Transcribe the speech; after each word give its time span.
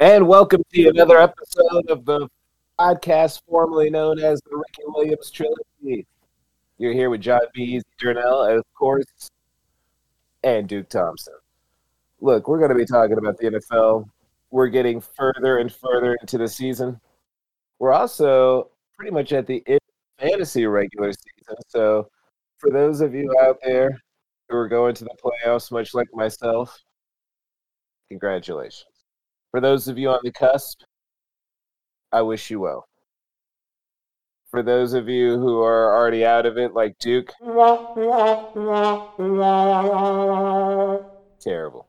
And 0.00 0.26
welcome 0.26 0.62
to 0.72 0.88
another 0.88 1.18
episode 1.20 1.90
of 1.90 2.06
the 2.06 2.26
podcast 2.78 3.42
formerly 3.46 3.90
known 3.90 4.18
as 4.18 4.40
the 4.40 4.56
Ricky 4.56 4.82
Williams 4.86 5.30
Trilogy. 5.30 6.06
You're 6.78 6.94
here 6.94 7.10
with 7.10 7.20
John 7.20 7.42
B. 7.52 7.64
Easy 7.64 7.84
Journell, 8.02 8.56
of 8.56 8.64
course, 8.72 9.30
and 10.42 10.66
Duke 10.66 10.88
Thompson. 10.88 11.34
Look, 12.18 12.48
we're 12.48 12.56
going 12.56 12.70
to 12.70 12.76
be 12.76 12.86
talking 12.86 13.18
about 13.18 13.36
the 13.36 13.50
NFL. 13.50 14.08
We're 14.50 14.68
getting 14.68 15.02
further 15.02 15.58
and 15.58 15.70
further 15.70 16.16
into 16.22 16.38
the 16.38 16.48
season. 16.48 16.98
We're 17.78 17.92
also 17.92 18.70
pretty 18.96 19.12
much 19.12 19.34
at 19.34 19.46
the 19.46 19.62
end 19.66 19.80
of 20.18 20.30
fantasy 20.30 20.64
regular 20.64 21.12
season. 21.12 21.56
So, 21.68 22.08
for 22.56 22.70
those 22.70 23.02
of 23.02 23.14
you 23.14 23.36
out 23.42 23.58
there 23.62 24.00
who 24.48 24.56
are 24.56 24.66
going 24.66 24.94
to 24.94 25.04
the 25.04 25.14
playoffs, 25.22 25.70
much 25.70 25.92
like 25.92 26.08
myself, 26.14 26.74
congratulations. 28.08 28.89
For 29.50 29.60
those 29.60 29.88
of 29.88 29.98
you 29.98 30.10
on 30.10 30.20
the 30.22 30.32
cusp, 30.32 30.82
I 32.12 32.22
wish 32.22 32.50
you 32.50 32.60
well. 32.60 32.86
For 34.50 34.62
those 34.62 34.94
of 34.94 35.08
you 35.08 35.38
who 35.38 35.60
are 35.62 35.94
already 35.96 36.24
out 36.24 36.44
of 36.46 36.58
it, 36.58 36.74
like 36.74 36.98
Duke, 36.98 37.32
terrible. 41.40 41.86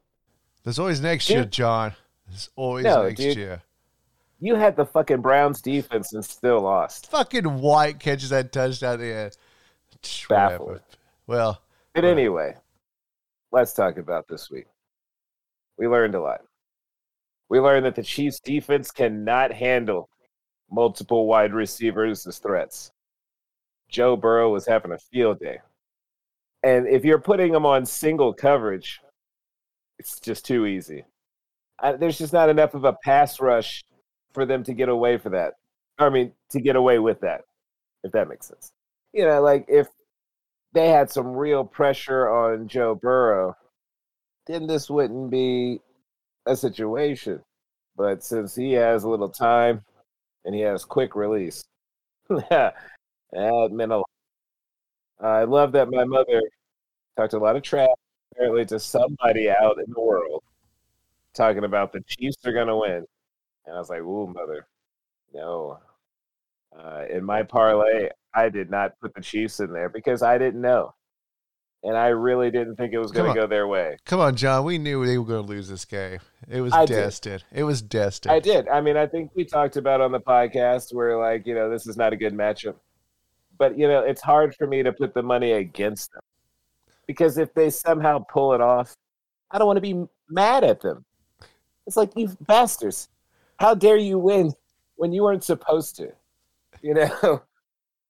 There's 0.63 0.79
always 0.79 1.01
next 1.01 1.25
Dude. 1.27 1.35
year, 1.37 1.45
John. 1.45 1.95
There's 2.27 2.49
always 2.55 2.85
No, 2.85 3.03
next 3.07 3.19
dude. 3.19 3.37
year. 3.37 3.61
You 4.39 4.55
had 4.55 4.75
the 4.75 4.85
fucking 4.85 5.21
Browns 5.21 5.61
defense 5.61 6.13
and 6.13 6.23
still 6.23 6.61
lost. 6.61 7.09
Fucking 7.11 7.59
White 7.61 7.99
catches 7.99 8.29
that 8.29 8.51
touchdown 8.51 8.99
there. 8.99 9.31
Baffled. 10.29 10.67
Whatever. 10.69 10.83
Well, 11.27 11.61
But 11.93 12.03
Right. 12.05 12.11
anyway, 12.11 12.57
let's 13.51 13.73
talk 13.73 13.97
about 13.97 14.27
this 14.27 14.49
week. 14.49 14.67
We 15.77 15.87
learned 15.87 16.15
a 16.15 16.21
lot. 16.21 16.41
We 17.51 17.59
learned 17.59 17.85
that 17.85 17.95
the 17.95 18.01
Chiefs 18.01 18.39
defense 18.39 18.91
cannot 18.91 19.51
handle 19.51 20.07
multiple 20.71 21.27
wide 21.27 21.53
receivers 21.53 22.25
as 22.25 22.37
threats. 22.37 22.93
Joe 23.89 24.15
Burrow 24.15 24.53
was 24.53 24.65
having 24.65 24.93
a 24.93 24.97
field 24.97 25.39
day. 25.39 25.59
And 26.63 26.87
if 26.87 27.03
you're 27.03 27.19
putting 27.19 27.51
them 27.51 27.65
on 27.65 27.85
single 27.85 28.33
coverage, 28.33 29.01
it's 29.99 30.17
just 30.21 30.45
too 30.45 30.65
easy. 30.65 31.03
I, 31.77 31.91
there's 31.91 32.17
just 32.17 32.31
not 32.31 32.47
enough 32.47 32.73
of 32.73 32.85
a 32.85 32.93
pass 33.03 33.41
rush 33.41 33.83
for 34.31 34.45
them 34.45 34.63
to 34.63 34.73
get 34.73 34.87
away 34.87 35.17
for 35.17 35.31
that. 35.31 35.55
I 35.99 36.07
mean, 36.09 36.31
to 36.51 36.61
get 36.61 36.77
away 36.77 36.99
with 36.99 37.19
that, 37.19 37.41
if 38.05 38.13
that 38.13 38.29
makes 38.29 38.47
sense. 38.47 38.71
You 39.11 39.25
know, 39.25 39.41
like 39.41 39.65
if 39.67 39.87
they 40.71 40.87
had 40.87 41.11
some 41.11 41.27
real 41.27 41.65
pressure 41.65 42.29
on 42.29 42.69
Joe 42.69 42.95
Burrow, 42.95 43.57
then 44.47 44.67
this 44.67 44.89
wouldn't 44.89 45.29
be 45.29 45.81
a 46.45 46.55
situation. 46.55 47.41
But 47.95 48.23
since 48.23 48.55
he 48.55 48.73
has 48.73 49.03
a 49.03 49.09
little 49.09 49.29
time 49.29 49.83
and 50.45 50.55
he 50.55 50.61
has 50.61 50.85
quick 50.85 51.15
release, 51.15 51.63
that 52.29 52.75
meant 53.33 53.91
a 53.91 53.97
lot. 53.97 54.09
I 55.19 55.43
love 55.43 55.71
that 55.73 55.89
my 55.91 56.03
mother 56.03 56.41
talked 57.15 57.33
a 57.33 57.39
lot 57.39 57.55
of 57.55 57.63
trash 57.63 57.87
apparently 58.33 58.65
to 58.65 58.79
somebody 58.79 59.49
out 59.49 59.77
in 59.77 59.91
the 59.93 60.01
world 60.01 60.43
talking 61.33 61.63
about 61.63 61.91
the 61.91 62.01
Chiefs 62.01 62.37
are 62.45 62.53
going 62.53 62.67
to 62.67 62.77
win. 62.77 63.05
And 63.65 63.75
I 63.75 63.79
was 63.79 63.89
like, 63.89 64.01
ooh, 64.01 64.27
mother, 64.27 64.67
no. 65.33 65.79
Uh, 66.77 67.03
in 67.09 67.23
my 67.23 67.43
parlay, 67.43 68.09
I 68.33 68.49
did 68.49 68.69
not 68.69 68.99
put 69.01 69.13
the 69.13 69.21
Chiefs 69.21 69.59
in 69.59 69.73
there 69.73 69.89
because 69.89 70.21
I 70.23 70.37
didn't 70.37 70.61
know. 70.61 70.93
And 71.83 71.97
I 71.97 72.07
really 72.07 72.51
didn't 72.51 72.75
think 72.75 72.93
it 72.93 72.99
was 72.99 73.11
going 73.11 73.33
to 73.33 73.39
go 73.39 73.47
their 73.47 73.67
way. 73.67 73.97
come 74.05 74.19
on, 74.19 74.35
John. 74.35 74.65
We 74.65 74.77
knew 74.77 75.03
they 75.03 75.17
were 75.17 75.25
going 75.25 75.43
to 75.43 75.49
lose 75.49 75.67
this 75.67 75.83
game. 75.83 76.19
It 76.47 76.61
was 76.61 76.73
I 76.73 76.85
did. 76.85 76.93
destined. 76.95 77.43
It 77.51 77.63
was 77.63 77.81
destined. 77.81 78.33
I 78.33 78.39
did. 78.39 78.67
I 78.67 78.81
mean, 78.81 78.97
I 78.97 79.07
think 79.07 79.31
we 79.33 79.45
talked 79.45 79.77
about 79.77 79.99
on 79.99 80.11
the 80.11 80.19
podcast 80.19 80.93
where, 80.93 81.17
like, 81.17 81.47
you 81.47 81.55
know, 81.55 81.71
this 81.71 81.87
is 81.87 81.97
not 81.97 82.13
a 82.13 82.15
good 82.15 82.33
matchup. 82.33 82.75
But, 83.57 83.79
you 83.79 83.87
know, 83.87 84.01
it's 84.01 84.21
hard 84.21 84.55
for 84.55 84.67
me 84.67 84.83
to 84.83 84.91
put 84.91 85.15
the 85.15 85.23
money 85.23 85.53
against 85.53 86.11
them 86.13 86.21
because 87.07 87.37
if 87.37 87.53
they 87.53 87.69
somehow 87.69 88.19
pull 88.19 88.53
it 88.53 88.61
off, 88.61 88.95
I 89.49 89.57
don't 89.57 89.67
want 89.67 89.77
to 89.77 89.81
be 89.81 90.05
mad 90.29 90.63
at 90.63 90.81
them. 90.81 91.03
It's 91.85 91.97
like, 91.97 92.11
you 92.15 92.29
bastards, 92.41 93.09
how 93.59 93.73
dare 93.73 93.97
you 93.97 94.17
win 94.17 94.53
when 94.95 95.11
you 95.11 95.23
weren't 95.23 95.43
supposed 95.43 95.95
to? 95.97 96.11
You 96.81 96.93
know, 97.21 97.41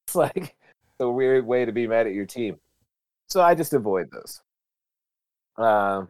it's 0.05 0.15
like 0.15 0.55
a 0.99 1.09
weird 1.09 1.45
way 1.45 1.65
to 1.65 1.71
be 1.71 1.87
mad 1.87 2.07
at 2.07 2.13
your 2.13 2.25
team. 2.25 2.59
So 3.31 3.41
I 3.41 3.55
just 3.55 3.71
avoid 3.71 4.11
those. 4.11 4.41
Um, 5.55 6.09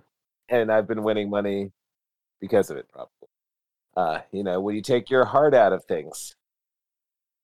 and 0.49 0.71
I've 0.71 0.87
been 0.87 1.03
winning 1.03 1.29
money 1.29 1.71
because 2.39 2.71
of 2.71 2.77
it, 2.77 2.87
probably. 2.91 3.11
Uh, 3.95 4.21
you 4.31 4.43
know, 4.43 4.59
when 4.59 4.75
you 4.75 4.81
take 4.81 5.11
your 5.11 5.23
heart 5.23 5.53
out 5.53 5.71
of 5.71 5.85
things, 5.85 6.35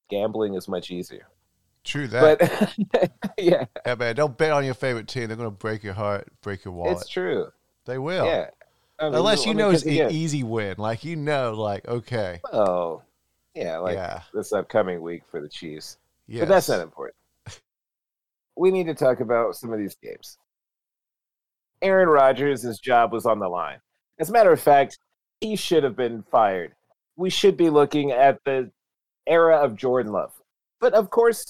gambling 0.09 0.55
is 0.55 0.67
much 0.67 0.89
easier. 0.89 1.27
True 1.83 2.07
that. 2.07 2.39
But 2.91 3.11
yeah, 3.37 3.65
yeah, 3.85 3.93
man. 3.93 4.15
Don't 4.15 4.35
bet 4.35 4.51
on 4.51 4.65
your 4.65 4.73
favorite 4.73 5.07
team. 5.07 5.27
They're 5.27 5.37
going 5.37 5.51
to 5.51 5.55
break 5.55 5.83
your 5.83 5.93
heart, 5.93 6.27
break 6.41 6.65
your 6.65 6.73
wallet. 6.73 6.97
it's 6.97 7.07
true. 7.07 7.51
They 7.85 7.99
will. 7.99 8.25
Yeah. 8.25 8.49
I 8.97 9.05
mean, 9.05 9.13
Unless 9.13 9.41
I 9.41 9.43
you 9.43 9.47
mean, 9.49 9.57
know 9.57 9.69
it's 9.69 9.83
an 9.83 10.09
easy 10.09 10.41
win. 10.41 10.73
Like, 10.79 11.03
you 11.03 11.15
know, 11.15 11.53
like, 11.53 11.87
okay. 11.87 12.41
Oh, 12.51 13.03
yeah, 13.53 13.77
like 13.77 13.93
yeah. 13.93 14.23
this 14.33 14.53
upcoming 14.53 15.03
week 15.03 15.21
for 15.29 15.39
the 15.39 15.47
Chiefs. 15.47 15.99
Yeah. 16.25 16.39
But 16.39 16.49
that's 16.49 16.67
not 16.67 16.79
important. 16.79 17.15
We 18.57 18.71
need 18.71 18.87
to 18.87 18.93
talk 18.93 19.19
about 19.19 19.55
some 19.55 19.71
of 19.71 19.79
these 19.79 19.95
games. 20.01 20.37
Aaron 21.81 22.09
Rodgers, 22.09 22.63
job 22.79 23.11
was 23.11 23.25
on 23.25 23.39
the 23.39 23.47
line. 23.47 23.79
As 24.19 24.29
a 24.29 24.33
matter 24.33 24.51
of 24.51 24.59
fact, 24.59 24.97
he 25.41 25.55
should 25.55 25.83
have 25.83 25.95
been 25.95 26.23
fired. 26.31 26.73
We 27.15 27.29
should 27.29 27.55
be 27.55 27.69
looking 27.69 28.11
at 28.11 28.39
the 28.45 28.71
era 29.27 29.57
of 29.57 29.75
Jordan 29.75 30.11
Love. 30.11 30.31
But 30.79 30.93
of 30.93 31.09
course, 31.09 31.45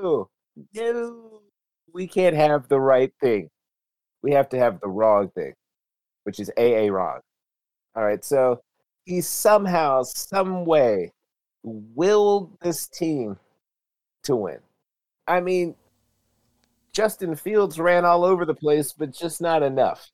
no, 0.00 0.28
no, 0.74 1.40
we 1.92 2.06
can't 2.06 2.36
have 2.36 2.68
the 2.68 2.80
right 2.80 3.12
thing. 3.20 3.50
We 4.22 4.32
have 4.32 4.48
to 4.50 4.58
have 4.58 4.80
the 4.80 4.88
wrong 4.88 5.28
thing, 5.30 5.54
which 6.24 6.40
is 6.40 6.50
AA 6.58 6.90
wrong. 6.90 7.20
All 7.94 8.04
right, 8.04 8.24
so 8.24 8.60
he 9.04 9.20
somehow, 9.20 10.02
some 10.02 10.64
way, 10.64 11.12
willed 11.62 12.56
this 12.60 12.86
team 12.86 13.36
to 14.24 14.36
win. 14.36 14.58
I 15.26 15.40
mean, 15.40 15.74
Justin 16.98 17.36
Fields 17.36 17.78
ran 17.78 18.04
all 18.04 18.24
over 18.24 18.44
the 18.44 18.56
place, 18.56 18.92
but 18.92 19.14
just 19.14 19.40
not 19.40 19.62
enough. 19.62 20.10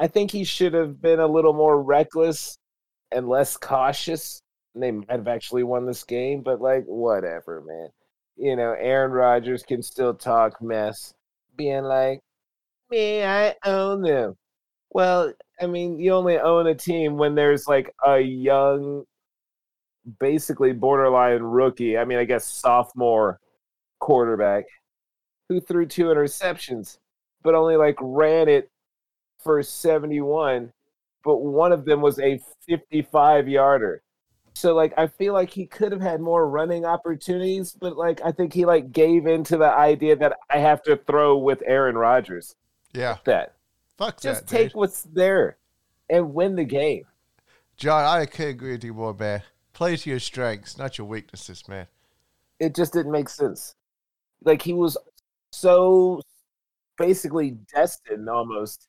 I 0.00 0.08
think 0.08 0.32
he 0.32 0.42
should 0.42 0.74
have 0.74 1.00
been 1.00 1.20
a 1.20 1.26
little 1.28 1.52
more 1.52 1.80
reckless 1.80 2.58
and 3.12 3.28
less 3.28 3.56
cautious. 3.56 4.42
And 4.74 4.82
they 4.82 4.90
might 4.90 5.08
have 5.08 5.28
actually 5.28 5.62
won 5.62 5.86
this 5.86 6.02
game, 6.02 6.42
but 6.42 6.60
like, 6.60 6.82
whatever, 6.86 7.62
man. 7.64 7.90
You 8.36 8.56
know, 8.56 8.74
Aaron 8.76 9.12
Rodgers 9.12 9.62
can 9.62 9.80
still 9.80 10.12
talk 10.12 10.60
mess, 10.60 11.14
being 11.54 11.84
like, 11.84 12.18
me, 12.90 13.22
I 13.22 13.54
own 13.64 14.02
them. 14.02 14.34
Well, 14.90 15.32
I 15.60 15.68
mean, 15.68 16.00
you 16.00 16.14
only 16.14 16.36
own 16.36 16.66
a 16.66 16.74
team 16.74 17.16
when 17.16 17.36
there's 17.36 17.68
like 17.68 17.94
a 18.04 18.18
young, 18.18 19.04
basically 20.18 20.72
borderline 20.72 21.42
rookie. 21.42 21.96
I 21.96 22.04
mean, 22.04 22.18
I 22.18 22.24
guess 22.24 22.44
sophomore 22.44 23.38
quarterback 24.00 24.64
who 25.48 25.60
threw 25.60 25.86
two 25.86 26.06
interceptions, 26.06 26.98
but 27.42 27.54
only 27.54 27.76
like 27.76 27.96
ran 28.00 28.48
it 28.48 28.70
for 29.38 29.62
71. 29.62 30.72
But 31.24 31.38
one 31.38 31.72
of 31.72 31.84
them 31.84 32.00
was 32.00 32.18
a 32.18 32.40
55 32.68 33.48
yarder. 33.48 34.02
So 34.54 34.74
like 34.74 34.94
I 34.96 35.06
feel 35.06 35.34
like 35.34 35.50
he 35.50 35.66
could 35.66 35.92
have 35.92 36.00
had 36.00 36.20
more 36.20 36.48
running 36.48 36.86
opportunities, 36.86 37.76
but 37.78 37.96
like 37.96 38.20
I 38.24 38.32
think 38.32 38.52
he 38.54 38.64
like 38.64 38.90
gave 38.90 39.26
into 39.26 39.56
the 39.58 39.70
idea 39.70 40.16
that 40.16 40.38
I 40.48 40.58
have 40.58 40.82
to 40.84 40.96
throw 40.96 41.36
with 41.36 41.62
Aaron 41.66 41.96
Rodgers. 41.96 42.54
Yeah. 42.94 43.18
That 43.24 43.54
Fuck 43.98 44.20
just 44.20 44.46
that, 44.46 44.50
take 44.50 44.68
dude. 44.68 44.76
what's 44.76 45.02
there 45.02 45.58
and 46.08 46.32
win 46.32 46.56
the 46.56 46.64
game. 46.64 47.04
John, 47.76 48.04
I 48.04 48.24
can't 48.24 48.50
agree 48.50 48.72
with 48.72 48.84
you 48.84 48.94
more, 48.94 49.12
man. 49.12 49.42
Play 49.74 49.96
to 49.96 50.10
your 50.10 50.20
strengths, 50.20 50.78
not 50.78 50.96
your 50.96 51.06
weaknesses, 51.06 51.68
man. 51.68 51.86
It 52.58 52.74
just 52.74 52.94
didn't 52.94 53.12
make 53.12 53.28
sense. 53.28 53.74
Like 54.42 54.62
he 54.62 54.72
was 54.72 54.96
so 55.56 56.20
basically 56.98 57.56
destined 57.74 58.28
almost 58.28 58.88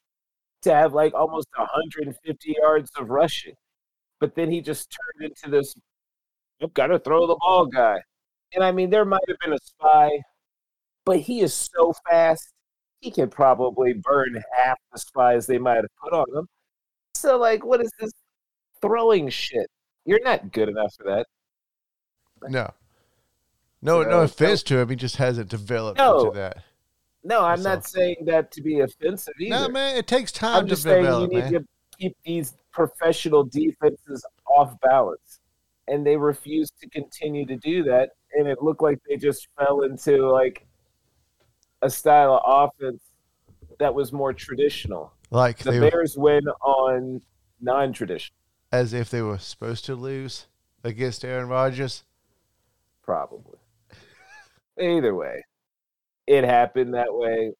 to 0.61 0.73
have 0.73 0.93
like 0.93 1.13
almost 1.13 1.47
150 1.55 2.55
yards 2.61 2.91
of 2.97 3.09
rushing. 3.09 3.53
But 4.19 4.35
then 4.35 4.51
he 4.51 4.61
just 4.61 4.89
turned 4.91 5.31
into 5.31 5.49
this 5.49 5.75
I've 6.61 6.73
got 6.73 6.87
to 6.87 6.99
throw 6.99 7.27
the 7.27 7.37
ball 7.39 7.67
guy. 7.67 7.99
And 8.53 8.63
I 8.63 8.71
mean, 8.71 8.89
there 8.89 9.05
might 9.05 9.21
have 9.27 9.37
been 9.39 9.53
a 9.53 9.59
spy, 9.61 10.09
but 11.05 11.19
he 11.19 11.41
is 11.41 11.53
so 11.53 11.93
fast, 12.09 12.51
he 12.99 13.11
can 13.11 13.29
probably 13.29 13.93
burn 13.93 14.41
half 14.57 14.77
the 14.91 14.97
spies 14.97 15.45
they 15.45 15.59
might 15.59 15.75
have 15.75 15.85
put 16.03 16.13
on 16.13 16.25
him. 16.35 16.47
So, 17.13 17.37
like, 17.37 17.63
what 17.63 17.81
is 17.81 17.91
this 17.99 18.11
throwing 18.81 19.29
shit? 19.29 19.67
You're 20.05 20.23
not 20.23 20.51
good 20.51 20.69
enough 20.69 20.93
for 20.97 21.03
that. 21.03 21.27
No. 22.49 22.71
No, 23.81 24.03
So- 24.03 24.09
no 24.09 24.21
offense 24.21 24.63
to 24.63 24.77
him. 24.79 24.89
He 24.89 24.95
just 24.95 25.17
hasn't 25.17 25.49
developed 25.49 25.97
No. 25.99 26.19
into 26.19 26.31
that. 26.39 26.63
No, 27.23 27.41
I'm 27.43 27.61
That's 27.61 27.63
not 27.63 27.75
all. 27.77 27.81
saying 27.83 28.25
that 28.25 28.51
to 28.53 28.61
be 28.61 28.79
offensive 28.79 29.33
either. 29.39 29.49
No, 29.49 29.69
man, 29.69 29.97
it 29.97 30.07
takes 30.07 30.31
time 30.31 30.55
I'm 30.59 30.63
to 30.65 30.69
just 30.69 30.83
saying 30.83 31.03
you 31.05 31.27
need 31.27 31.33
man. 31.33 31.53
to 31.53 31.67
keep 31.99 32.15
these 32.23 32.55
professional 32.71 33.43
defenses 33.43 34.25
off 34.45 34.79
balance. 34.81 35.39
And 35.89 36.05
they 36.05 36.15
refused 36.17 36.73
to 36.81 36.89
continue 36.89 37.45
to 37.45 37.55
do 37.57 37.83
that. 37.83 38.11
And 38.33 38.47
it 38.47 38.61
looked 38.61 38.81
like 38.81 38.99
they 39.09 39.17
just 39.17 39.47
fell 39.57 39.81
into 39.81 40.29
like 40.31 40.65
a 41.81 41.89
style 41.89 42.33
of 42.45 42.69
offense 42.79 43.01
that 43.79 43.93
was 43.93 44.11
more 44.13 44.33
traditional. 44.33 45.11
Like 45.29 45.59
The 45.59 45.71
were, 45.79 45.89
Bears 45.91 46.17
win 46.17 46.47
on 46.61 47.21
non 47.61 47.93
traditional, 47.93 48.35
as 48.71 48.93
if 48.93 49.09
they 49.09 49.21
were 49.21 49.37
supposed 49.37 49.85
to 49.85 49.95
lose 49.95 50.47
against 50.83 51.25
Aaron 51.25 51.49
Rodgers. 51.49 52.03
probably. 53.01 53.57
Either 54.79 55.15
way, 55.15 55.43
it 56.27 56.43
happened 56.43 56.93
that 56.93 57.13
way. 57.13 57.53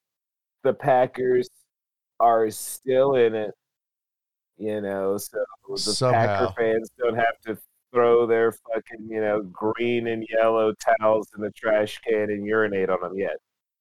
The 0.64 0.74
Packers 0.74 1.50
are 2.20 2.50
still 2.50 3.16
in 3.16 3.36
it, 3.36 3.52
you 4.58 4.82
know, 4.82 5.18
so 5.18 5.38
the 5.70 5.78
Somehow. 5.78 6.48
Packer 6.50 6.54
fans 6.58 6.90
don't 7.00 7.16
have 7.16 7.40
to 7.46 7.58
throw 7.94 8.26
their 8.28 8.52
fucking, 8.52 9.08
you 9.08 9.22
know, 9.22 9.42
green 9.44 10.08
and 10.08 10.26
yellow 10.30 10.74
towels 11.00 11.30
in 11.36 11.42
the 11.42 11.52
trash 11.52 12.00
can 12.00 12.30
and 12.30 12.46
urinate 12.46 12.90
on 12.90 13.02
them 13.02 13.18
yet. 13.18 13.38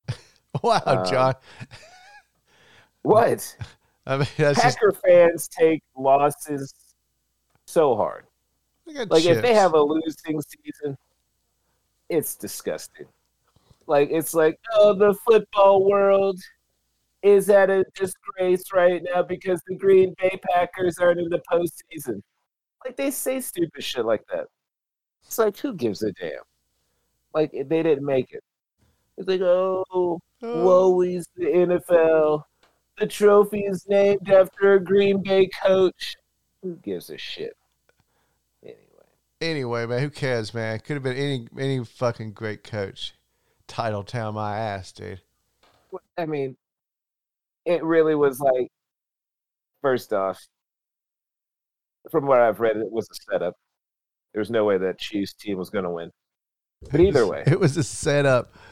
Wow, 0.62 0.80
Uh, 0.86 1.04
John. 1.10 1.34
What? 3.02 3.56
I 4.06 4.18
mean, 4.18 4.26
that's 4.38 4.62
just 4.62 4.78
Packer 4.78 4.92
fans 4.92 5.48
take 5.48 5.82
losses 5.96 6.72
so 7.66 7.96
hard. 7.96 8.24
Like 8.86 9.24
if 9.24 9.42
they 9.42 9.52
have 9.52 9.74
a 9.74 9.82
losing 9.82 10.40
season, 10.40 10.96
it's 12.08 12.36
disgusting. 12.36 13.06
Like 13.86 14.10
it's 14.10 14.34
like, 14.34 14.58
oh, 14.74 14.94
the 14.94 15.14
football 15.14 15.88
world 15.88 16.40
is 17.22 17.48
at 17.50 17.70
a 17.70 17.84
disgrace 17.94 18.72
right 18.72 19.02
now 19.02 19.22
because 19.22 19.60
the 19.66 19.76
Green 19.76 20.14
Bay 20.18 20.38
Packers 20.50 20.98
aren't 20.98 21.20
in 21.20 21.28
the 21.28 21.42
postseason. 21.50 22.20
Like 22.84 22.96
they 22.96 23.10
say 23.10 23.40
stupid 23.40 23.82
shit 23.82 24.04
like 24.04 24.24
that. 24.32 24.46
It's 25.24 25.38
like 25.38 25.56
who 25.58 25.74
gives 25.74 26.02
a 26.02 26.12
damn? 26.12 26.42
Like 27.34 27.52
they 27.52 27.82
didn't 27.82 28.04
make 28.04 28.32
it. 28.32 28.44
It's 29.16 29.28
like, 29.28 29.40
oh, 29.40 30.20
Oh, 30.42 30.64
woe 30.64 31.00
is 31.00 31.28
the 31.36 31.44
NFL. 31.44 32.42
The 32.98 33.06
trophy 33.06 33.60
is 33.60 33.86
named 33.88 34.28
after 34.30 34.74
a 34.74 34.80
Green 34.80 35.22
Bay 35.22 35.48
coach. 35.62 36.16
Who 36.62 36.76
gives 36.76 37.10
a 37.10 37.16
shit? 37.16 37.56
Anyway. 38.62 38.76
Anyway, 39.40 39.86
man, 39.86 40.00
who 40.00 40.10
cares, 40.10 40.52
man? 40.52 40.78
Could 40.80 40.94
have 40.94 41.02
been 41.02 41.16
any 41.16 41.48
any 41.58 41.84
fucking 41.84 42.32
great 42.32 42.64
coach. 42.64 43.14
Title 43.68 44.02
town 44.04 44.34
my 44.34 44.58
ass, 44.58 44.92
dude. 44.92 45.20
I 46.18 46.26
mean, 46.26 46.56
it 47.64 47.82
really 47.82 48.14
was 48.14 48.40
like, 48.40 48.68
first 49.82 50.12
off, 50.12 50.40
from 52.10 52.26
what 52.26 52.40
I've 52.40 52.60
read, 52.60 52.76
it 52.76 52.90
was 52.90 53.08
a 53.10 53.14
setup. 53.30 53.54
There 54.32 54.40
was 54.40 54.50
no 54.50 54.64
way 54.64 54.78
that 54.78 54.98
Chiefs 54.98 55.32
team 55.32 55.58
was 55.58 55.70
going 55.70 55.84
to 55.84 55.90
win. 55.90 56.10
But 56.90 57.00
either 57.00 57.26
way, 57.26 57.42
It 57.46 57.58
was 57.58 57.76
a 57.76 57.82
setup. 57.84 58.54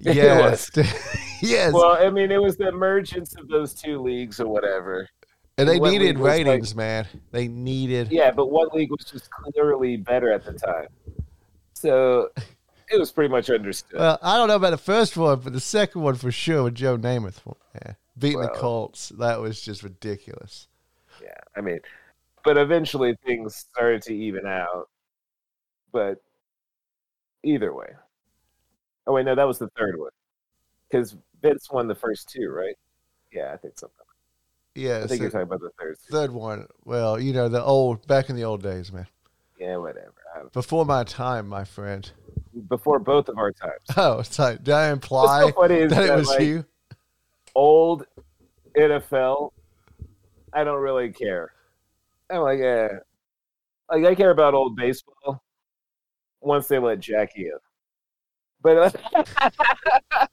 Yes. 0.00 0.68
yes. 1.42 1.72
well, 1.72 1.92
I 1.92 2.10
mean, 2.10 2.32
it 2.32 2.42
was 2.42 2.56
the 2.56 2.66
emergence 2.66 3.36
of 3.36 3.46
those 3.46 3.72
two 3.72 4.00
leagues 4.02 4.40
or 4.40 4.48
whatever. 4.48 5.08
and 5.58 5.68
they 5.68 5.78
what 5.78 5.92
needed 5.92 6.18
was 6.18 6.26
like- 6.28 6.44
ratings, 6.44 6.74
man. 6.74 7.06
They 7.30 7.46
needed 7.46 8.10
Yeah, 8.10 8.32
but 8.32 8.50
one 8.50 8.66
league 8.72 8.90
was 8.90 9.04
just 9.04 9.30
clearly 9.30 9.96
better 9.96 10.32
at 10.32 10.44
the 10.44 10.54
time. 10.54 10.88
So 11.74 12.30
it 12.92 12.98
was 12.98 13.12
pretty 13.12 13.30
much 13.30 13.50
understood. 13.50 13.98
Well, 13.98 14.18
I 14.22 14.36
don't 14.36 14.48
know 14.48 14.56
about 14.56 14.70
the 14.70 14.78
first 14.78 15.16
one, 15.16 15.40
but 15.40 15.52
the 15.52 15.60
second 15.60 16.02
one 16.02 16.14
for 16.14 16.30
sure 16.30 16.64
with 16.64 16.74
Joe 16.74 16.96
Namath. 16.96 17.40
Yeah. 17.74 17.94
Beating 18.18 18.40
the 18.40 18.48
Colts. 18.48 19.10
That 19.18 19.40
was 19.40 19.60
just 19.60 19.82
ridiculous. 19.82 20.68
yeah, 21.22 21.38
I 21.56 21.60
mean, 21.60 21.80
but 22.44 22.58
eventually 22.58 23.16
things 23.24 23.56
started 23.56 24.02
to 24.02 24.14
even 24.14 24.46
out. 24.46 24.88
But 25.92 26.22
either 27.42 27.74
way. 27.74 27.88
Oh 29.06 29.14
wait, 29.14 29.24
no, 29.24 29.34
that 29.34 29.46
was 29.46 29.58
the 29.58 29.68
third 29.78 29.98
one. 29.98 30.10
Because 30.88 31.16
Vince 31.40 31.70
won 31.70 31.88
the 31.88 31.94
first 31.94 32.28
two, 32.28 32.48
right? 32.50 32.76
Yeah, 33.32 33.52
I 33.52 33.56
think 33.56 33.78
so. 33.78 33.90
Yeah. 34.74 34.98
I 34.98 35.06
think 35.06 35.18
so 35.18 35.22
you're 35.22 35.30
talking 35.30 35.42
about 35.42 35.60
the 35.60 35.70
third. 35.78 35.98
third 36.10 36.30
one. 36.30 36.66
Well, 36.84 37.18
you 37.20 37.32
know, 37.32 37.48
the 37.48 37.62
old, 37.62 38.06
back 38.06 38.30
in 38.30 38.36
the 38.36 38.44
old 38.44 38.62
days, 38.62 38.92
man. 38.92 39.06
Yeah, 39.58 39.76
whatever. 39.76 40.12
Before 40.52 40.84
my 40.84 41.04
time, 41.04 41.48
my 41.48 41.64
friend. 41.64 42.10
Before 42.68 42.98
both 42.98 43.28
of 43.28 43.38
our 43.38 43.52
times. 43.52 43.80
Oh, 43.96 44.22
like, 44.38 44.62
did 44.62 44.74
I 44.74 44.90
imply 44.90 45.40
so 45.40 45.68
that 45.68 45.88
that, 45.90 46.10
it 46.10 46.16
was 46.16 46.28
like, 46.28 46.40
you? 46.42 46.64
old 47.54 48.06
NFL, 48.76 49.52
I 50.52 50.64
don't 50.64 50.80
really 50.80 51.12
care. 51.12 51.52
I'm 52.30 52.40
like, 52.40 52.60
yeah. 52.60 52.88
Like 53.90 54.04
I 54.04 54.14
care 54.14 54.30
about 54.30 54.54
old 54.54 54.76
baseball 54.76 55.42
once 56.40 56.66
they 56.66 56.78
let 56.78 57.00
Jackie 57.00 57.46
in. 57.46 57.58
But 58.62 58.94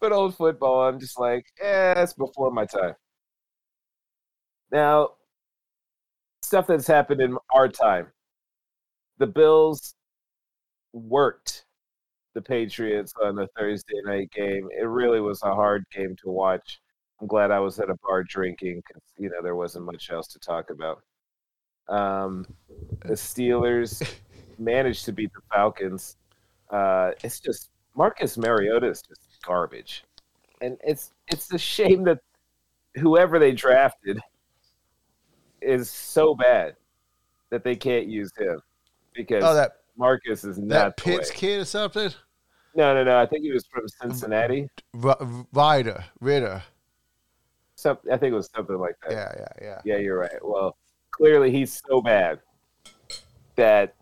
but 0.00 0.12
old 0.12 0.36
football, 0.36 0.88
I'm 0.88 1.00
just 1.00 1.18
like, 1.18 1.44
eh, 1.60 1.94
it's 1.96 2.14
before 2.14 2.50
my 2.50 2.64
time. 2.64 2.94
Now, 4.70 5.10
stuff 6.42 6.66
that's 6.66 6.86
happened 6.86 7.20
in 7.20 7.36
our 7.50 7.68
time. 7.68 8.08
The 9.18 9.26
Bills 9.26 9.94
worked 10.92 11.64
the 12.34 12.42
Patriots 12.42 13.12
on 13.22 13.34
the 13.34 13.48
Thursday 13.58 14.00
night 14.04 14.30
game. 14.30 14.68
It 14.78 14.84
really 14.84 15.20
was 15.20 15.42
a 15.42 15.54
hard 15.54 15.84
game 15.90 16.16
to 16.22 16.28
watch. 16.28 16.80
I'm 17.20 17.26
glad 17.26 17.50
I 17.50 17.60
was 17.60 17.80
at 17.80 17.88
a 17.88 17.96
bar 18.02 18.22
drinking 18.24 18.82
because 18.86 19.02
you 19.16 19.30
know 19.30 19.42
there 19.42 19.56
wasn't 19.56 19.86
much 19.86 20.10
else 20.10 20.28
to 20.28 20.38
talk 20.38 20.70
about. 20.70 21.02
Um, 21.88 22.46
the 23.04 23.14
Steelers 23.14 24.06
managed 24.58 25.04
to 25.06 25.12
beat 25.12 25.32
the 25.32 25.40
Falcons. 25.52 26.16
Uh, 26.70 27.12
it's 27.24 27.40
just 27.40 27.70
Marcus 27.94 28.36
Mariota 28.36 28.88
is 28.88 29.02
just 29.02 29.20
garbage, 29.42 30.04
and 30.60 30.76
it's 30.84 31.12
it's 31.28 31.52
a 31.52 31.58
shame 31.58 32.04
that 32.04 32.18
whoever 32.96 33.38
they 33.38 33.52
drafted 33.52 34.20
is 35.62 35.90
so 35.90 36.34
bad 36.34 36.76
that 37.50 37.64
they 37.64 37.76
can't 37.76 38.06
use 38.06 38.30
him 38.36 38.60
because 39.14 39.42
Oh, 39.42 39.54
that 39.54 39.78
Marcus 39.96 40.44
is 40.44 40.58
not 40.58 40.68
that. 40.68 40.96
Pitts 40.96 41.30
kid 41.30 41.60
or 41.60 41.64
something? 41.64 42.10
No, 42.74 42.94
no, 42.94 43.04
no. 43.04 43.18
I 43.18 43.26
think 43.26 43.42
he 43.42 43.52
was 43.52 43.66
from 43.66 43.88
Cincinnati. 43.88 44.68
R- 45.02 45.44
Ryder, 45.52 46.04
Ritter. 46.20 46.62
Some, 47.74 47.98
I 48.10 48.16
think 48.16 48.32
it 48.32 48.36
was 48.36 48.50
something 48.54 48.78
like 48.78 48.96
that. 49.02 49.12
Yeah, 49.12 49.32
yeah, 49.36 49.52
yeah. 49.62 49.80
Yeah, 49.84 49.96
you're 49.96 50.18
right. 50.18 50.38
Well, 50.42 50.76
clearly 51.10 51.50
he's 51.50 51.82
so 51.88 52.00
bad 52.00 52.40
that 53.56 53.94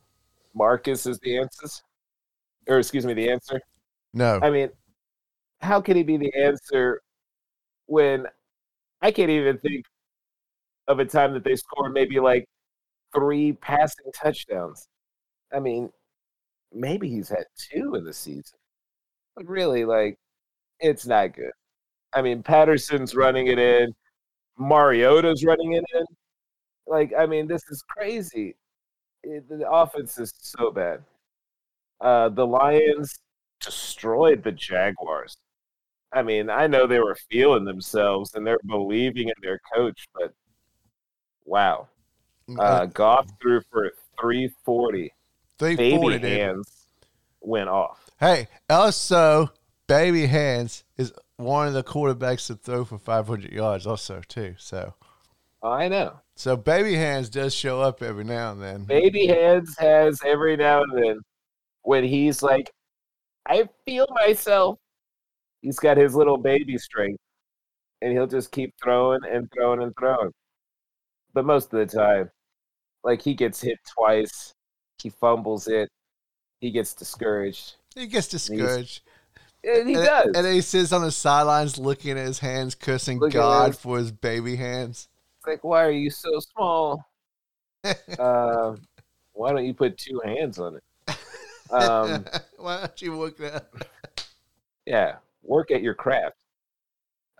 Marcus 0.54 1.06
is 1.06 1.18
the 1.20 1.38
answer, 1.38 1.66
or 2.68 2.78
excuse 2.78 3.06
me, 3.06 3.14
the 3.14 3.30
answer. 3.30 3.60
No. 4.12 4.38
I 4.42 4.50
mean, 4.50 4.70
how 5.60 5.80
can 5.80 5.96
he 5.96 6.02
be 6.02 6.16
the 6.16 6.32
answer 6.34 7.02
when 7.86 8.26
I 9.02 9.10
can't 9.10 9.30
even 9.30 9.58
think 9.58 9.84
of 10.86 10.98
a 10.98 11.04
time 11.04 11.32
that 11.34 11.44
they 11.44 11.56
scored 11.56 11.92
maybe 11.92 12.20
like 12.20 12.48
three 13.14 13.52
passing 13.54 14.06
touchdowns? 14.14 14.88
I 15.54 15.60
mean, 15.60 15.90
maybe 16.72 17.08
he's 17.08 17.28
had 17.28 17.44
two 17.70 17.94
in 17.94 18.04
the 18.04 18.12
season. 18.12 18.58
But 19.36 19.48
really, 19.48 19.84
like, 19.84 20.18
it's 20.80 21.06
not 21.06 21.34
good. 21.34 21.52
I 22.12 22.22
mean, 22.22 22.42
Patterson's 22.42 23.14
running 23.14 23.48
it 23.48 23.58
in, 23.58 23.92
Mariota's 24.58 25.44
running 25.44 25.72
it 25.72 25.84
in. 25.94 26.04
Like, 26.86 27.12
I 27.18 27.26
mean, 27.26 27.46
this 27.46 27.62
is 27.70 27.82
crazy. 27.88 28.56
It, 29.22 29.48
the 29.48 29.68
offense 29.68 30.18
is 30.18 30.32
so 30.36 30.70
bad. 30.70 31.02
Uh, 32.00 32.28
the 32.28 32.46
Lions 32.46 33.18
destroyed 33.60 34.42
the 34.42 34.52
Jaguars. 34.52 35.36
I 36.12 36.22
mean, 36.22 36.50
I 36.50 36.66
know 36.66 36.86
they 36.86 37.00
were 37.00 37.16
feeling 37.30 37.64
themselves 37.64 38.34
and 38.34 38.46
they're 38.46 38.60
believing 38.66 39.28
in 39.28 39.34
their 39.42 39.60
coach, 39.74 40.06
but 40.14 40.32
wow. 41.44 41.88
Uh, 42.58 42.86
Goff 42.86 43.26
threw 43.40 43.62
for 43.72 43.90
340. 44.20 45.12
Three 45.58 45.76
Baby 45.76 46.18
hands 46.18 46.86
went 47.40 47.68
off. 47.68 48.10
Hey, 48.18 48.48
also, 48.68 49.52
Baby 49.86 50.26
Hands 50.26 50.84
is 50.96 51.12
one 51.36 51.68
of 51.68 51.74
the 51.74 51.82
quarterbacks 51.82 52.46
to 52.46 52.54
throw 52.54 52.84
for 52.84 52.98
500 52.98 53.52
yards, 53.52 53.86
also 53.86 54.22
too. 54.26 54.54
So, 54.58 54.94
I 55.62 55.88
know. 55.88 56.20
so 56.36 56.56
Baby 56.56 56.94
Hands 56.94 57.28
does 57.28 57.54
show 57.54 57.80
up 57.80 58.02
every 58.02 58.24
now 58.24 58.52
and 58.52 58.62
then. 58.62 58.84
Baby 58.84 59.26
hands 59.26 59.76
has 59.78 60.20
every 60.24 60.56
now 60.56 60.82
and 60.82 61.02
then 61.02 61.20
when 61.82 62.04
he's 62.04 62.42
like, 62.42 62.70
I 63.46 63.68
feel 63.84 64.06
myself. 64.10 64.78
He's 65.60 65.78
got 65.78 65.96
his 65.96 66.14
little 66.14 66.36
baby 66.36 66.76
strength, 66.76 67.20
and 68.02 68.12
he'll 68.12 68.26
just 68.26 68.52
keep 68.52 68.74
throwing 68.82 69.20
and 69.30 69.48
throwing 69.54 69.82
and 69.82 69.92
throwing. 69.98 70.30
But 71.32 71.46
most 71.46 71.72
of 71.72 71.78
the 71.78 71.86
time, 71.86 72.30
like 73.02 73.22
he 73.22 73.34
gets 73.34 73.60
hit 73.60 73.78
twice, 73.98 74.53
he 75.02 75.10
fumbles 75.10 75.68
it, 75.68 75.90
he 76.60 76.70
gets 76.70 76.94
discouraged. 76.94 77.74
He 77.94 78.06
gets 78.06 78.28
discouraged. 78.28 79.02
And 79.62 79.88
he 79.88 79.94
and, 79.94 80.04
does. 80.04 80.30
and 80.34 80.46
he 80.46 80.60
sits 80.60 80.92
on 80.92 81.02
the 81.02 81.10
sidelines 81.10 81.78
looking 81.78 82.12
at 82.12 82.26
his 82.26 82.38
hands, 82.38 82.74
cursing 82.74 83.22
at 83.22 83.32
God 83.32 83.68
his- 83.68 83.78
for 83.78 83.98
his 83.98 84.12
baby 84.12 84.56
hands. 84.56 85.08
It's 85.38 85.46
like, 85.46 85.64
why 85.64 85.84
are 85.84 85.90
you 85.90 86.10
so 86.10 86.40
small? 86.40 87.04
uh, 88.18 88.76
why 89.32 89.52
don't 89.52 89.64
you 89.64 89.74
put 89.74 89.98
two 89.98 90.20
hands 90.24 90.58
on 90.58 90.76
it? 90.76 90.82
Um, 91.70 92.24
Why 92.58 92.80
don't 92.80 93.02
you 93.02 93.16
work 93.16 93.36
that? 93.38 93.66
yeah, 94.86 95.16
work 95.42 95.70
at 95.70 95.82
your 95.82 95.94
craft. 95.94 96.36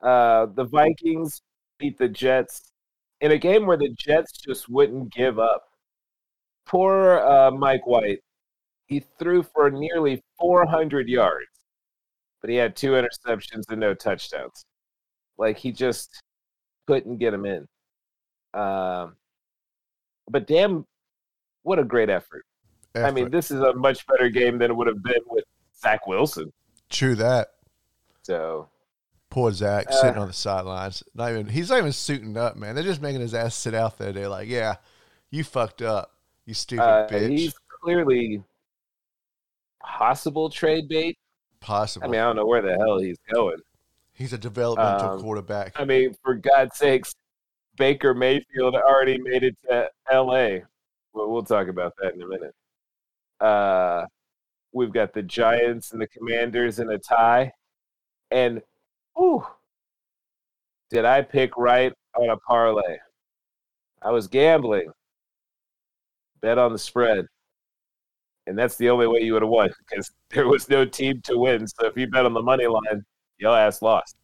Uh, 0.03 0.47
the 0.47 0.65
Vikings 0.65 1.43
beat 1.79 1.99
the 1.99 2.09
Jets 2.09 2.73
in 3.21 3.33
a 3.33 3.39
game 3.39 3.67
where 3.67 3.77
the 3.77 3.95
Jets 3.99 4.33
just 4.33 4.69
wouldn't 4.69 5.13
give 5.13 5.39
up. 5.39 5.69
Poor 6.67 7.19
uh, 7.21 7.51
Mike 7.51 7.87
White. 7.87 8.21
He 8.87 9.05
threw 9.19 9.43
for 9.43 9.71
nearly 9.71 10.23
400 10.39 11.09
yards, 11.09 11.49
but 12.41 12.51
he 12.51 12.57
had 12.57 12.77
two 12.77 12.93
interceptions 12.93 13.65
and 13.71 13.81
no 13.81 13.95
touchdowns. 13.95 14.65
Like 15.39 15.59
he 15.59 15.73
just 15.73 16.23
couldn't 16.87 17.19
get 17.19 17.35
him 17.35 17.45
in. 17.47 17.67
Um, 18.53 19.17
but 20.29 20.47
damn, 20.47 20.87
what 21.63 21.79
a 21.79 21.85
great 21.85 22.11
effort. 22.11 22.45
I 22.95 23.11
mean, 23.11 23.31
this 23.31 23.51
is 23.51 23.61
a 23.61 23.73
much 23.75 24.07
better 24.07 24.29
game 24.29 24.59
than 24.59 24.71
it 24.71 24.75
would 24.75 24.87
have 24.87 25.03
been 25.03 25.23
with 25.27 25.45
Zach 25.81 26.07
Wilson. 26.07 26.53
true 26.91 27.17
that. 27.17 27.49
So 28.23 28.69
Poor 29.31 29.51
Zach 29.51 29.87
Uh, 29.89 29.93
sitting 29.93 30.19
on 30.19 30.29
the 30.29 30.33
sidelines. 30.33 31.03
Not 31.15 31.31
even 31.31 31.49
he's 31.49 31.71
not 31.71 31.79
even 31.79 31.93
suiting 31.93 32.37
up, 32.37 32.55
man. 32.57 32.75
They're 32.77 32.85
just 32.85 33.03
making 33.03 33.21
his 33.21 33.35
ass 33.35 33.57
sit 33.57 33.75
out 33.75 33.99
there. 33.99 34.13
They're 34.13 34.29
like, 34.29 34.49
"Yeah, 34.49 34.77
you 35.31 35.43
fucked 35.43 35.83
up, 35.83 36.14
you 36.47 36.55
stupid 36.55 36.83
uh, 36.83 37.09
bitch." 37.09 37.31
he's 37.31 37.55
clearly 37.83 38.43
possible 39.83 40.51
trade 40.51 40.89
bait. 40.89 41.17
Possible. 41.61 42.07
I 42.07 42.11
mean, 42.11 42.21
I 42.21 42.25
don't 42.25 42.37
know 42.37 42.47
where 42.47 42.63
the 42.63 42.77
hell 42.77 42.99
he's 42.99 43.19
going. 43.33 43.59
he's 44.13 44.33
a 44.33 44.39
developmental 44.39 45.11
um, 45.11 45.21
quarterback. 45.21 45.73
I 45.77 45.85
mean, 45.85 46.15
for 46.23 46.35
God's 46.35 46.77
sakes, 46.77 47.15
Baker 47.77 48.15
Mayfield 48.15 48.75
already 48.75 49.19
made 49.19 49.43
it 49.43 49.57
to 49.69 49.89
L.A. 50.11 50.63
Well, 51.13 51.31
we'll 51.31 51.43
talk 51.43 51.69
about 51.69 51.95
that 52.01 52.15
in 52.15 52.23
a 52.23 52.27
minute. 52.27 52.55
Uh, 53.41 54.07
we've 54.73 54.93
got 54.93 55.13
the 55.13 55.23
Giants 55.23 55.93
and 55.93 56.01
the 56.01 56.07
Commanders 56.09 56.79
in 56.79 56.91
a 56.91 56.99
tie, 56.99 57.53
and 58.31 58.61
ooh, 59.19 59.45
did 60.91 61.05
I 61.05 61.23
pick 61.23 61.57
right 61.57 61.93
on 62.17 62.31
a 62.31 62.37
parlay? 62.37 62.99
I 64.03 64.11
was 64.11 64.29
gambling, 64.29 64.93
bet 66.45 66.59
on 66.59 66.73
the 66.73 66.79
spread, 66.79 67.27
and 68.47 68.59
that's 68.59 68.77
the 68.77 68.91
only 68.91 69.07
way 69.07 69.21
you 69.21 69.33
would 69.33 69.41
have 69.41 69.51
won 69.51 69.71
because 69.89 70.13
there 70.31 70.47
was 70.47 70.69
no 70.69 70.85
team 70.85 71.23
to 71.23 71.39
win. 71.39 71.67
So 71.67 71.87
if 71.87 71.97
you 71.97 72.07
bet 72.07 72.27
on 72.27 72.35
the 72.35 72.43
money 72.43 72.67
line, 72.67 73.03
your 73.39 73.57
ass 73.57 73.81
lost. 73.81 74.17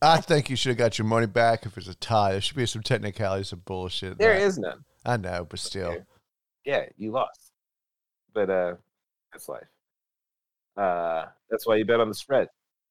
I 0.00 0.20
think 0.20 0.48
you 0.48 0.54
should 0.54 0.70
have 0.70 0.78
got 0.78 0.96
your 0.96 1.06
money 1.06 1.26
back 1.26 1.66
if 1.66 1.76
it's 1.76 1.88
a 1.88 1.94
tie. 1.96 2.32
There 2.32 2.40
should 2.40 2.56
be 2.56 2.66
some 2.66 2.82
technicalities 2.82 3.50
of 3.50 3.64
bullshit. 3.64 4.16
There 4.18 4.38
that. 4.38 4.42
is 4.42 4.56
none. 4.56 4.84
I 5.04 5.16
know, 5.16 5.44
but 5.50 5.58
still. 5.58 5.96
Yeah, 6.64 6.84
you 6.96 7.10
lost. 7.10 7.52
But 8.32 8.48
uh 8.48 8.74
that's 9.32 9.48
life. 9.48 9.66
Uh 10.76 11.24
that's 11.50 11.66
why 11.66 11.74
you 11.74 11.84
bet 11.84 11.98
on 11.98 12.08
the 12.08 12.14
spread. 12.14 12.46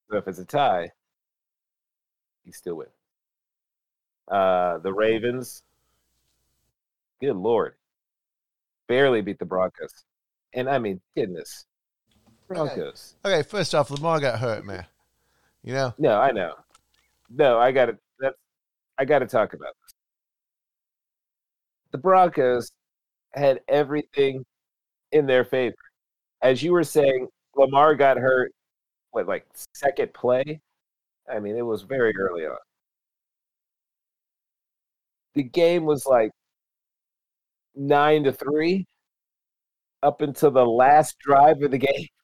So 0.10 0.18
if 0.18 0.28
it's 0.28 0.40
a 0.40 0.46
tie, 0.46 0.92
you 2.44 2.52
still 2.52 2.76
win. 2.76 2.88
Uh 4.30 4.80
the 4.80 4.92
Ravens, 4.92 5.64
good 7.22 7.38
lord. 7.38 7.77
Barely 8.88 9.22
beat 9.22 9.40
the 9.40 9.46
Broncos. 9.46 10.06
And 10.54 10.70
I 10.70 10.80
mean, 10.80 11.02
goodness. 11.16 11.66
Broncos. 12.48 13.16
Okay, 13.26 13.44
first 13.44 13.76
off, 13.76 13.92
Lamar 13.92 14.20
got 14.20 14.40
hurt, 14.40 14.66
man. 14.66 14.86
You 15.64 15.74
know, 15.74 15.94
No, 15.98 16.20
I 16.20 16.32
know. 16.32 16.54
No, 17.30 17.60
I 17.60 17.72
gotta 17.72 17.98
that's 18.20 18.38
I 18.98 19.06
gotta 19.06 19.26
talk 19.26 19.54
about 19.54 19.74
this. 19.84 19.94
The 21.92 21.98
Broncos 21.98 22.72
had 23.34 23.60
everything 23.68 24.46
in 25.12 25.26
their 25.26 25.44
favor. 25.44 25.76
As 26.42 26.64
you 26.64 26.72
were 26.72 26.84
saying, 26.84 27.28
Lamar 27.56 27.96
got 27.96 28.18
hurt 28.18 28.54
what 29.12 29.28
like 29.28 29.46
second 29.74 30.14
play? 30.14 30.62
I 31.32 31.40
mean, 31.40 31.58
it 31.58 31.66
was 31.66 31.82
very 31.82 32.16
early 32.16 32.46
on. 32.46 32.58
The 35.34 35.44
game 35.44 35.86
was 35.86 36.06
like 36.06 36.32
nine 37.78 38.24
to 38.24 38.32
three 38.32 38.86
up 40.04 40.22
until 40.22 40.52
the 40.52 40.66
last 40.66 41.18
drive 41.20 41.62
of 41.62 41.72
the 41.72 41.78
game. 41.78 42.08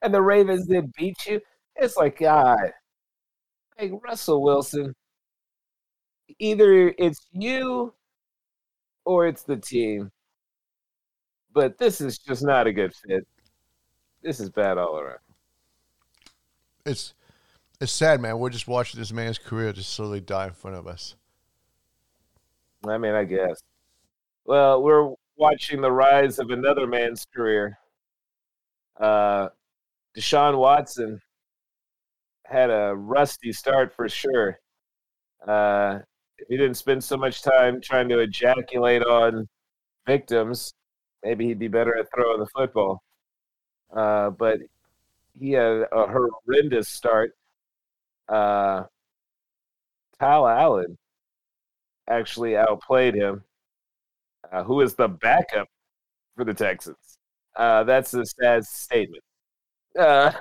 And 0.00 0.14
the 0.14 0.22
Ravens 0.22 0.68
did 0.68 0.92
beat 0.92 1.26
you. 1.26 1.40
It's 1.74 1.96
like, 1.96 2.20
God, 2.20 2.70
like 3.80 3.90
Russell 4.00 4.42
Wilson, 4.44 4.94
either 6.38 6.94
it's 6.98 7.26
you 7.32 7.92
or 9.04 9.26
it's 9.26 9.42
the 9.42 9.56
team. 9.56 10.12
But 11.52 11.78
this 11.78 12.00
is 12.00 12.18
just 12.18 12.44
not 12.44 12.68
a 12.68 12.72
good 12.72 12.94
fit. 12.94 13.26
This 14.22 14.38
is 14.38 14.50
bad 14.50 14.78
all 14.78 15.00
around. 15.00 15.18
it's 16.86 17.14
it's 17.80 17.92
sad, 17.92 18.20
man. 18.20 18.38
We're 18.38 18.50
just 18.50 18.68
watching 18.68 19.00
this 19.00 19.12
man's 19.12 19.38
career 19.38 19.72
just 19.72 19.94
slowly 19.94 20.20
die 20.20 20.46
in 20.46 20.52
front 20.52 20.76
of 20.76 20.86
us. 20.86 21.14
I 22.86 22.98
mean, 22.98 23.14
I 23.14 23.24
guess. 23.24 23.62
Well, 24.48 24.82
we're 24.82 25.12
watching 25.36 25.82
the 25.82 25.92
rise 25.92 26.38
of 26.38 26.48
another 26.48 26.86
man's 26.86 27.26
career. 27.36 27.78
Uh, 28.98 29.50
Deshaun 30.16 30.56
Watson 30.56 31.20
had 32.46 32.70
a 32.70 32.94
rusty 32.96 33.52
start 33.52 33.94
for 33.94 34.08
sure. 34.08 34.58
Uh, 35.46 35.98
if 36.38 36.48
he 36.48 36.56
didn't 36.56 36.78
spend 36.78 37.04
so 37.04 37.18
much 37.18 37.42
time 37.42 37.82
trying 37.82 38.08
to 38.08 38.20
ejaculate 38.20 39.02
on 39.02 39.46
victims, 40.06 40.72
maybe 41.22 41.44
he'd 41.48 41.58
be 41.58 41.68
better 41.68 41.98
at 41.98 42.06
throwing 42.14 42.40
the 42.40 42.46
football. 42.46 43.02
Uh, 43.94 44.30
but 44.30 44.60
he 45.38 45.50
had 45.52 45.84
a 45.92 46.06
horrendous 46.06 46.88
start. 46.88 47.32
Uh, 48.30 48.84
Kyle 50.18 50.48
Allen 50.48 50.96
actually 52.08 52.56
outplayed 52.56 53.14
him, 53.14 53.44
uh, 54.50 54.62
who 54.62 54.80
is 54.80 54.94
the 54.94 55.08
backup 55.08 55.68
for 56.36 56.44
the 56.44 56.54
Texans. 56.54 57.18
Uh, 57.56 57.84
that's 57.84 58.14
a 58.14 58.24
sad 58.24 58.64
statement. 58.64 59.22
Uh, 59.98 60.32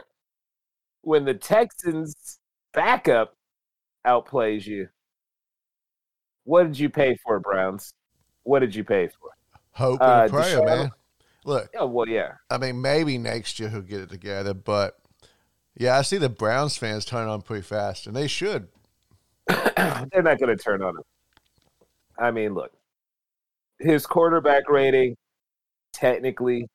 when 1.02 1.26
the 1.26 1.34
Texans' 1.34 2.40
backup 2.74 3.34
outplays 4.06 4.66
you, 4.66 4.88
what 6.44 6.64
did 6.64 6.80
you 6.80 6.90
pay 6.90 7.18
for, 7.24 7.40
Browns? 7.40 7.94
What 8.44 8.60
did 8.60 8.76
you 8.76 8.84
pay 8.84 9.08
for? 9.08 9.30
Hope 9.72 10.02
Uh, 10.02 10.22
and 10.24 10.32
prayer, 10.32 10.64
man. 10.64 10.92
Look, 11.46 11.70
Oh, 11.78 11.88
well, 11.88 12.08
yeah. 12.08 12.34
I 12.50 12.58
mean, 12.58 12.82
maybe 12.82 13.18
next 13.18 13.60
year 13.60 13.70
he'll 13.70 13.82
get 13.82 14.02
it 14.02 14.10
together, 14.10 14.54
but 14.54 14.98
yeah, 15.76 15.98
I 15.98 16.02
see 16.02 16.18
the 16.18 16.30
Browns 16.30 16.76
fans 16.76 17.06
turn 17.06 17.28
on 17.28 17.42
pretty 17.42 17.64
fast, 17.64 18.08
and 18.08 18.16
they 18.16 18.28
should. 18.28 18.68
They're 19.48 20.24
not 20.24 20.40
going 20.40 20.56
to 20.56 20.58
turn 20.58 20.82
on 20.82 20.98
him. 20.98 21.04
I 22.20 22.32
mean, 22.32 22.54
look, 22.54 22.72
his 23.80 24.06
quarterback 24.06 24.70
rating 24.70 25.16
technically 25.94 26.68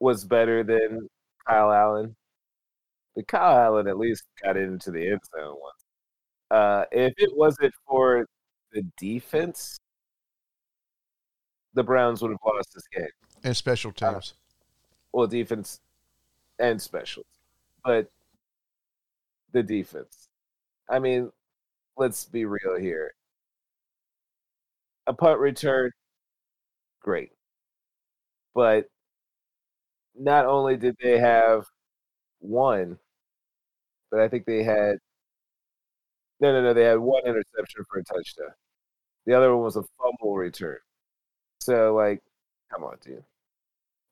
was 0.00 0.24
better 0.24 0.62
than 0.62 1.08
Kyle 1.46 1.72
Allen. 1.72 2.14
But 3.14 3.28
Kyle 3.28 3.56
Allen 3.58 3.88
at 3.88 3.98
least 3.98 4.24
got 4.44 4.56
into 4.56 4.90
the 4.90 5.08
end 5.10 5.20
zone 5.34 5.56
once. 5.60 5.84
Uh, 6.50 6.84
if 6.92 7.14
it 7.16 7.30
wasn't 7.34 7.72
for 7.88 8.26
the 8.72 8.82
defense, 8.98 9.78
the 11.74 11.82
Browns 11.82 12.22
would 12.22 12.30
have 12.30 12.38
lost 12.44 12.72
this 12.74 12.86
game. 12.88 13.08
And 13.42 13.56
special 13.56 13.92
Uh, 14.02 14.12
teams. 14.12 14.34
Well, 15.12 15.26
defense 15.26 15.80
and 16.58 16.80
specials, 16.80 17.26
but 17.84 18.10
the 19.52 19.62
defense. 19.62 20.28
I 20.88 20.98
mean, 20.98 21.32
let's 21.96 22.26
be 22.26 22.44
real 22.44 22.76
here. 22.78 23.14
A 25.06 25.14
punt 25.14 25.38
return, 25.38 25.90
great. 27.00 27.30
But 28.54 28.86
not 30.18 30.46
only 30.46 30.76
did 30.76 30.96
they 31.00 31.18
have 31.18 31.64
one, 32.40 32.98
but 34.10 34.20
I 34.20 34.28
think 34.28 34.46
they 34.46 34.62
had 34.62 34.96
no, 36.40 36.52
no, 36.52 36.62
no. 36.62 36.74
They 36.74 36.84
had 36.84 36.98
one 36.98 37.22
interception 37.24 37.84
for 37.88 37.98
a 37.98 38.04
touchdown. 38.04 38.50
The 39.24 39.34
other 39.34 39.54
one 39.54 39.64
was 39.64 39.76
a 39.76 39.82
fumble 39.98 40.36
return. 40.36 40.78
So, 41.60 41.94
like, 41.94 42.22
come 42.70 42.84
on, 42.84 42.96
dude. 43.02 43.24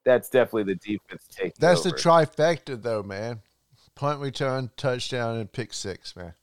That's 0.04 0.28
definitely 0.28 0.74
the 0.74 0.76
defense 0.76 1.26
taking 1.30 1.52
That's 1.58 1.82
the 1.82 1.90
over. 1.90 1.98
trifecta, 1.98 2.80
though, 2.80 3.02
man. 3.02 3.40
Punt 3.94 4.20
return, 4.20 4.70
touchdown, 4.76 5.36
and 5.36 5.50
pick 5.50 5.72
six, 5.72 6.16
man. 6.16 6.34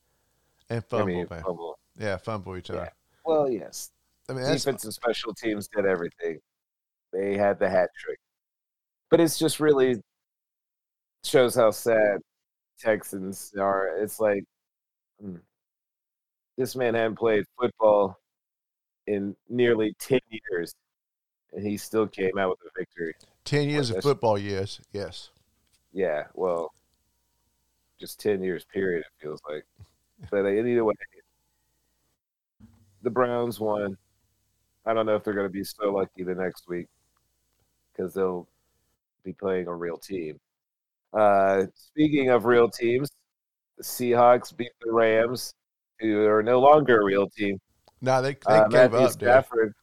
And 0.70 0.79
I 0.79 0.81
fumble, 0.81 1.05
mean, 1.08 1.27
man. 1.29 1.43
fumble. 1.43 1.79
Yeah, 2.00 2.17
fumble 2.17 2.53
return. 2.53 2.77
Yeah. 2.77 2.89
Well, 3.25 3.50
yes. 3.50 3.91
I 4.30 4.34
mean, 4.34 4.46
Defense 4.46 4.84
and 4.86 4.94
special 4.94 5.34
teams 5.34 5.68
did 5.68 5.86
everything. 5.86 6.40
They 7.12 7.38
had 7.38 7.60
the 7.60 7.70
hat 7.70 7.90
trick. 7.98 8.20
But 9.10 9.20
it's 9.20 9.38
just 9.38 9.60
really 9.60 10.01
shows 11.24 11.56
how 11.56 11.72
sad 11.72 12.20
Texans 12.80 13.54
are. 13.60 13.98
It's 13.98 14.20
like 14.20 14.44
hmm, 15.22 15.36
This 16.58 16.75
man 16.75 16.94
hadn't 16.94 17.18
played 17.18 17.46
football 17.60 18.18
in 19.08 19.36
nearly 19.50 19.94
10 20.00 20.20
years, 20.30 20.74
and 21.54 21.66
he 21.66 21.78
still 21.78 22.08
came 22.08 22.38
out 22.38 22.50
with 22.50 22.60
a 22.60 22.80
victory. 22.80 23.13
10 23.46 23.70
years 23.70 23.90
of 23.90 24.01
football 24.01 24.38
years. 24.38 24.80
Yes. 24.94 25.30
Yeah, 25.94 26.25
well, 26.34 26.72
just 28.00 28.20
10 28.20 28.42
years 28.42 28.66
period, 28.66 29.01
it 29.01 29.22
feels 29.22 29.42
like. 29.50 29.66
But 30.30 30.46
uh, 30.46 30.50
either 30.50 30.86
way, 30.86 30.94
the 33.01 33.10
Browns 33.10 33.60
won. 33.60 33.98
I 34.86 34.94
don't 34.94 35.06
know 35.06 35.16
if 35.16 35.24
they're 35.24 35.34
going 35.34 35.48
to 35.48 35.52
be 35.54 35.64
so 35.64 35.92
lucky 35.94 36.24
the 36.24 36.36
next 36.36 36.68
week 36.68 36.88
because 37.92 38.14
they'll 38.14 38.48
be 39.24 39.34
playing 39.34 39.68
a 39.68 39.76
real 39.76 39.98
team. 39.98 40.40
Uh, 41.14 41.66
speaking 41.76 42.30
of 42.30 42.46
real 42.46 42.70
teams, 42.70 43.12
the 43.78 43.84
Seahawks 43.84 44.56
beat 44.56 44.72
the 44.84 44.92
Rams, 44.92 45.54
who 46.00 46.26
are 46.26 46.42
no 46.42 46.60
longer 46.60 47.02
a 47.02 47.04
real 47.06 47.30
team. 47.30 47.60
No, 48.02 48.22
they, 48.22 48.34
they 48.34 48.38
Uh, 48.46 48.68
gave 48.68 48.92
Matthew 48.92 48.98
up, 49.00 49.04
dude. 49.12 49.12
Stafford. 49.14 49.74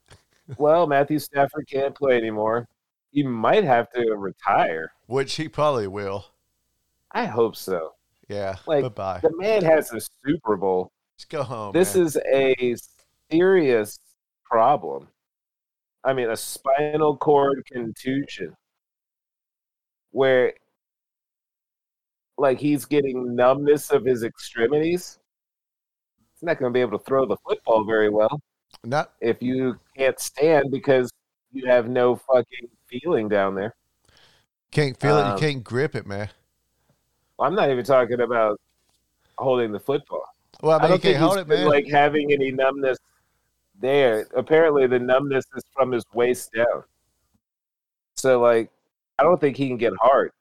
well, 0.56 0.86
Matthew 0.86 1.18
Stafford 1.18 1.68
can't 1.70 1.94
play 1.94 2.16
anymore. 2.16 2.66
He 3.12 3.22
might 3.22 3.64
have 3.64 3.90
to 3.92 4.00
retire. 4.16 4.90
Which 5.06 5.36
he 5.36 5.48
probably 5.48 5.86
will. 5.86 6.26
I 7.12 7.26
hope 7.26 7.56
so. 7.56 7.94
Yeah. 8.28 8.56
Like, 8.66 8.82
bye 8.82 8.88
bye. 8.88 9.20
The 9.22 9.34
man 9.36 9.62
has 9.64 9.92
a 9.92 10.00
Super 10.26 10.56
Bowl. 10.56 10.92
Just 11.16 11.30
go 11.30 11.42
home. 11.42 11.72
this 11.72 11.94
man. 11.94 12.04
is 12.06 12.18
a 12.32 12.76
serious 13.30 13.98
problem. 14.50 15.08
I 16.04 16.12
mean, 16.12 16.30
a 16.30 16.36
spinal 16.36 17.16
cord 17.16 17.64
contusion 17.66 18.56
where, 20.10 20.52
like, 22.36 22.58
he's 22.60 22.84
getting 22.84 23.34
numbness 23.34 23.90
of 23.90 24.04
his 24.04 24.22
extremities. 24.24 25.18
He's 26.34 26.42
not 26.42 26.58
going 26.58 26.72
to 26.72 26.76
be 26.76 26.80
able 26.80 26.98
to 26.98 27.04
throw 27.04 27.26
the 27.26 27.36
football 27.38 27.84
very 27.84 28.08
well 28.10 28.40
not 28.84 29.12
if 29.20 29.42
you 29.42 29.78
can't 29.96 30.18
stand 30.20 30.70
because 30.70 31.10
you 31.52 31.66
have 31.66 31.88
no 31.88 32.16
fucking 32.16 32.68
feeling 32.88 33.28
down 33.28 33.54
there. 33.54 33.74
can't 34.70 34.98
feel 34.98 35.18
it. 35.18 35.26
Um, 35.26 35.26
You 35.26 35.34
can't 35.34 35.62
grip 35.64 35.94
it, 35.94 36.06
man. 36.06 36.30
I'm 37.38 37.54
not 37.54 37.70
even 37.70 37.84
talking 37.84 38.20
about 38.20 38.60
holding 39.38 39.72
the 39.72 39.80
football. 39.80 40.24
Well, 40.62 40.78
I 40.78 40.80
I 40.80 40.88
mean, 40.88 40.88
don't 40.88 41.02
think 41.02 41.16
can't 41.16 41.18
hold 41.18 41.38
he's 41.46 41.46
it, 41.48 41.64
like 41.64 41.86
having 41.88 42.32
any 42.32 42.50
numbness 42.52 42.98
there. 43.80 44.26
Apparently, 44.36 44.86
the 44.86 44.98
numbness 44.98 45.44
is 45.56 45.64
from 45.72 45.92
his 45.92 46.04
waist 46.12 46.52
down. 46.52 46.84
So, 48.16 48.40
like, 48.40 48.70
I 49.18 49.22
don't 49.22 49.40
think 49.40 49.56
he 49.56 49.68
can 49.68 49.76
get 49.76 49.92
hard. 50.00 50.32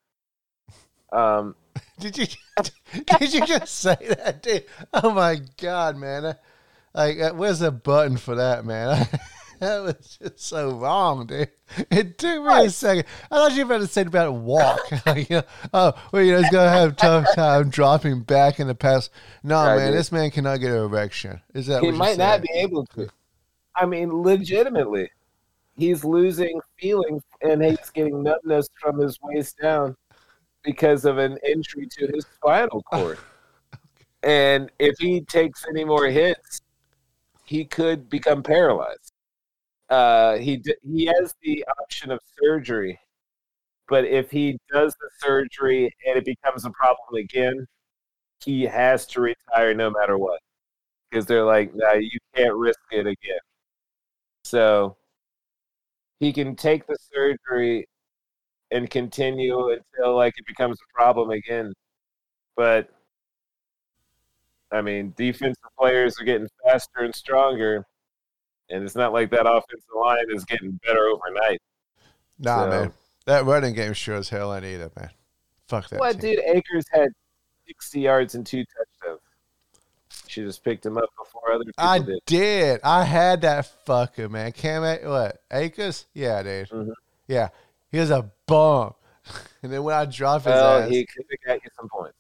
Um, 1.12 1.56
Did 2.00 2.18
you 2.18 2.26
did 3.20 3.34
you 3.34 3.46
just 3.46 3.76
say 3.76 3.98
that, 4.00 4.42
dude? 4.44 4.66
Oh 4.94 5.12
my 5.12 5.42
god, 5.60 5.98
man! 5.98 6.36
Like, 6.94 7.18
where's 7.36 7.60
the 7.60 7.72
button 7.72 8.18
for 8.18 8.36
that, 8.36 8.66
man? 8.66 9.08
that 9.60 9.80
was 9.80 10.18
just 10.22 10.40
so 10.40 10.72
wrong, 10.72 11.26
dude. 11.26 11.50
It 11.92 12.18
took 12.18 12.44
me 12.44 12.66
a 12.66 12.70
second. 12.70 13.06
I 13.32 13.36
thought 13.36 13.54
you 13.54 13.66
were 13.66 13.76
about 13.76 13.86
to 13.86 13.92
say 13.92 14.02
about 14.04 14.34
walk. 14.34 14.80
Like, 15.06 15.30
you 15.30 15.38
know, 15.38 15.44
oh, 15.74 15.94
well, 16.12 16.24
you 16.24 16.34
know, 16.34 16.42
he's 16.42 16.52
gonna 16.52 16.70
have 16.70 16.92
a 16.92 16.96
tough 16.96 17.36
time 17.36 17.70
dropping 17.70 18.22
back 18.22 18.60
in 18.60 18.68
the 18.68 18.76
past. 18.76 19.12
No, 19.44 19.64
man, 19.64 19.90
dude. 19.90 20.00
this 20.00 20.12
man 20.12 20.30
cannot 20.32 20.58
get 20.58 20.72
an 20.72 20.78
erection. 20.78 21.42
Is 21.54 21.68
that 21.68 21.84
he 21.84 21.92
might 21.92 22.18
not 22.18 22.42
be 22.42 22.50
able 22.54 22.86
to. 22.88 23.10
I 23.78 23.86
mean, 23.86 24.12
legitimately, 24.24 25.10
he's 25.78 26.04
losing 26.06 26.60
feeling 26.80 27.22
and 27.42 27.64
he's 27.64 27.92
getting 27.94 28.24
numbness 28.24 28.68
from 28.82 29.00
his 29.00 29.20
waist 29.24 29.58
down 29.62 29.96
because 30.64 31.06
of 31.06 31.18
an 31.20 31.38
injury 31.48 31.88
to 31.92 32.08
his 32.14 32.26
spinal 32.36 32.84
cord. 32.92 33.20
and 34.24 34.72
if 34.80 34.96
he 35.00 35.22
takes 35.22 35.66
any 35.70 35.84
more 35.84 36.08
hits, 36.08 36.62
he 37.46 37.66
could 37.66 38.10
become 38.10 38.44
paralyzed. 38.44 39.14
Uh, 39.90 40.38
he 40.38 40.58
d- 40.58 40.76
he 40.84 41.06
has 41.06 41.36
the 41.44 41.66
option 41.82 42.12
of 42.12 42.20
surgery, 42.42 43.00
but 43.90 44.06
if 44.06 44.32
he 44.32 44.60
does 44.72 44.96
the 45.02 45.10
surgery 45.20 45.94
and 46.08 46.18
it 46.18 46.26
becomes 46.26 46.66
a 46.66 46.72
problem 46.72 47.16
again, 47.24 47.66
he 48.44 48.64
has 48.64 49.08
to 49.08 49.22
retire 49.22 49.74
no 49.76 49.92
matter 49.92 50.18
what 50.18 50.42
because 51.12 51.26
they're 51.28 51.46
like, 51.46 51.74
no, 51.76 51.94
you 51.94 52.20
can't 52.36 52.56
risk 52.56 52.80
it 52.92 53.08
again. 53.08 53.40
So 54.48 54.96
he 56.20 56.32
can 56.32 56.56
take 56.56 56.88
the 56.88 56.96
surgery 57.14 57.88
and 58.72 58.90
continue 58.90 59.70
until 59.72 60.16
like 60.16 60.34
it 60.38 60.46
becomes 60.46 60.78
a 60.80 60.94
problem 60.94 61.32
again. 61.32 61.74
But 62.56 62.90
I 64.72 64.82
mean, 64.82 65.14
defensive 65.18 65.64
players 65.80 66.20
are 66.20 66.26
getting 66.26 66.48
faster 66.64 67.00
and 67.00 67.14
stronger, 67.16 67.86
and 68.70 68.84
it's 68.84 68.96
not 68.96 69.14
like 69.14 69.30
that 69.32 69.46
offensive 69.50 69.90
line 69.96 70.26
is 70.30 70.44
getting 70.46 70.80
better 70.86 71.08
overnight. 71.08 71.62
Nah, 72.40 72.64
So- 72.64 72.70
man. 72.70 72.94
That 73.26 73.44
running 73.44 73.74
game 73.74 73.92
sure 73.92 74.16
as 74.16 74.30
hell 74.30 74.56
ain't 74.56 74.64
either, 74.64 74.90
man. 74.96 75.10
Fuck 75.68 75.90
that. 75.90 76.00
What, 76.00 76.22
team. 76.22 76.36
dude? 76.36 76.46
Akers 76.46 76.86
had 76.94 77.10
60 77.68 78.00
yards 78.00 78.36
and 78.36 78.46
two 78.48 78.64
touchdowns. 78.64 78.87
Should 80.38 80.46
have 80.46 80.64
picked 80.64 80.86
him 80.86 81.00
up 81.00 81.10
before 81.18 81.52
other 81.52 81.64
people 81.66 81.74
I 81.80 81.98
did. 81.98 82.20
did. 82.28 82.80
I 82.84 83.04
had 83.04 83.42
that 83.42 83.68
fucker, 83.88 84.30
man. 84.30 84.52
Cam, 84.52 84.84
A- 84.84 85.00
what? 85.10 85.42
Akers? 85.52 86.06
Yeah, 86.14 86.44
dude. 86.44 86.70
Mhm. 86.70 86.94
Yeah. 87.28 87.50
He 87.92 87.98
was 87.98 88.12
a 88.12 88.30
bum. 88.46 88.94
and 89.64 89.74
then 89.74 89.82
when 89.82 89.96
I 89.96 90.06
dropped 90.06 90.46
his 90.46 90.52
Well, 90.52 90.84
ass, 90.84 90.90
he 90.92 91.08
could 91.08 91.26
have 91.32 91.40
got 91.44 91.64
you 91.64 91.70
some 91.76 91.90
points. 91.90 92.14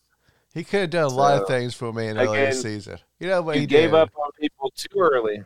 He 0.52 0.64
could 0.64 0.80
have 0.82 0.90
done 0.90 1.04
a 1.04 1.10
lot 1.10 1.40
of 1.40 1.48
things 1.48 1.76
for 1.76 1.94
me 1.94 2.08
in 2.08 2.18
again, 2.18 2.54
season. 2.54 2.98
You 3.20 3.28
know 3.28 3.44
what 3.44 3.54
You 3.56 3.62
he 3.62 3.68
gave 3.68 3.92
did? 3.92 4.00
up 4.00 4.10
on 4.18 4.32
people 4.42 4.74
too 4.76 4.98
early. 5.00 5.44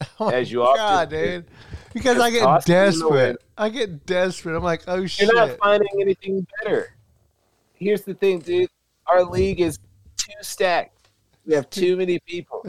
Oh 0.18 0.28
as 0.28 0.50
you 0.50 0.58
God, 0.58 1.10
do. 1.10 1.16
dude. 1.16 1.46
Because 1.94 2.16
Just 2.16 2.26
I 2.26 2.30
get 2.30 2.40
toss 2.42 2.66
him 2.66 2.74
in 2.76 2.84
the 2.84 2.90
desperate. 2.90 3.36
I 3.56 3.68
get 3.68 4.06
desperate. 4.06 4.56
I'm 4.56 4.64
like, 4.64 4.82
oh 4.88 5.06
shit. 5.06 5.28
You're 5.28 5.36
not 5.36 5.56
finding 5.58 5.88
anything 6.00 6.44
better. 6.62 6.96
Here's 7.74 8.02
the 8.02 8.14
thing, 8.14 8.40
dude. 8.40 8.70
Our 9.06 9.22
league 9.24 9.60
is 9.60 9.78
too 10.16 10.32
stacked. 10.40 10.97
We 11.48 11.54
have 11.54 11.70
too 11.70 11.96
many 11.96 12.20
people. 12.20 12.64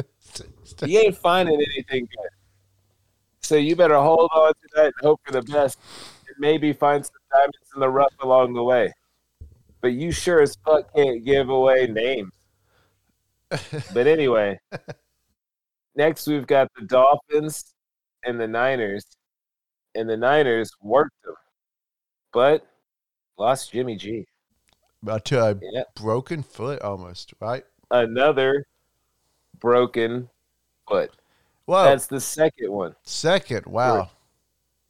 You 0.85 0.99
ain't 0.99 1.17
finding 1.17 1.61
anything 1.73 2.07
good. 2.09 2.29
So 3.41 3.55
you 3.55 3.75
better 3.75 3.97
hold 3.97 4.29
on 4.33 4.53
to 4.53 4.69
that 4.75 4.85
and 4.85 4.93
hope 5.01 5.19
for 5.25 5.33
the 5.33 5.41
best 5.41 5.77
and 6.27 6.35
maybe 6.39 6.71
find 6.71 7.05
some 7.05 7.13
diamonds 7.29 7.57
in 7.75 7.81
the 7.81 7.89
rough 7.89 8.13
along 8.21 8.53
the 8.53 8.63
way. 8.63 8.93
But 9.81 9.89
you 9.89 10.13
sure 10.13 10.41
as 10.41 10.55
fuck 10.65 10.93
can't 10.95 11.25
give 11.25 11.49
away 11.49 11.87
names. 11.87 12.31
But 13.93 14.07
anyway, 14.07 14.57
next 15.95 16.25
we've 16.25 16.47
got 16.47 16.69
the 16.77 16.85
Dolphins 16.85 17.73
and 18.23 18.39
the 18.39 18.47
Niners. 18.47 19.05
And 19.95 20.09
the 20.09 20.15
Niners 20.15 20.71
worked 20.81 21.21
them, 21.23 21.33
but 22.31 22.65
lost 23.37 23.73
Jimmy 23.73 23.97
G. 23.97 24.25
To 25.25 25.43
a 25.43 25.57
Yeah. 25.61 25.83
broken 25.95 26.43
foot 26.43 26.81
almost, 26.81 27.33
right? 27.41 27.65
Another 27.91 28.65
broken 29.59 30.29
foot. 30.87 31.11
Whoa. 31.65 31.83
That's 31.83 32.07
the 32.07 32.19
second 32.19 32.71
one 32.71 32.95
Second. 33.03 33.65
Wow. 33.67 34.09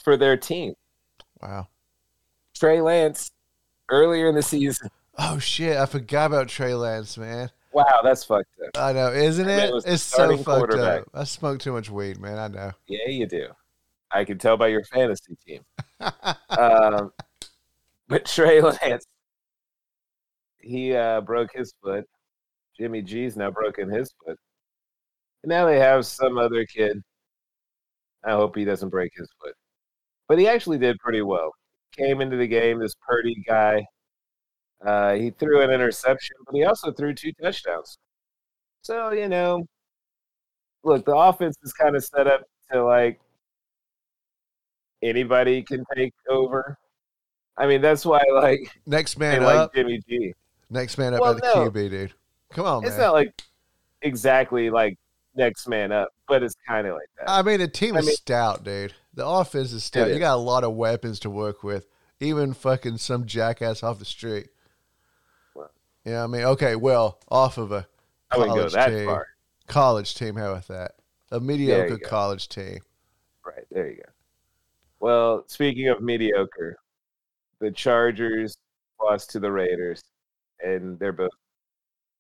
for 0.02 0.16
their 0.16 0.38
team. 0.38 0.76
Wow. 1.42 1.68
Trey 2.56 2.82
Lance, 2.82 3.32
earlier 3.90 4.30
in 4.30 4.36
the 4.36 4.42
season. 4.42 4.90
Oh 5.18 5.40
shit. 5.40 5.78
I 5.78 5.86
forgot 5.86 6.28
about 6.28 6.48
Trey 6.48 6.74
Lance, 6.74 7.18
man. 7.18 7.50
Wow, 7.72 8.00
that's 8.04 8.24
fucked 8.24 8.48
up. 8.66 8.82
I 8.82 8.94
know, 8.94 9.12
isn't 9.12 9.48
it? 9.48 9.72
was 9.72 9.86
It's 9.86 10.02
so 10.02 10.38
fucked 10.38 10.74
up. 10.74 11.08
I 11.14 11.24
smoked 11.24 11.62
too 11.62 11.74
much 11.74 11.90
weed, 11.90 12.20
man. 12.20 12.40
I 12.40 12.48
know. 12.48 12.72
Yeah, 12.88 13.08
you 13.08 13.28
do. 13.28 13.48
I 14.12 14.24
can 14.24 14.38
tell 14.38 14.58
by 14.58 14.68
your 14.68 14.84
fantasy 14.86 15.38
team. 15.46 15.64
um, 16.50 17.12
but 18.08 18.26
Trey 18.26 18.62
Lance, 18.62 19.06
he 20.60 20.96
uh, 20.96 21.22
broke 21.22 21.52
his 21.54 21.74
foot. 21.84 22.06
Jimmy 22.80 23.02
G's 23.02 23.36
now 23.36 23.52
broken 23.52 23.90
his 23.90 24.12
foot. 24.26 24.38
And 25.44 25.50
now 25.50 25.66
they 25.66 25.80
have 25.80 26.06
some 26.06 26.38
other 26.38 26.66
kid. 26.66 27.02
I 28.26 28.32
hope 28.32 28.56
he 28.56 28.66
doesn't 28.66 28.90
break 28.90 29.12
his 29.16 29.30
foot. 29.42 29.54
But 30.28 30.40
he 30.40 30.48
actually 30.48 30.78
did 30.78 30.98
pretty 31.00 31.22
well. 31.22 31.52
Came 31.98 32.22
into 32.22 32.38
the 32.38 32.48
game, 32.48 32.80
this 32.80 32.96
Purdy 33.08 33.44
guy. 33.48 33.86
Uh, 34.86 35.14
he 35.16 35.32
threw 35.32 35.62
an 35.62 35.72
interception, 35.72 36.38
but 36.46 36.56
he 36.56 36.64
also 36.64 36.92
threw 36.92 37.14
two 37.14 37.32
touchdowns. 37.42 37.98
So, 38.82 39.12
you 39.12 39.28
know, 39.28 39.66
look, 40.84 41.06
the 41.06 41.16
offense 41.16 41.58
is 41.64 41.74
kind 41.74 41.96
of 41.96 42.04
set 42.04 42.28
up 42.28 42.44
to 42.72 42.84
like 42.84 43.20
anybody 45.04 45.62
can 45.64 45.84
take 45.96 46.14
over. 46.30 46.78
I 47.58 47.68
mean, 47.68 47.82
that's 47.82 48.06
why 48.06 48.22
like 48.34 48.60
Next 48.86 49.18
man 49.18 49.44
like 49.44 49.56
up. 49.58 49.74
Jimmy 49.76 50.00
G. 50.08 50.34
Next 50.70 50.98
man 50.98 51.14
up 51.14 51.22
Well, 51.22 51.32
at 51.36 51.42
the 51.42 51.54
no. 51.56 51.70
QB, 51.72 51.90
dude. 51.90 52.14
Come 52.52 52.66
on, 52.66 52.82
man. 52.82 52.88
It's 52.90 52.98
man. 52.98 53.08
not 53.08 53.14
like 53.14 53.42
exactly 54.02 54.70
like 54.70 54.98
next 55.36 55.68
man 55.68 55.92
up, 55.92 56.10
but 56.28 56.44
it's 56.44 56.56
kind 56.68 56.88
of 56.88 56.94
like 56.96 57.10
that. 57.18 57.30
I 57.30 57.42
mean, 57.42 57.60
the 57.60 57.68
team 57.68 57.96
I 57.96 58.00
is 58.00 58.08
mean- 58.08 58.16
stout, 58.16 58.64
dude. 58.64 58.94
The 59.14 59.26
offense 59.26 59.74
is 59.74 59.84
stout. 59.84 60.08
It 60.10 60.14
You 60.14 60.20
got 60.20 60.36
a 60.36 60.38
lot 60.38 60.64
of 60.64 60.74
weapons 60.76 61.20
to 61.22 61.30
work 61.30 61.64
with. 61.64 61.86
Even 62.22 62.54
fucking 62.54 62.98
some 62.98 63.26
jackass 63.26 63.82
off 63.84 64.00
the 64.00 64.06
street. 64.06 64.48
Well. 65.56 65.72
Yeah, 66.06 66.24
I 66.24 66.28
mean, 66.28 66.44
okay, 66.44 66.76
well, 66.76 67.20
off 67.30 67.58
of 67.58 67.72
a 67.72 67.88
college 68.32 68.74
that 68.74 68.90
team. 68.90 69.06
far. 69.06 69.28
college 69.68 70.16
team. 70.16 70.36
How 70.36 70.52
about 70.52 70.68
that? 70.68 70.96
A 71.32 71.40
mediocre 71.40 71.98
college 71.98 72.50
team. 72.50 72.80
Right 73.46 73.66
there, 73.72 73.90
you 73.90 73.98
go. 73.98 74.10
Well, 75.00 75.44
speaking 75.48 75.88
of 75.88 76.02
mediocre, 76.02 76.78
the 77.60 77.72
Chargers 77.72 78.58
lost 79.02 79.30
to 79.32 79.40
the 79.40 79.52
Raiders, 79.52 80.04
and 80.64 81.00
they're 81.00 81.14
both 81.14 81.32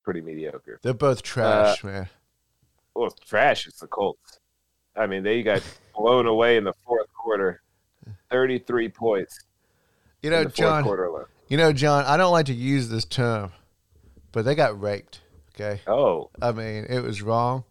pretty 0.03 0.21
mediocre. 0.21 0.79
They're 0.81 0.93
both 0.93 1.21
trash, 1.21 1.83
uh, 1.83 1.87
man. 1.87 2.09
Well, 2.95 3.11
trash 3.25 3.67
is 3.67 3.75
the 3.75 3.87
Colts. 3.87 4.39
I 4.95 5.07
mean, 5.07 5.23
they 5.23 5.43
got 5.43 5.61
blown 5.95 6.25
away 6.25 6.57
in 6.57 6.63
the 6.63 6.73
fourth 6.85 7.07
quarter, 7.13 7.61
thirty-three 8.29 8.89
points. 8.89 9.39
You 10.21 10.29
know, 10.29 10.45
John. 10.45 10.85
You 11.47 11.57
know, 11.57 11.71
John. 11.71 12.05
I 12.05 12.17
don't 12.17 12.31
like 12.31 12.47
to 12.47 12.53
use 12.53 12.89
this 12.89 13.05
term, 13.05 13.51
but 14.31 14.45
they 14.45 14.55
got 14.55 14.81
raped. 14.81 15.21
Okay. 15.55 15.81
Oh. 15.87 16.29
I 16.41 16.51
mean, 16.51 16.85
it 16.89 17.01
was 17.01 17.21
wrong 17.21 17.63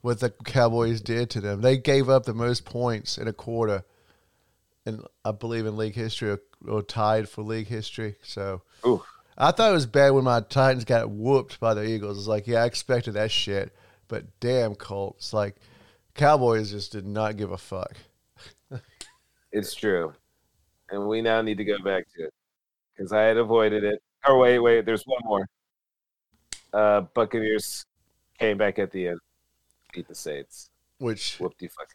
what 0.00 0.20
the 0.20 0.30
Cowboys 0.30 1.00
did 1.00 1.30
to 1.30 1.40
them. 1.40 1.60
They 1.60 1.76
gave 1.76 2.08
up 2.08 2.24
the 2.24 2.34
most 2.34 2.64
points 2.64 3.18
in 3.18 3.28
a 3.28 3.32
quarter, 3.32 3.84
and 4.86 5.04
I 5.24 5.32
believe 5.32 5.66
in 5.66 5.76
league 5.76 5.94
history 5.94 6.30
or, 6.30 6.40
or 6.66 6.82
tied 6.82 7.28
for 7.28 7.42
league 7.42 7.68
history. 7.68 8.16
So. 8.22 8.62
Ooh. 8.86 9.02
I 9.36 9.50
thought 9.50 9.70
it 9.70 9.74
was 9.74 9.86
bad 9.86 10.10
when 10.10 10.24
my 10.24 10.40
Titans 10.40 10.84
got 10.84 11.10
whooped 11.10 11.58
by 11.58 11.74
the 11.74 11.84
Eagles. 11.84 12.18
It's 12.18 12.28
like, 12.28 12.46
yeah, 12.46 12.62
I 12.62 12.66
expected 12.66 13.14
that 13.14 13.30
shit, 13.30 13.74
but 14.08 14.24
damn, 14.40 14.74
Colts, 14.74 15.32
like 15.32 15.56
Cowboys 16.14 16.70
just 16.70 16.92
did 16.92 17.06
not 17.06 17.36
give 17.36 17.50
a 17.50 17.58
fuck. 17.58 17.96
it's 19.52 19.74
true, 19.74 20.12
and 20.90 21.08
we 21.08 21.20
now 21.20 21.42
need 21.42 21.58
to 21.58 21.64
go 21.64 21.78
back 21.78 22.06
to 22.16 22.24
it 22.24 22.34
because 22.96 23.12
I 23.12 23.22
had 23.22 23.36
avoided 23.36 23.82
it. 23.84 24.00
Oh 24.26 24.38
wait, 24.38 24.58
wait, 24.60 24.86
there's 24.86 25.04
one 25.04 25.22
more. 25.24 25.48
Uh, 26.72 27.02
Buccaneers 27.14 27.84
came 28.38 28.58
back 28.58 28.78
at 28.78 28.90
the 28.90 29.08
end, 29.08 29.20
beat 29.92 30.08
the 30.08 30.14
Saints. 30.14 30.70
Which 30.98 31.40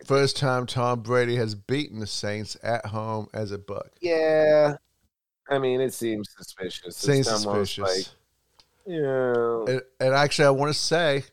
first 0.05 0.37
time 0.37 0.65
Tom 0.65 1.01
Brady 1.01 1.37
has 1.37 1.55
beaten 1.55 1.99
the 1.99 2.07
Saints 2.07 2.57
at 2.61 2.85
home 2.87 3.27
as 3.33 3.51
a 3.51 3.57
Buck. 3.57 3.91
Yeah, 4.01 4.75
I 5.49 5.59
mean, 5.59 5.81
it 5.81 5.93
seems 5.93 6.29
suspicious. 6.35 6.95
Seems 6.95 7.27
suspicious. 7.27 7.79
Like, 7.79 8.05
yeah. 8.85 9.65
And, 9.67 9.81
and, 9.99 10.13
actually, 10.13 10.45
I 10.45 10.51
want 10.51 10.71
to 10.71 10.79
say 10.79 11.23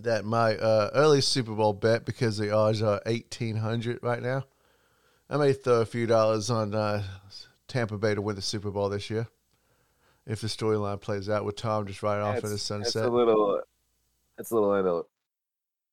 that 0.00 0.24
my 0.24 0.56
uh, 0.56 0.90
early 0.94 1.20
Super 1.20 1.54
Bowl 1.54 1.72
bet, 1.72 2.04
because 2.04 2.36
the 2.38 2.50
odds 2.50 2.82
are 2.82 3.00
eighteen 3.06 3.56
hundred 3.56 3.98
right 4.02 4.22
now, 4.22 4.44
I 5.30 5.36
may 5.36 5.52
throw 5.52 5.80
a 5.80 5.86
few 5.86 6.06
dollars 6.06 6.50
on 6.50 6.74
uh, 6.74 7.02
Tampa 7.66 7.98
Bay 7.98 8.14
to 8.14 8.22
win 8.22 8.36
the 8.36 8.42
Super 8.42 8.70
Bowl 8.70 8.88
this 8.88 9.10
year. 9.10 9.26
If 10.26 10.42
the 10.42 10.46
storyline 10.46 11.00
plays 11.00 11.30
out 11.30 11.46
with 11.46 11.56
Tom 11.56 11.86
just 11.86 12.02
right 12.02 12.20
off 12.20 12.44
in 12.44 12.50
the 12.50 12.58
sunset, 12.58 12.86
it's 12.86 12.96
a 12.96 13.10
little, 13.10 13.62
it's 14.36 14.50
a 14.50 14.54
little 14.54 14.74
ill, 14.74 15.08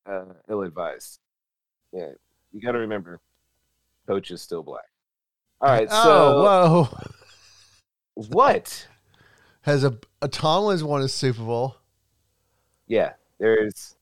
uh, 0.06 0.34
ill-advised. 0.50 1.20
Yeah, 1.94 2.10
you 2.52 2.60
got 2.60 2.74
to 2.74 2.80
remember, 2.80 3.22
coach 4.06 4.32
is 4.32 4.42
still 4.42 4.62
black. 4.62 4.84
All 5.62 5.70
right. 5.70 5.90
So, 5.90 5.98
oh, 5.98 6.84
whoa. 6.84 8.28
What? 8.30 8.88
Has 9.62 9.84
a, 9.84 9.98
a 10.22 10.28
Tomlin's 10.28 10.84
won 10.84 11.02
a 11.02 11.08
Super 11.08 11.44
Bowl? 11.44 11.76
Yeah, 12.88 13.14
there's 13.40 13.96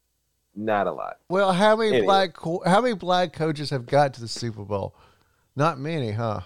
not 0.56 0.88
a 0.88 0.92
lot. 0.92 1.18
Well, 1.30 1.54
how 1.54 1.76
many 1.76 1.90
anyway. 1.90 2.06
black 2.06 2.38
how 2.66 2.82
many 2.82 2.96
black 2.96 3.34
coaches 3.34 3.70
have 3.70 3.86
got 3.86 4.14
to 4.16 4.22
the 4.22 4.28
Super 4.28 4.64
Bowl? 4.64 4.94
Not 5.56 5.80
many, 5.80 6.12
huh? 6.12 6.42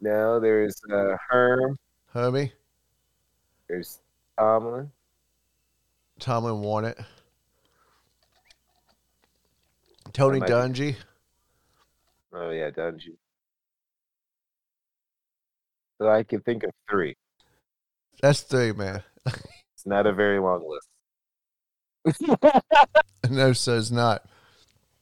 No, 0.00 0.38
there's 0.38 0.80
uh, 0.92 1.16
Herm. 1.28 1.78
Hermie. 2.12 2.52
There's 3.68 4.00
Tomlin. 4.38 4.90
Tomlin 6.18 6.60
won 6.60 6.84
it. 6.84 6.98
Tony 10.12 10.40
Dungy. 10.40 10.96
Oh 12.32 12.50
yeah, 12.50 12.70
Dungy. 12.70 13.16
So 16.02 16.08
I 16.08 16.24
can 16.24 16.40
think 16.40 16.64
of 16.64 16.70
three. 16.90 17.14
That's 18.20 18.40
three, 18.40 18.72
man. 18.72 19.04
it's 19.26 19.86
not 19.86 20.04
a 20.04 20.12
very 20.12 20.40
long 20.40 20.68
list. 22.04 22.24
no, 23.30 23.52
so 23.52 23.78
it's 23.78 23.92
not. 23.92 24.24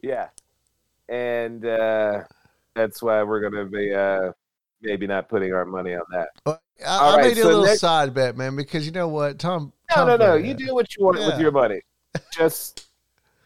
Yeah. 0.03 0.29
And 1.09 1.65
uh, 1.65 2.25
that's 2.75 3.03
why 3.03 3.23
we're 3.23 3.41
going 3.41 3.65
to 3.65 3.65
be 3.65 3.95
uh, 3.95 4.33
maybe 4.83 5.07
not 5.07 5.31
putting 5.31 5.55
our 5.55 5.65
money 5.65 5.95
on 5.95 6.05
that. 6.13 6.29
Well, 6.45 6.61
I, 6.87 6.99
I 6.99 7.17
right, 7.17 7.25
made 7.29 7.39
so 7.39 7.45
a 7.45 7.49
little 7.49 7.65
next... 7.65 7.81
side 7.81 8.13
bet, 8.13 8.37
man, 8.37 8.55
because 8.55 8.85
you 8.85 8.93
know 8.93 9.09
what? 9.09 9.39
Tom. 9.39 9.73
No, 9.89 9.97
Tom 9.97 10.09
no, 10.09 10.17
no. 10.19 10.35
You 10.35 10.53
do 10.53 10.75
what 10.75 10.95
you 10.95 11.07
want 11.07 11.19
yeah. 11.19 11.29
with 11.29 11.41
your 11.41 11.51
money. 11.51 11.81
Just 12.31 12.89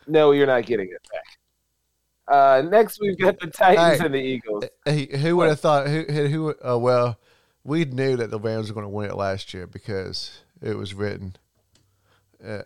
know 0.08 0.32
you're 0.32 0.48
not 0.48 0.66
getting 0.66 0.88
it 0.88 1.08
back. 1.12 2.36
Uh, 2.36 2.62
next, 2.62 3.00
we've 3.00 3.16
got 3.16 3.38
the 3.38 3.46
Titans 3.46 4.00
and 4.00 4.12
the 4.12 4.18
Eagles. 4.18 4.64
Hey, 4.84 5.06
who 5.18 5.36
would 5.36 5.50
have 5.50 5.60
thought? 5.60 5.86
Who? 5.86 6.02
Who? 6.02 6.26
who 6.26 6.54
uh, 6.68 6.78
well, 6.78 7.16
we 7.64 7.84
knew 7.86 8.16
that 8.16 8.30
the 8.30 8.38
Rams 8.38 8.68
were 8.68 8.74
going 8.74 8.84
to 8.84 8.90
win 8.90 9.10
it 9.10 9.16
last 9.16 9.54
year 9.54 9.66
because 9.66 10.38
it 10.62 10.76
was 10.76 10.94
written. 10.94 11.36
Uh, 12.44 12.62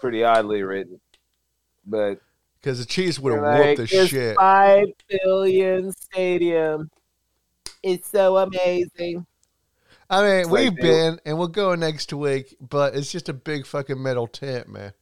Pretty 0.00 0.22
oddly 0.22 0.62
written, 0.62 1.00
but 1.84 2.20
because 2.60 2.78
the 2.78 2.86
Chiefs 2.86 3.18
would 3.18 3.34
have 3.34 3.42
like, 3.42 3.78
whooped 3.78 3.90
the 3.90 4.06
shit. 4.06 4.36
Five 4.36 4.86
billion 5.08 5.92
stadium. 5.92 6.90
It's 7.82 8.08
so 8.08 8.38
amazing. 8.38 9.26
I 10.08 10.22
mean, 10.22 10.40
it's 10.40 10.48
we've 10.48 10.72
like 10.72 10.80
been 10.80 11.20
and 11.26 11.38
we're 11.38 11.48
going 11.48 11.80
next 11.80 12.12
week, 12.12 12.56
but 12.60 12.94
it's 12.94 13.10
just 13.10 13.28
a 13.28 13.32
big 13.34 13.66
fucking 13.66 14.00
metal 14.00 14.28
tent, 14.28 14.68
man. 14.68 14.92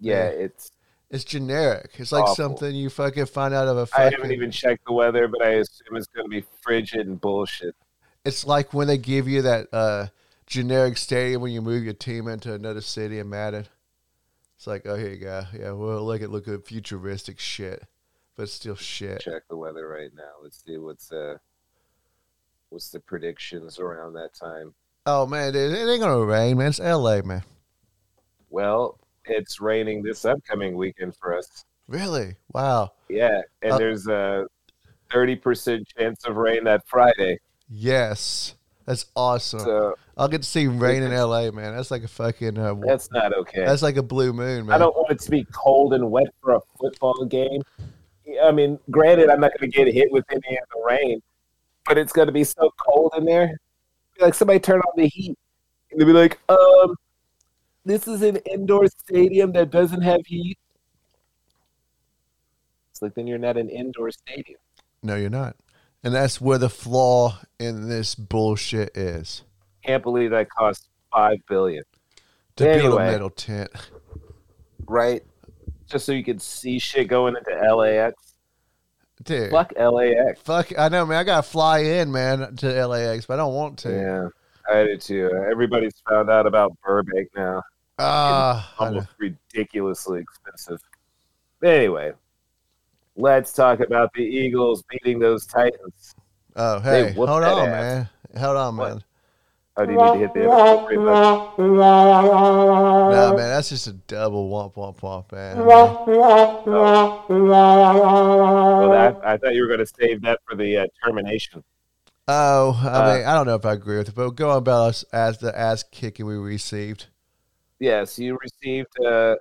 Yeah, 0.00 0.24
it's 0.24 0.72
it's 1.10 1.24
generic. 1.24 1.90
It's 1.98 2.12
like 2.12 2.22
awful. 2.22 2.34
something 2.36 2.74
you 2.74 2.88
fucking 2.88 3.26
find 3.26 3.52
out 3.52 3.68
of 3.68 3.76
a. 3.76 3.86
Fucking... 3.86 4.06
I 4.06 4.10
haven't 4.10 4.32
even 4.32 4.50
checked 4.50 4.86
the 4.86 4.92
weather, 4.92 5.28
but 5.28 5.42
I 5.42 5.50
assume 5.50 5.96
it's 5.96 6.06
going 6.06 6.24
to 6.24 6.30
be 6.30 6.44
frigid 6.62 7.06
and 7.06 7.20
bullshit. 7.20 7.76
It's 8.24 8.46
like 8.46 8.74
when 8.74 8.86
they 8.86 8.98
give 8.98 9.28
you 9.28 9.42
that 9.42 9.68
uh, 9.72 10.06
generic 10.46 10.98
stadium 10.98 11.40
when 11.40 11.52
you 11.52 11.62
move 11.62 11.84
your 11.84 11.94
team 11.94 12.28
into 12.28 12.52
another 12.52 12.80
city 12.80 13.18
in 13.18 13.30
Madden. 13.30 13.66
It's 14.56 14.66
like, 14.66 14.84
oh, 14.84 14.96
here 14.96 15.10
you 15.10 15.16
go. 15.16 15.44
Yeah, 15.58 15.72
well, 15.72 16.04
look 16.04 16.20
at 16.20 16.30
look 16.30 16.46
at 16.46 16.66
futuristic 16.66 17.38
shit, 17.38 17.82
but 18.36 18.42
it's 18.42 18.52
still 18.52 18.76
shit. 18.76 19.20
Check 19.20 19.44
the 19.48 19.56
weather 19.56 19.88
right 19.88 20.10
now. 20.14 20.32
Let's 20.42 20.62
see 20.62 20.76
what's 20.76 21.10
uh, 21.12 21.38
what's 22.68 22.90
the 22.90 23.00
predictions 23.00 23.78
around 23.78 24.12
that 24.14 24.34
time. 24.34 24.74
Oh 25.06 25.24
man, 25.24 25.54
it, 25.54 25.72
it 25.72 25.88
ain't 25.88 26.02
gonna 26.02 26.22
rain, 26.22 26.58
man. 26.58 26.68
It's 26.68 26.80
L.A., 26.80 27.22
man. 27.22 27.42
Well, 28.50 28.98
it's 29.24 29.62
raining 29.62 30.02
this 30.02 30.26
upcoming 30.26 30.76
weekend 30.76 31.16
for 31.16 31.38
us. 31.38 31.64
Really? 31.88 32.36
Wow. 32.52 32.92
Yeah, 33.08 33.40
and 33.62 33.72
uh, 33.72 33.78
there's 33.78 34.08
a 34.08 34.46
thirty 35.10 35.36
percent 35.36 35.88
chance 35.96 36.26
of 36.26 36.36
rain 36.36 36.64
that 36.64 36.86
Friday. 36.86 37.38
Yes. 37.70 38.54
That's 38.86 39.06
awesome. 39.14 39.60
So, 39.60 39.94
I'll 40.16 40.28
get 40.28 40.42
to 40.42 40.48
see 40.48 40.66
rain 40.66 41.02
in 41.02 41.12
LA, 41.12 41.50
man. 41.52 41.76
That's 41.76 41.90
like 41.90 42.02
a 42.02 42.08
fucking. 42.08 42.58
Uh, 42.58 42.74
that's 42.74 43.10
not 43.12 43.32
okay. 43.32 43.64
That's 43.64 43.82
like 43.82 43.96
a 43.96 44.02
blue 44.02 44.32
moon, 44.32 44.66
man. 44.66 44.74
I 44.74 44.78
don't 44.78 44.94
want 44.96 45.10
it 45.12 45.20
to 45.20 45.30
be 45.30 45.44
cold 45.52 45.94
and 45.94 46.10
wet 46.10 46.26
for 46.42 46.54
a 46.54 46.60
football 46.78 47.24
game. 47.24 47.62
I 48.42 48.50
mean, 48.50 48.78
granted, 48.90 49.30
I'm 49.30 49.40
not 49.40 49.52
going 49.56 49.70
to 49.70 49.76
get 49.76 49.92
hit 49.92 50.10
with 50.10 50.24
any 50.30 50.58
of 50.58 50.68
the 50.74 50.82
rain, 50.84 51.22
but 51.86 51.98
it's 51.98 52.12
going 52.12 52.26
to 52.26 52.32
be 52.32 52.44
so 52.44 52.70
cold 52.84 53.12
in 53.16 53.24
there. 53.24 53.58
Like 54.18 54.34
somebody 54.34 54.58
turn 54.58 54.80
on 54.80 54.92
the 54.96 55.06
heat, 55.06 55.38
and 55.90 56.00
they'll 56.00 56.06
be 56.06 56.12
like, 56.12 56.38
"Um, 56.48 56.96
this 57.84 58.08
is 58.08 58.22
an 58.22 58.36
indoor 58.38 58.88
stadium 58.88 59.52
that 59.52 59.70
doesn't 59.70 60.02
have 60.02 60.26
heat." 60.26 60.58
It's 62.90 63.02
like 63.02 63.14
then 63.14 63.26
you're 63.26 63.38
not 63.38 63.56
an 63.56 63.68
indoor 63.68 64.10
stadium. 64.10 64.58
No, 65.02 65.14
you're 65.14 65.30
not. 65.30 65.56
And 66.02 66.14
that's 66.14 66.40
where 66.40 66.58
the 66.58 66.70
flaw 66.70 67.38
in 67.58 67.88
this 67.88 68.14
bullshit 68.14 68.96
is. 68.96 69.42
Can't 69.84 70.02
believe 70.02 70.30
that 70.30 70.50
cost 70.50 70.88
five 71.12 71.38
billion 71.48 71.84
to 72.56 72.68
anyway, 72.68 72.82
build 72.82 73.00
a 73.00 73.04
metal 73.04 73.30
tent. 73.30 73.70
Right. 74.86 75.22
Just 75.88 76.06
so 76.06 76.12
you 76.12 76.24
could 76.24 76.40
see 76.40 76.78
shit 76.78 77.08
going 77.08 77.36
into 77.36 77.74
LAX. 77.74 78.34
Dude. 79.22 79.50
Fuck 79.50 79.72
LAX. 79.78 80.40
Fuck 80.42 80.78
I 80.78 80.88
know, 80.88 81.04
man. 81.04 81.18
I 81.18 81.24
gotta 81.24 81.42
fly 81.42 81.80
in, 81.80 82.10
man, 82.10 82.56
to 82.56 82.86
LAX, 82.86 83.26
but 83.26 83.34
I 83.34 83.36
don't 83.36 83.54
want 83.54 83.78
to. 83.80 83.90
Yeah. 83.90 84.28
I 84.72 84.84
do 84.84 84.96
too. 84.96 85.30
Everybody's 85.50 85.94
found 86.08 86.30
out 86.30 86.46
about 86.46 86.72
Burbank 86.82 87.28
now. 87.36 87.62
Ah, 87.98 88.74
uh, 88.78 88.84
almost 88.84 89.08
ridiculously 89.18 90.20
expensive. 90.20 90.80
Anyway, 91.62 92.12
let's 93.20 93.52
talk 93.52 93.80
about 93.80 94.12
the 94.14 94.22
Eagles 94.22 94.82
beating 94.88 95.18
those 95.18 95.46
Titans. 95.46 96.14
Oh, 96.56 96.80
hey, 96.80 97.12
hold 97.12 97.28
on, 97.28 97.44
ass. 97.44 97.66
man. 97.70 98.08
Hold 98.40 98.56
on, 98.56 98.76
what? 98.76 98.88
man. 98.88 99.04
Oh, 99.76 99.86
do 99.86 99.92
you 99.92 99.98
need 99.98 100.12
to 100.12 100.18
hit 100.18 100.34
the? 100.34 100.40
Nah, 101.62 103.30
man, 103.30 103.36
that's 103.36 103.68
just 103.68 103.86
a 103.86 103.92
double 103.92 104.50
womp 104.50 104.74
womp 104.74 104.98
womp, 104.98 105.30
man. 105.32 105.58
Oh. 105.58 106.04
Well, 107.28 108.90
that, 108.90 109.20
I 109.24 109.36
thought 109.36 109.54
you 109.54 109.62
were 109.62 109.68
going 109.68 109.78
to 109.78 109.86
save 109.86 110.22
that 110.22 110.40
for 110.46 110.56
the 110.56 110.78
uh, 110.78 110.86
termination. 111.04 111.62
Oh, 112.26 112.78
I 112.84 112.88
uh, 112.88 113.14
mean, 113.16 113.26
I 113.26 113.34
don't 113.34 113.46
know 113.46 113.54
if 113.54 113.64
I 113.64 113.72
agree 113.72 113.98
with 113.98 114.08
it, 114.08 114.14
but 114.14 114.30
go 114.30 114.50
on 114.50 114.58
about 114.58 114.88
us 114.88 115.04
as 115.12 115.38
the 115.38 115.56
ass 115.56 115.82
kicking 115.90 116.26
we 116.26 116.34
received. 116.34 117.06
Yes, 117.78 118.18
you 118.18 118.38
received 118.42 118.88
uh, 119.04 119.36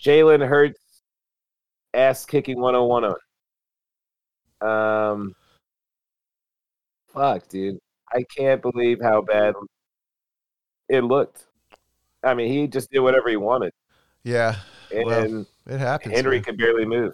Jalen 0.00 0.46
Hurts 0.46 0.80
ass 1.94 2.24
kicking 2.24 2.60
101 2.60 3.04
on. 4.60 5.12
Um, 5.12 5.34
fuck, 7.12 7.48
dude. 7.48 7.78
I 8.12 8.24
can't 8.36 8.62
believe 8.62 8.98
how 9.02 9.22
bad 9.22 9.54
it 10.88 11.02
looked. 11.02 11.46
I 12.22 12.34
mean, 12.34 12.50
he 12.50 12.66
just 12.66 12.90
did 12.90 13.00
whatever 13.00 13.28
he 13.28 13.36
wanted, 13.36 13.72
Yeah, 14.22 14.56
and 14.94 15.06
Well, 15.06 15.46
it 15.66 15.78
happens. 15.78 16.14
Henry 16.14 16.36
man. 16.36 16.44
could 16.44 16.58
barely 16.58 16.86
move. 16.86 17.12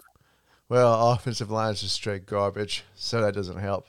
Well, 0.69 1.11
offensive 1.11 1.51
line 1.51 1.73
is 1.73 1.81
just 1.81 1.95
straight 1.95 2.25
garbage, 2.25 2.85
so 2.95 3.21
that 3.21 3.33
doesn't 3.33 3.57
help. 3.57 3.87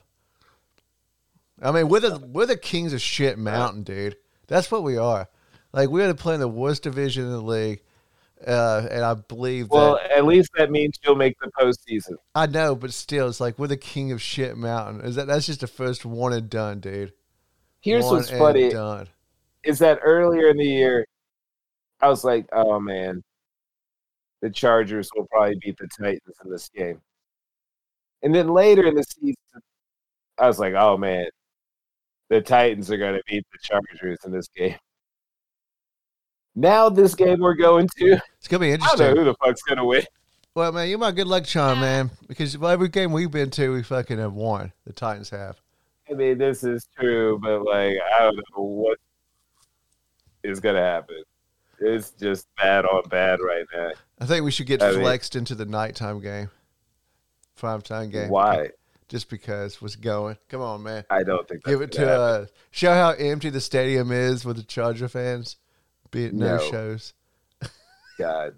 I 1.61 1.71
mean, 1.71 1.89
we're 1.89 2.01
the 2.01 2.19
we're 2.19 2.47
the 2.47 2.57
kings 2.57 2.93
of 2.93 3.01
shit 3.01 3.39
mountain, 3.39 3.85
dude. 3.85 4.17
That's 4.49 4.71
what 4.71 4.83
we 4.83 4.97
are. 4.97 5.29
Like 5.73 5.91
we 5.91 6.03
are 6.03 6.13
playing 6.15 6.41
the 6.41 6.49
worst 6.49 6.83
division 6.83 7.25
in 7.25 7.31
the 7.31 7.41
league, 7.41 7.83
uh, 8.47 8.87
and 8.91 9.05
I 9.05 9.15
believe 9.15 9.69
Well, 9.71 9.95
that 9.95 10.11
at 10.11 10.25
least 10.25 10.51
that 10.57 10.71
means 10.71 10.99
you'll 11.05 11.15
make 11.17 11.37
the 11.41 11.51
postseason. 11.59 12.17
I 12.35 12.47
know, 12.47 12.75
but 12.75 12.93
still, 12.93 13.29
it's 13.29 13.41
like 13.41 13.59
we're 13.59 13.67
the 13.69 13.77
king 13.77 14.13
of 14.13 14.21
shit 14.21 14.57
mountain. 14.57 15.01
Is 15.03 15.17
that 15.17 15.27
that's 15.27 15.47
just 15.47 15.61
the 15.61 15.67
first 15.67 16.05
one 16.05 16.33
and 16.33 16.49
done, 16.51 16.81
dude? 16.81 17.13
Here's 17.81 18.05
One 18.05 18.17
what's 18.17 18.31
funny 18.31 18.71
Done. 18.71 19.09
is 19.65 19.81
that 19.81 19.99
earlier 20.03 20.49
in 20.49 20.57
the 20.57 20.65
year, 20.65 21.05
I 22.01 22.09
was 22.09 22.25
like, 22.25 22.47
oh 22.53 22.79
man, 22.79 23.23
the 24.41 24.51
Chargers 24.51 25.11
will 25.17 25.27
probably 25.27 25.57
beat 25.61 25.79
the 25.79 25.89
Titans 25.89 26.37
in 26.45 26.51
this 26.51 26.69
game. 26.69 27.01
And 28.23 28.33
then 28.35 28.49
later 28.49 28.87
in 28.87 28.95
the 28.95 29.03
season, 29.03 29.35
I 30.39 30.47
was 30.47 30.61
like, 30.61 30.75
oh 30.75 30.97
man, 30.97 31.27
the 32.29 32.41
Titans 32.41 32.91
are 32.91 32.97
going 32.97 33.15
to 33.15 33.23
beat 33.27 33.45
the 33.53 33.59
Chargers 33.61 34.19
in 34.25 34.31
this 34.33 34.49
game. 34.57 34.77
Now, 36.55 36.89
this 36.89 37.15
game 37.15 37.41
we're 37.41 37.55
going 37.55 37.89
to, 37.99 38.21
It's 38.39 38.49
gonna 38.49 38.61
be 38.61 38.73
I 38.73 38.77
don't 38.77 38.83
interesting. 38.83 39.07
know 39.15 39.21
who 39.21 39.25
the 39.25 39.35
fuck's 39.45 39.63
to 39.79 39.85
win. 39.85 40.03
Well, 40.55 40.71
man, 40.73 40.89
you're 40.91 40.99
my 40.99 41.13
good 41.13 41.27
luck 41.27 41.45
charm, 41.45 41.81
man. 41.81 42.11
Because 42.29 42.55
every 42.63 42.89
game 42.89 43.11
we've 43.13 43.31
been 43.31 43.51
to, 43.53 43.73
we 43.73 43.83
fucking 43.83 44.19
have 44.19 44.35
won. 44.35 44.73
The 44.87 44.93
Titans 44.93 45.31
have. 45.31 45.59
I 46.11 46.15
mean, 46.15 46.37
this 46.37 46.63
is 46.63 46.89
true, 46.99 47.39
but 47.43 47.63
like, 47.63 47.97
I 48.15 48.21
don't 48.21 48.37
know 48.37 48.63
what 48.65 48.99
is 50.43 50.61
to 50.75 50.83
happen. 50.83 51.23
It's 51.81 52.11
just 52.11 52.47
bad 52.57 52.85
on 52.85 53.03
bad 53.09 53.41
right 53.41 53.65
now. 53.75 53.93
I 54.21 54.27
think 54.27 54.45
we 54.45 54.51
should 54.51 54.67
get 54.67 54.83
I 54.83 54.91
mean- 54.93 55.01
flexed 55.01 55.37
into 55.37 55.55
the 55.55 55.65
nighttime 55.65 56.21
game, 56.21 56.51
prime 57.57 57.81
time 57.81 58.11
game. 58.11 58.29
Why? 58.29 58.71
Just 59.09 59.29
because 59.31 59.81
what's 59.83 59.97
going? 59.97 60.37
Come 60.49 60.61
on, 60.61 60.83
man. 60.83 61.05
I 61.11 61.23
don't 61.23 61.47
think 61.49 61.65
that's 61.65 61.73
Give 61.75 61.83
it 61.83 61.95
gonna 61.97 62.07
to 62.07 62.13
happen. 62.13 62.45
uh, 62.45 62.47
show 62.71 62.93
how 62.95 63.11
empty 63.11 63.51
the 63.51 63.61
stadium 63.61 64.13
is 64.13 64.45
with 64.45 64.57
the 64.57 64.63
Charger 64.63 65.09
fans. 65.09 65.57
Be 66.13 66.27
it 66.27 66.35
no, 66.35 66.57
No. 66.59 66.71
shows. 66.71 67.15
God. 68.19 68.55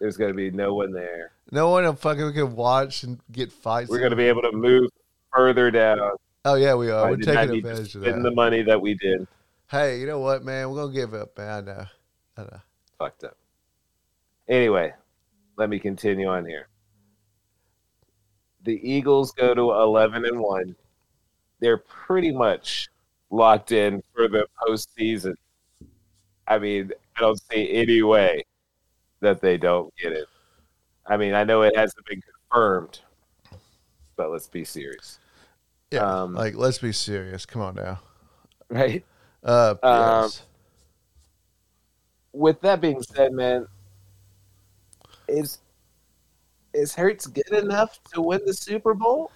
There's 0.00 0.16
going 0.18 0.30
to 0.30 0.36
be 0.36 0.50
no 0.50 0.74
one 0.74 0.92
there. 0.92 1.32
No 1.50 1.70
one 1.70 1.84
will 1.84 1.94
fucking 1.94 2.26
we 2.26 2.32
can 2.32 2.54
watch 2.54 3.04
and 3.04 3.18
get 3.30 3.50
fights. 3.52 3.88
We're 3.88 3.98
going 4.00 4.10
to 4.10 4.16
be 4.16 4.24
able 4.24 4.42
to 4.42 4.52
move 4.52 4.90
further 5.32 5.70
down. 5.70 6.10
oh 6.44 6.54
yeah, 6.56 6.74
we 6.74 6.90
are. 6.90 7.06
I 7.06 7.10
We're 7.10 7.16
taking 7.16 7.56
advantage 7.58 7.94
of 7.94 8.02
that. 8.02 8.22
the 8.22 8.30
money 8.32 8.62
that 8.62 8.80
we 8.80 8.94
did. 8.94 9.26
Hey, 9.70 10.00
you 10.00 10.06
know 10.06 10.18
what, 10.18 10.44
man? 10.44 10.68
We're 10.70 10.82
gonna 10.82 10.92
give 10.92 11.14
up, 11.14 11.38
man. 11.38 11.48
I 11.48 11.60
know. 11.72 11.84
I 12.36 12.42
know. 12.42 12.60
Fucked 12.98 13.24
up. 13.24 13.36
Anyway, 14.48 14.92
let 15.56 15.70
me 15.70 15.78
continue 15.78 16.26
on 16.28 16.44
here. 16.44 16.68
The 18.64 18.78
Eagles 18.82 19.32
go 19.32 19.54
to 19.54 19.72
11 19.72 20.24
and 20.26 20.38
1. 20.40 20.76
They're 21.60 21.78
pretty 21.78 22.32
much 22.32 22.88
locked 23.30 23.72
in 23.72 24.02
for 24.14 24.28
the 24.28 24.46
postseason. 24.60 25.34
I 26.52 26.58
mean, 26.58 26.92
I 27.16 27.20
don't 27.20 27.40
see 27.50 27.72
any 27.72 28.02
way 28.02 28.44
that 29.20 29.40
they 29.40 29.56
don't 29.56 29.90
get 29.96 30.12
it. 30.12 30.26
I 31.06 31.16
mean, 31.16 31.32
I 31.32 31.44
know 31.44 31.62
it 31.62 31.74
hasn't 31.74 32.04
been 32.04 32.20
confirmed, 32.20 33.00
but 34.16 34.30
let's 34.30 34.48
be 34.48 34.62
serious. 34.62 35.18
Yeah. 35.90 36.00
Um, 36.00 36.34
like, 36.34 36.54
let's 36.54 36.76
be 36.76 36.92
serious. 36.92 37.46
Come 37.46 37.62
on 37.62 37.74
now. 37.76 38.00
Right? 38.68 39.02
Uh, 39.42 39.76
Um, 39.82 40.22
yes. 40.24 40.42
with 42.32 42.60
that 42.60 42.82
being 42.82 43.02
said, 43.02 43.32
man, 43.32 43.66
is 45.28 45.58
is 46.74 46.94
Hurts 46.94 47.26
good 47.26 47.52
enough 47.52 47.98
to 48.12 48.20
win 48.20 48.40
the 48.44 48.54
Super 48.54 48.92
Bowl? 48.92 49.30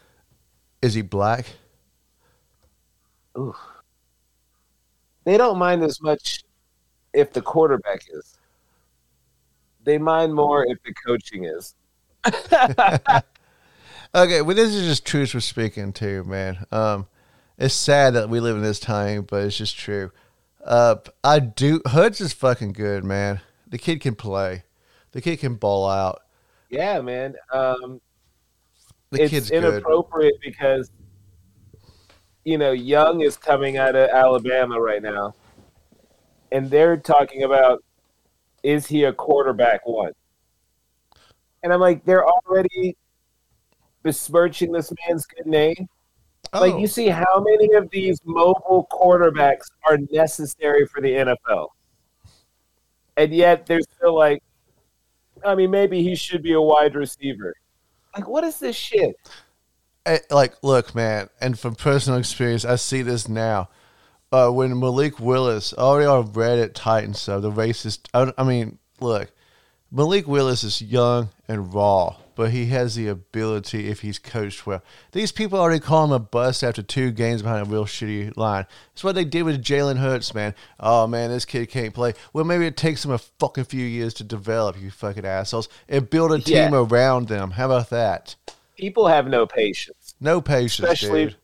Is 0.83 0.93
he 0.93 1.01
black? 1.03 1.47
Ooh. 3.39 3.55
They 5.25 5.37
don't 5.39 5.59
mind 5.59 5.83
as 5.83 6.01
much 6.01 6.45
if 7.17 7.33
the 7.33 7.43
quarterback 7.43 8.03
is. 8.11 8.39
They 9.85 9.99
mind 9.99 10.35
more 10.35 10.65
if 10.67 10.79
the 10.85 10.95
coaching 10.95 11.45
is. 11.45 11.75
Okay, 14.15 14.41
well, 14.41 14.57
this 14.57 14.73
is 14.75 14.87
just 14.87 15.05
truth 15.05 15.35
we're 15.35 15.41
speaking 15.41 15.93
to, 15.95 16.25
man. 16.25 16.65
Um, 16.73 17.07
it's 17.59 17.75
sad 17.75 18.15
that 18.15 18.31
we 18.31 18.41
live 18.41 18.57
in 18.57 18.63
this 18.63 18.81
time, 18.81 19.23
but 19.23 19.43
it's 19.45 19.59
just 19.59 19.77
true. 19.77 20.11
Uh, 20.65 20.97
I 21.23 21.41
do. 21.41 21.83
Hurts 21.87 22.21
is 22.21 22.33
fucking 22.33 22.73
good, 22.73 23.05
man. 23.05 23.41
The 23.67 23.77
kid 23.79 24.01
can 24.01 24.15
play. 24.15 24.63
The 25.13 25.21
kid 25.21 25.39
can 25.41 25.57
ball 25.57 25.87
out. 25.89 26.23
Yeah, 26.71 27.01
man. 27.03 27.35
Um, 27.53 28.01
The 29.11 29.23
it's 29.25 29.31
kid's 29.31 29.51
good. 29.51 29.65
inappropriate 29.65 30.37
because 30.43 30.91
you 32.45 32.57
know 32.57 32.73
Young 32.73 33.21
is 33.21 33.37
coming 33.37 33.77
out 33.77 33.97
of 33.97 34.09
Alabama 34.09 34.81
right 34.81 35.03
now, 35.03 35.35
and 36.53 36.71
they're 36.71 36.97
talking 36.97 37.43
about 37.43 37.83
is 38.63 38.87
he 38.87 39.05
a 39.05 39.13
quarterback 39.13 39.87
one? 39.87 40.13
And 41.63 41.73
I'm 41.73 41.81
like, 41.81 42.05
they're 42.05 42.27
already 42.27 42.97
besmirching 44.03 44.73
this 44.73 44.93
man's 45.07 45.27
good 45.27 45.47
name. 45.47 45.89
Like, 46.53 46.75
Oh, 46.75 46.79
you 46.79 46.87
see 46.87 47.09
how 47.09 47.41
many 47.41 47.75
of 47.75 47.91
these 47.91 48.21
mobile 48.25 48.87
quarterbacks 48.91 49.67
are 49.89 49.99
necessary 50.11 50.87
for 50.87 51.01
the 51.01 51.11
NFL, 51.11 51.69
and 53.17 53.33
yet 53.35 53.67
they're 53.67 53.81
still 53.81 54.15
like, 54.15 54.43
I 55.45 55.55
mean, 55.55 55.71
maybe 55.71 56.03
he 56.03 56.15
should 56.15 56.43
be 56.43 56.53
a 56.53 56.61
wide 56.61 56.95
receiver. 56.95 57.55
Like, 58.15 58.29
what 58.29 58.45
is 58.45 58.59
this 58.59 58.77
shit? 58.77 59.17
Like, 60.31 60.55
look, 60.63 60.95
man, 60.95 61.29
and 61.41 61.59
from 61.59 61.75
personal 61.75 62.19
experience, 62.19 62.65
I 62.65 62.77
see 62.77 63.03
this 63.03 63.29
now. 63.29 63.69
Uh, 64.37 64.51
when 64.51 64.79
Malik 64.79 65.19
Willis, 65.19 65.73
already 65.73 66.05
on 66.07 66.29
Reddit 66.33 66.73
Titans, 66.75 67.19
so 67.19 67.41
the 67.41 67.51
racist. 67.51 68.01
I, 68.13 68.31
I 68.37 68.45
mean, 68.45 68.79
look, 69.01 69.33
Malik 69.91 70.29
Willis 70.29 70.63
is 70.63 70.83
young 70.83 71.31
and 71.49 71.73
raw, 71.73 72.17
but 72.35 72.51
he 72.51 72.67
has 72.67 72.97
the 72.97 73.09
ability 73.09 73.89
if 73.89 74.01
he's 74.03 74.19
coached 74.19 74.67
well. 74.67 74.83
These 75.13 75.33
people 75.33 75.59
already 75.59 75.81
call 75.81 76.05
him 76.05 76.13
a 76.13 76.19
bust 76.19 76.63
after 76.63 76.83
two 76.83 77.13
games 77.13 77.41
behind 77.41 77.67
a 77.67 77.71
real 77.71 77.87
shitty 77.87 78.37
line. 78.37 78.67
That's 78.93 79.05
what 79.05 79.15
they 79.15 79.25
did 79.25 79.45
with 79.45 79.65
Jalen 79.65 79.97
Hurts, 79.97 80.35
man. 80.35 80.55
Oh 80.79 81.07
man, 81.07 81.31
this 81.31 81.47
kid 81.47 81.71
can't 81.71 81.95
play. 81.95 82.13
Well, 82.35 82.45
maybe 82.45 82.67
it 82.67 82.77
takes 82.77 83.07
him 83.07 83.13
a 83.13 83.19
fucking 83.19 83.65
few 83.65 83.87
years 83.87 84.13
to 84.15 84.25
develop, 84.25 84.79
you 84.79 84.91
fucking 84.91 85.25
assholes, 85.25 85.71
and 85.89 86.11
build 86.11 86.33
a 86.33 86.41
team 86.41 86.75
Yeah. 86.75 86.83
around 86.83 87.29
them. 87.29 87.53
How 87.53 87.65
about 87.65 87.89
that? 87.89 88.37
People 88.77 89.07
have 89.07 89.29
no 89.29 89.47
patience. 89.47 90.15
No 90.21 90.43
patience, 90.43 90.81
Especially 90.91 91.25
dude. 91.27 91.37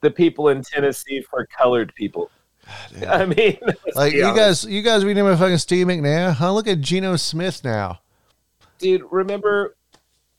The 0.00 0.10
people 0.10 0.48
in 0.48 0.62
Tennessee 0.62 1.22
for 1.22 1.46
colored 1.46 1.92
people. 1.94 2.30
I 3.08 3.24
mean, 3.24 3.58
Like 3.94 4.12
you 4.12 4.24
honest. 4.24 4.64
guys, 4.64 4.72
you 4.72 4.82
guys 4.82 5.02
about 5.02 5.38
fucking 5.38 5.58
Steve 5.58 5.86
McNair? 5.86 6.32
Huh? 6.34 6.52
Look 6.52 6.68
at 6.68 6.80
Geno 6.80 7.16
Smith 7.16 7.64
now. 7.64 8.00
dude, 8.78 9.02
remember? 9.10 9.74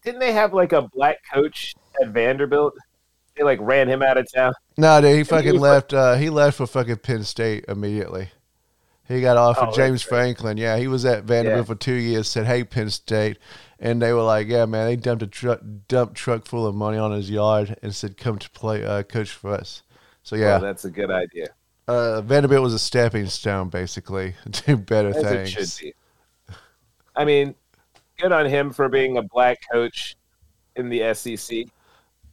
Didn't 0.03 0.19
they 0.19 0.31
have 0.31 0.53
like 0.53 0.71
a 0.71 0.83
black 0.83 1.17
coach 1.33 1.73
at 2.01 2.09
Vanderbilt? 2.09 2.73
They 3.35 3.43
like 3.43 3.59
ran 3.61 3.87
him 3.87 4.01
out 4.01 4.17
of 4.17 4.31
town. 4.31 4.53
No, 4.77 5.01
dude, 5.01 5.15
he 5.17 5.23
fucking 5.23 5.53
was 5.53 5.61
left. 5.61 5.93
Uh, 5.93 6.15
he 6.15 6.29
left 6.29 6.57
for 6.57 6.67
fucking 6.67 6.97
Penn 6.97 7.23
State 7.23 7.65
immediely. 7.67 8.29
He 9.09 9.19
got 9.21 9.35
offered 9.37 9.69
Oh, 9.69 9.75
James. 9.75 10.01
Franklin. 10.03 10.55
Yeah, 10.57 10.77
he 10.77 10.87
was 10.87 11.03
at 11.03 11.23
Vanderbilt 11.25 11.67
Yeah. 11.67 11.73
for 11.73 11.75
two 11.75 11.95
years. 11.95 12.27
Said, 12.29 12.45
"Hey, 12.45 12.63
Penn 12.63 12.89
State," 12.91 13.37
and 13.79 14.01
they 14.01 14.13
were 14.13 14.21
like, 14.21 14.47
"Yeah, 14.47 14.65
man." 14.65 14.85
They 14.85 14.95
dumped 14.95 15.23
a 15.23 15.27
truck, 15.27 15.59
dumped 15.87 16.15
truck 16.15 16.45
full 16.45 16.65
of 16.67 16.75
money 16.75 16.97
on 16.99 17.11
his 17.11 17.29
yard 17.29 17.75
and 17.81 17.93
said, 17.93 18.15
"Come 18.17 18.37
to 18.37 18.49
play, 18.51 18.85
uh, 18.85 19.01
coach 19.03 19.31
for 19.31 19.51
us." 19.51 19.81
So 20.23 20.35
Yeah, 20.35 20.43
yeah, 20.45 20.57
that's 20.59 20.85
a 20.85 20.91
good 20.91 21.09
idea. 21.11 21.47
uh, 21.87 22.21
Vanderbilt 22.21 22.61
was 22.61 22.73
a 22.75 22.79
stepping 22.79 23.25
stone, 23.25 23.69
basically, 23.69 24.35
to 24.51 24.77
better 24.77 25.09
As 25.09 25.53
things. 25.53 25.83
I 27.15 27.25
mean, 27.25 27.55
good 28.19 28.31
on 28.31 28.45
him 28.45 28.71
for 28.71 28.89
being 28.89 29.17
a 29.17 29.23
black 29.23 29.57
coach 29.71 30.15
in 30.75 30.87
the 30.89 31.01
SEC. 31.15 31.65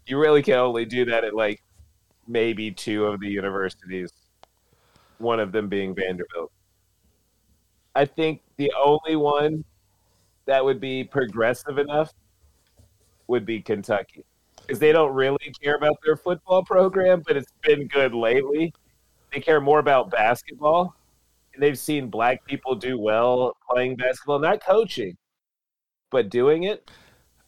You 0.06 0.18
really 0.20 0.42
can 0.42 0.54
only 0.58 0.84
do 0.84 1.06
that 1.06 1.24
at 1.24 1.34
like 1.34 1.62
maybe 2.28 2.70
two 2.70 3.06
of 3.06 3.18
the 3.18 3.28
universities, 3.28 4.12
one 5.18 5.40
of 5.40 5.52
them 5.52 5.68
being 5.68 5.94
Vanderbilt. 5.94 6.52
I 7.96 8.04
think 8.04 8.42
the 8.58 8.70
only 8.78 9.16
one 9.16 9.64
that 10.44 10.62
would 10.62 10.80
be 10.80 11.02
progressive 11.02 11.78
enough 11.78 12.12
would 13.26 13.46
be 13.46 13.60
Kentucky. 13.60 14.24
Because 14.60 14.78
they 14.78 14.92
don't 14.92 15.14
really 15.14 15.52
care 15.62 15.76
about 15.76 15.96
their 16.04 16.16
football 16.16 16.62
program, 16.62 17.22
but 17.26 17.36
it's 17.36 17.52
been 17.62 17.88
good 17.88 18.12
lately. 18.12 18.74
They 19.32 19.40
care 19.40 19.60
more 19.62 19.78
about 19.78 20.10
basketball 20.10 20.94
and 21.54 21.62
they've 21.62 21.78
seen 21.78 22.08
black 22.10 22.44
people 22.44 22.74
do 22.74 22.98
well 22.98 23.56
playing 23.70 23.96
basketball, 23.96 24.38
not 24.40 24.62
coaching, 24.62 25.16
but 26.10 26.28
doing 26.28 26.64
it. 26.64 26.90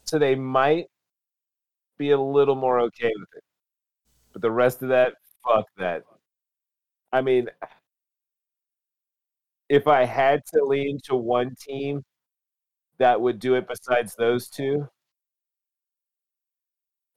So 0.05 0.17
they 0.17 0.33
might 0.33 0.87
be 1.99 2.09
a 2.09 2.19
little 2.19 2.55
more 2.55 2.79
okay 2.79 3.11
with 3.15 3.29
it. 3.35 3.43
But 4.33 4.41
the 4.41 4.49
rest 4.49 4.81
of 4.81 4.89
that, 4.89 5.13
fuck 5.45 5.65
that. 5.77 6.03
I 7.13 7.21
mean, 7.21 7.49
if 9.69 9.87
I 9.87 10.03
had 10.05 10.41
to 10.53 10.63
lean 10.65 10.99
to 11.05 11.15
one 11.15 11.55
team 11.59 12.03
that 12.97 13.21
would 13.21 13.39
do 13.39 13.55
it 13.55 13.67
besides 13.67 14.15
those 14.15 14.49
two, 14.49 14.87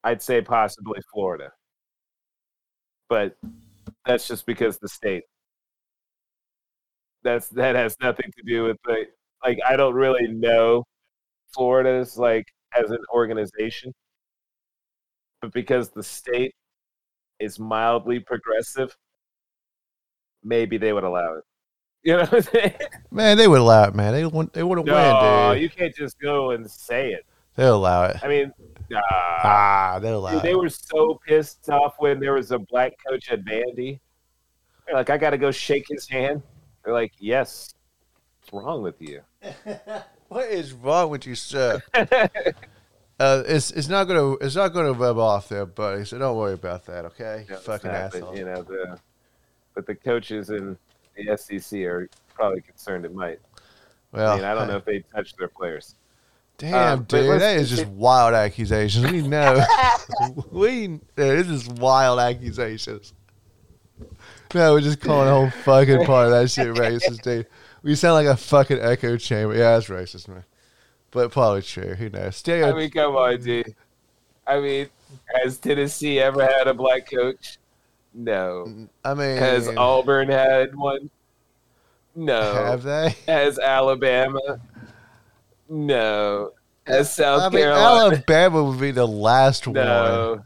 I'd 0.05 0.23
say 0.23 0.43
possibly 0.43 1.01
Florida. 1.13 1.53
But 3.09 3.37
that's 4.07 4.27
just 4.29 4.47
because 4.47 4.79
the 4.79 4.89
state. 4.89 5.25
That's 7.23 7.49
that 7.51 7.77
has 7.77 7.97
nothing 8.01 8.31
to 8.37 8.43
do 8.45 8.65
with 8.65 8.77
the 8.85 9.07
like 9.45 9.59
I 9.69 9.77
don't 9.77 9.95
really 9.95 10.29
know 10.29 10.85
Florida's 11.55 12.19
like 12.19 12.47
as 12.77 12.91
an 12.91 12.99
organization. 13.15 13.93
But 15.41 15.53
because 15.53 15.91
the 15.91 16.03
state 16.03 16.55
is 17.41 17.59
mildly 17.59 18.21
progressive, 18.21 18.97
maybe 20.45 20.79
they 20.79 20.93
would 20.93 21.05
allow 21.05 21.35
it. 21.37 21.45
You 22.05 22.15
know 22.15 22.19
what 22.21 22.35
I'm 22.35 22.43
saying? 22.43 22.75
Man, 23.11 23.37
they 23.37 23.47
would 23.47 23.61
allow 23.61 23.85
it, 23.85 23.95
man. 23.95 24.13
They 24.13 24.25
wouldn't. 24.25 24.53
They 24.53 24.63
wouldn't 24.65 24.87
No, 24.89 24.95
win, 25.53 25.55
dude. 25.55 25.63
you 25.63 25.71
can't 25.71 25.95
just 25.95 26.19
go 26.19 26.51
and 26.51 26.69
say 26.69 27.13
it. 27.13 27.25
They'll 27.55 27.77
allow 27.77 28.05
it. 28.05 28.17
I 28.23 28.29
mean, 28.29 28.53
nah. 28.91 29.01
Ah, 29.09 29.99
they'll 30.01 30.19
allow 30.19 30.33
Dude, 30.33 30.43
they 30.43 30.55
were 30.55 30.69
so 30.69 31.21
pissed 31.27 31.69
off 31.71 31.95
when 31.99 32.19
there 32.19 32.33
was 32.35 32.51
a 32.51 32.59
black 32.59 32.95
coach 33.07 33.31
at 33.31 33.45
Vandy. 33.45 34.01
They're 34.87 34.97
like, 34.97 35.11
I 35.11 35.17
got 35.19 35.31
to 35.31 35.39
go 35.39 35.51
shake 35.53 35.87
his 35.89 36.09
hand. 36.09 36.43
They're 36.85 36.95
like, 36.95 37.13
yes. 37.19 37.73
What's 38.51 38.65
wrong 38.65 38.83
with 38.83 39.01
you? 39.01 39.21
What 40.29 40.47
is 40.49 40.73
wrong 40.73 41.11
with 41.11 41.27
you, 41.27 41.35
sir? 41.35 41.83
Uh, 43.21 43.43
it's 43.47 43.71
it's 43.71 43.89
not 43.89 44.09
gonna 44.09 44.33
it's 44.41 44.57
not 44.57 44.71
gonna 44.71 44.93
rub 44.93 45.17
off 45.17 45.49
there, 45.49 45.65
buddy. 45.67 46.05
So 46.05 46.19
don't 46.19 46.37
worry 46.37 46.55
about 46.55 46.87
that, 46.87 47.05
okay? 47.05 47.47
It's 47.49 47.63
Fucking 47.67 47.91
asshole. 47.91 48.37
You 48.37 48.47
know, 48.47 48.63
the, 48.63 48.99
but 49.77 49.87
the 49.87 49.95
coaches 49.95 50.51
in 50.51 50.77
the 51.17 51.37
SEC 51.37 51.81
are 51.81 52.09
probably 52.35 52.61
concerned 52.61 53.05
it 53.05 53.15
might. 53.15 53.41
well, 54.13 54.33
I 54.33 54.37
mean, 54.37 54.45
I 54.45 54.55
don't 54.55 54.69
know 54.69 54.77
if 54.77 54.85
they 54.85 55.05
touch 55.15 55.35
their 55.37 55.49
players. 55.49 55.95
Damn, 56.59 56.99
Um, 56.99 57.05
dude, 57.05 57.41
that 57.41 57.57
is 57.57 57.71
just 57.71 57.87
wild 57.87 58.35
accusations. 58.35 59.11
We 59.11 59.23
know. 59.23 59.65
we 60.51 61.01
this 61.15 61.49
is 61.49 61.69
wild 61.69 62.21
accusations. 62.21 63.15
No, 64.55 64.75
we're 64.75 64.81
just 64.81 65.01
calling 65.01 65.27
the 65.27 65.33
whole 65.33 65.51
fucking 65.65 66.05
part 66.05 66.27
of 66.27 66.33
that 66.33 66.51
shit 66.51 66.75
racist, 66.75 67.23
dude. 67.23 67.47
We 67.83 67.95
sound 67.95 68.15
like 68.15 68.27
a 68.27 68.37
fucking 68.37 68.79
echo 68.81 69.17
chamber. 69.17 69.55
Yeah, 69.55 69.73
that's 69.73 69.89
racist, 69.89 70.29
man. 70.29 70.45
But 71.11 71.33
probably 71.33 71.63
true. 71.63 71.95
Who 71.95 72.11
knows? 72.11 72.43
I 72.49 72.73
mean, 72.73 72.91
come 72.91 73.17
on, 73.17 73.41
dude. 73.41 73.75
I 74.47 74.61
mean, 74.61 74.89
has 75.35 75.59
Tennessee 75.59 76.19
ever 76.21 76.43
had 76.43 76.69
a 76.69 76.75
black 76.75 77.11
coach? 77.11 77.59
No. 78.15 78.89
I 79.05 79.15
mean, 79.15 79.37
Has 79.39 79.69
Auburn 79.69 80.29
had 80.29 80.75
one? 80.75 81.11
No. 82.15 82.41
have 82.55 82.83
they? 82.83 83.15
Has 83.27 83.59
Alabama? 83.59 84.61
No. 85.69 86.51
Has 86.87 87.13
South 87.13 87.43
I 87.43 87.49
mean, 87.49 87.61
Carolina? 87.63 88.15
Alabama 88.17 88.65
would 88.65 88.81
be 88.81 88.91
the 88.91 89.07
last 89.07 89.67
one. 89.67 90.43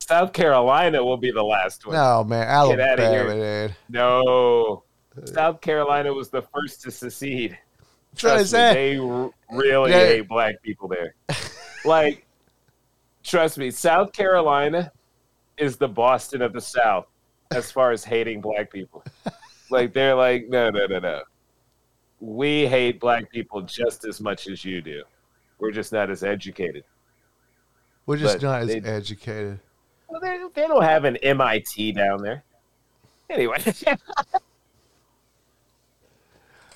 South 0.00 0.32
Carolina 0.32 1.02
will 1.04 1.16
be 1.16 1.30
the 1.30 1.42
last 1.42 1.86
one. 1.86 1.94
No, 1.96 2.24
man, 2.24 2.40
Get 2.68 2.80
outta 2.80 3.02
Alabama, 3.04 3.34
here. 3.34 3.68
dude. 3.68 3.76
No. 3.88 4.82
Uh, 5.16 5.26
South 5.26 5.60
Carolina 5.60 6.12
was 6.12 6.28
the 6.30 6.42
first 6.42 6.82
to 6.82 6.90
secede. 6.90 7.56
Trust 8.16 8.52
me, 8.52 8.58
they 8.58 8.98
really 9.50 9.90
Yeah. 9.92 9.98
hate 10.06 10.28
black 10.28 10.60
people 10.62 10.88
there. 10.88 11.14
like, 11.84 12.26
trust 13.22 13.56
me, 13.58 13.70
South 13.70 14.12
Carolina 14.12 14.92
is 15.58 15.76
the 15.76 15.88
Boston 15.88 16.42
of 16.42 16.52
the 16.52 16.60
South 16.60 17.06
as 17.52 17.70
far 17.70 17.90
as 17.92 18.04
hating 18.04 18.40
black 18.40 18.72
people. 18.72 19.04
like, 19.70 19.92
they're 19.92 20.14
like, 20.14 20.48
no, 20.48 20.70
no, 20.70 20.86
no, 20.86 20.98
no. 20.98 21.22
We 22.20 22.66
hate 22.66 23.00
black 23.00 23.30
people 23.30 23.62
just 23.62 24.04
as 24.06 24.20
much 24.20 24.48
as 24.48 24.64
you 24.64 24.80
do. 24.80 25.02
We're 25.58 25.70
just 25.72 25.92
not 25.92 26.10
as 26.10 26.22
educated. 26.24 26.84
We're 28.06 28.16
just 28.16 28.40
But 28.40 28.46
not 28.46 28.62
as 28.62 28.68
they- 28.68 28.80
educated. 28.80 29.60
Well, 30.08 30.20
they, 30.20 30.38
they 30.54 30.66
don't 30.68 30.82
have 30.82 31.04
an 31.04 31.16
MIT 31.18 31.92
down 31.92 32.22
there. 32.22 32.44
Anyway. 33.30 33.56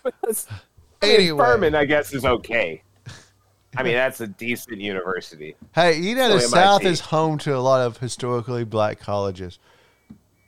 But 0.03 0.15
that's- 0.23 0.47
I 1.03 1.07
mean, 1.07 1.15
Anyway. 1.17 1.45
Furman, 1.45 1.75
I 1.75 1.85
guess, 1.85 2.13
is 2.15 2.25
okay. 2.25 2.83
I 3.77 3.83
mean, 3.83 3.95
that's 3.95 4.21
a 4.21 4.27
decent 4.27 4.81
university. 4.81 5.55
Hey, 5.75 5.99
you 5.99 6.15
know 6.15 6.33
the 6.33 6.41
So 6.41 6.49
South 6.49 6.85
is 6.85 7.01
home 7.01 7.39
to 7.39 7.55
a 7.55 7.59
lot 7.59 7.81
of 7.87 7.99
historically 7.99 8.65
black 8.65 8.99
colleges. 8.99 9.59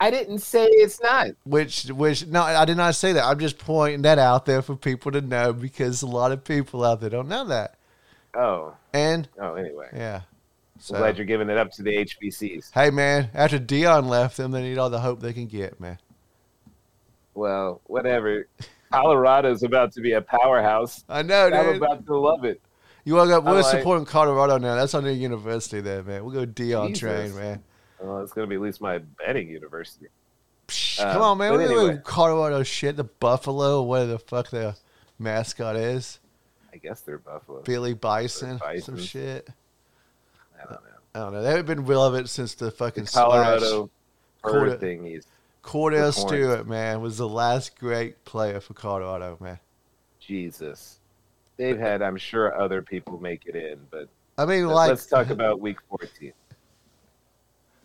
I 0.00 0.10
didn't 0.10 0.38
say 0.38 0.64
it's 0.64 1.00
not. 1.02 1.28
Which, 1.44 1.84
which, 1.84 2.26
no, 2.26 2.42
I 2.42 2.64
did 2.64 2.78
not 2.78 2.94
say 2.94 3.12
that. 3.12 3.24
I'm 3.24 3.38
just 3.38 3.58
pointing 3.58 4.02
that 4.02 4.18
out 4.18 4.46
there 4.46 4.62
for 4.62 4.74
people 4.74 5.12
to 5.12 5.20
know 5.20 5.52
because 5.52 6.00
a 6.00 6.06
lot 6.06 6.32
of 6.32 6.42
people 6.42 6.82
out 6.82 7.02
there 7.02 7.10
don't 7.10 7.28
know 7.28 7.44
that. 7.44 7.76
Oh, 8.34 8.74
And 8.94 9.28
oh. 9.38 9.54
Anyway, 9.54 9.88
yeah, 9.92 10.22
I'm 10.76 10.80
so 10.80 10.96
glad 10.96 11.18
you're 11.18 11.26
giving 11.26 11.50
it 11.50 11.58
up 11.58 11.72
to 11.72 11.82
the 11.82 11.90
HBCs. 11.90 12.70
hey, 12.72 12.90
man, 12.90 13.28
after 13.34 13.58
Deion 13.58 14.06
left 14.06 14.36
them, 14.36 14.52
they 14.52 14.62
need 14.62 14.78
all 14.78 14.88
the 14.88 15.00
hope 15.00 15.20
they 15.20 15.32
can 15.32 15.46
get, 15.46 15.78
man. 15.80 15.98
Well, 17.34 17.80
whatever. 17.86 18.46
Colorado's 18.92 19.62
about 19.62 19.92
to 19.92 20.00
be 20.00 20.12
a 20.12 20.20
powerhouse. 20.20 21.04
I 21.08 21.22
know, 21.22 21.46
I'm 21.46 21.76
about 21.76 22.06
to 22.06 22.16
love 22.16 22.44
it. 22.44 22.60
You 23.04 23.14
want 23.14 23.28
to 23.30 23.36
go? 23.36 23.40
We're 23.40 23.62
like- 23.62 23.78
supporting 23.78 24.04
Colorado 24.06 24.58
now. 24.58 24.74
That's 24.76 24.94
our 24.94 25.02
new 25.02 25.10
university, 25.10 25.80
there, 25.80 26.02
man. 26.02 26.24
We'll 26.24 26.34
go 26.34 26.46
Deion 26.46 26.94
train, 26.98 27.34
man. 27.34 27.62
Well, 27.98 28.20
it's 28.22 28.32
going 28.32 28.46
to 28.46 28.48
be 28.48 28.56
at 28.56 28.60
least 28.62 28.80
my 28.80 28.98
betting 29.18 29.48
university. 29.48 30.06
Psh, 30.68 31.00
Uh, 31.00 31.12
Come 31.14 31.22
on, 31.22 31.38
man. 31.38 31.52
We're 31.52 31.62
anyway. 31.62 31.74
going 31.74 32.00
Colorado 32.02 32.62
shit. 32.62 32.96
The 32.96 33.04
Buffalo, 33.04 33.82
whatever 33.82 34.12
the 34.12 34.18
fuck 34.18 34.50
their 34.50 34.74
mascot 35.18 35.76
is. 35.76 36.18
I 36.72 36.76
guess 36.76 37.00
they're 37.00 37.18
Buffalo. 37.18 37.62
Billy 37.62 37.94
Bison, 37.94 38.60
some 38.80 38.96
shit. 38.98 39.48
I 40.58 40.62
don't 40.64 40.72
know. 40.72 40.90
I 41.14 41.18
don't 41.18 41.32
know. 41.32 41.42
They 41.42 41.50
haven't 41.50 41.66
been 41.66 41.84
relevant 41.86 42.28
since 42.28 42.54
the 42.54 42.70
fucking 42.70 43.06
slash. 43.06 43.24
Colorado 43.24 43.90
Quarter- 44.42 44.76
bird 44.76 44.80
thingies. 44.80 45.24
Kordell. 45.64 46.12
Stewart, 46.14 46.66
man, 46.68 47.00
was 47.02 47.18
the 47.18 47.28
last 47.28 47.78
great 47.78 48.24
player 48.24 48.60
for 48.60 48.72
Colorado, 48.74 49.36
man. 49.40 49.58
Jesus. 50.20 50.99
They've 51.60 51.78
had, 51.78 52.00
I'm 52.00 52.16
sure, 52.16 52.58
other 52.58 52.80
people 52.80 53.20
make 53.20 53.44
it 53.44 53.54
in, 53.54 53.78
but 53.90 54.08
I 54.38 54.46
mean, 54.46 54.66
let- 54.66 54.74
like, 54.74 54.88
let's 54.88 55.04
talk 55.04 55.28
about 55.28 55.60
week 55.60 55.76
14. 55.90 56.32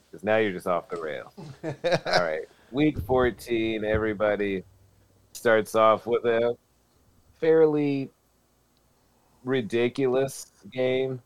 Because 0.09 0.23
now 0.23 0.38
you're 0.38 0.53
just 0.53 0.65
off 0.65 0.88
the 0.88 0.95
rail. 0.95 1.33
All 1.65 2.23
right. 2.23 2.45
Week 2.71 2.97
14, 3.01 3.83
everybody 3.83 4.63
starts 5.33 5.75
off 5.75 6.07
with 6.07 6.23
a 6.23 6.55
fairly 7.41 8.09
ridiculous 9.43 10.53
game. 10.71 11.21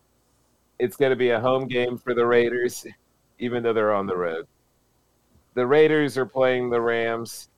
It's 0.80 0.96
going 0.96 1.10
to 1.10 1.16
be 1.16 1.30
a 1.30 1.38
home 1.38 1.68
game 1.68 1.98
for 1.98 2.14
the 2.14 2.26
Raiders, 2.26 2.84
even 3.38 3.62
though 3.62 3.72
they're 3.72 3.94
on 3.94 4.08
the 4.08 4.16
road. 4.16 4.48
The 5.54 5.64
Raiders 5.68 6.18
are 6.18 6.26
playing 6.26 6.70
the 6.70 6.80
Rams. 6.80 7.48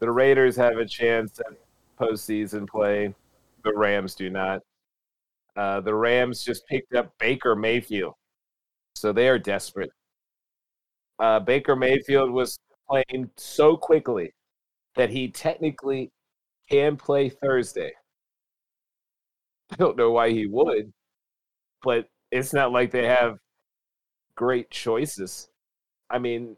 The 0.00 0.10
Raiders 0.10 0.56
have 0.56 0.78
a 0.78 0.84
chance 0.84 1.38
at 1.38 1.52
postseason 2.00 2.68
play. 2.68 3.14
The 3.64 3.74
Rams 3.74 4.14
do 4.14 4.30
not. 4.30 4.60
Uh, 5.56 5.80
the 5.80 5.94
Rams 5.94 6.44
just 6.44 6.66
picked 6.66 6.94
up 6.94 7.12
Baker 7.18 7.54
Mayfield, 7.56 8.14
so 8.94 9.12
they 9.12 9.28
are 9.28 9.38
desperate. 9.38 9.90
Uh, 11.18 11.40
Baker 11.40 11.76
Mayfield 11.76 12.30
was 12.30 12.58
playing 12.88 13.30
so 13.36 13.76
quickly 13.76 14.32
that 14.96 15.10
he 15.10 15.28
technically 15.30 16.10
can 16.70 16.96
play 16.96 17.28
Thursday. 17.28 17.92
I 19.70 19.76
don't 19.76 19.96
know 19.96 20.10
why 20.10 20.30
he 20.30 20.46
would, 20.46 20.92
but 21.82 22.08
it's 22.30 22.52
not 22.52 22.72
like 22.72 22.90
they 22.90 23.06
have 23.06 23.38
great 24.36 24.70
choices. 24.70 25.48
I 26.10 26.18
mean, 26.18 26.56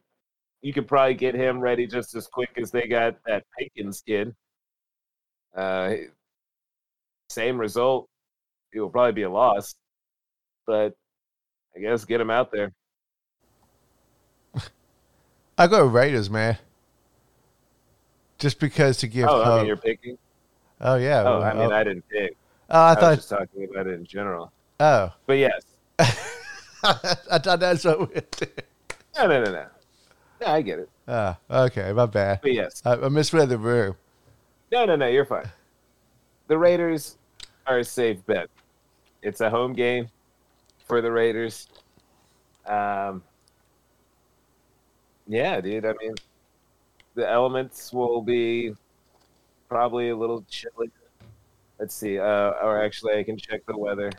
you 0.63 0.73
could 0.73 0.89
probably 0.89 1.15
get 1.15 1.35
him 1.35 1.61
ready 1.61 1.87
just 1.87 2.15
as 2.15 2.27
quick 2.27 2.51
as 2.61 2.71
they 2.71 2.89
got 2.89 3.17
that 3.27 3.45
Pickens 3.59 4.03
kid. 4.07 4.35
Uh, 5.55 5.95
same 7.29 7.59
result. 7.59 8.09
It 8.72 8.81
will 8.81 8.91
probably 8.91 9.12
be 9.12 9.22
a 9.22 9.31
loss, 9.31 9.74
but 10.66 10.93
I 11.74 11.81
guess 11.81 12.05
get 12.05 12.20
him 12.20 12.31
out 12.31 12.51
there. 12.53 12.72
I 15.59 15.66
go 15.66 15.85
Raiders, 15.87 16.29
man. 16.31 16.59
Just 18.39 18.61
because 18.61 18.99
to 18.99 19.07
give 19.09 19.29
oh, 19.29 19.43
I 19.43 19.59
mean, 19.59 19.66
you're 19.66 19.77
picking. 19.79 20.18
oh 20.83 20.97
yeah. 20.97 21.20
Oh, 21.20 21.24
well, 21.24 21.43
I 21.43 21.53
mean, 21.55 21.72
oh, 21.72 21.74
I 21.74 21.85
didn't 21.85 22.09
pick. 22.09 22.37
oh, 22.70 22.79
I 22.81 22.91
I, 22.93 22.95
thought. 22.95 23.09
was 23.09 23.16
just 23.18 23.29
talking 23.31 23.68
about 23.70 23.87
it 23.87 23.95
in 23.95 24.05
general. 24.05 24.53
Oh, 24.79 25.11
But 25.27 25.35
yes, 25.39 25.62
I 25.99 27.39
thought 27.39 27.61
that's 27.61 27.85
what 27.85 28.01
we 28.14 28.20
did. 28.33 28.62
no, 29.16 29.27
no, 29.27 29.43
no, 29.45 29.53
no. 29.53 29.66
No, 30.43 30.47
I 30.49 30.61
get 30.61 30.81
it. 30.81 30.91
Ah, 31.09 31.39
okay, 31.51 31.91
my 31.95 32.05
bad. 32.05 32.41
But 32.43 32.53
yes, 32.53 32.83
I, 32.85 32.93
I 32.93 33.09
misread 33.09 33.49
the 33.49 33.57
room. 33.57 33.97
No, 34.70 34.85
no, 34.85 34.97
no, 34.97 35.07
you're 35.07 35.24
fine. 35.24 35.51
The 36.49 36.57
Raiders 36.57 37.17
are 37.67 37.79
a 37.79 37.85
safe 37.85 38.25
bet. 38.27 38.49
It's 39.23 39.41
a 39.41 39.51
home 39.51 39.73
game 39.73 40.09
for 40.87 41.01
the 41.01 41.11
Raiders. 41.11 41.69
Um, 42.67 43.23
yeah, 45.27 45.61
dude. 45.61 45.85
I 45.85 45.95
mean, 46.01 46.15
the 47.15 47.29
elements 47.29 47.93
will 47.93 48.23
be 48.23 48.73
probably 49.69 50.11
a 50.11 50.17
little 50.17 50.45
chilly. 50.49 50.91
Let's 51.79 51.95
see. 51.95 52.19
Uh, 52.19 52.53
or 52.63 52.83
actually, 52.83 53.19
I 53.19 53.25
can 53.25 53.37
check 53.37 53.67
the 53.67 53.77
weather. 53.77 54.13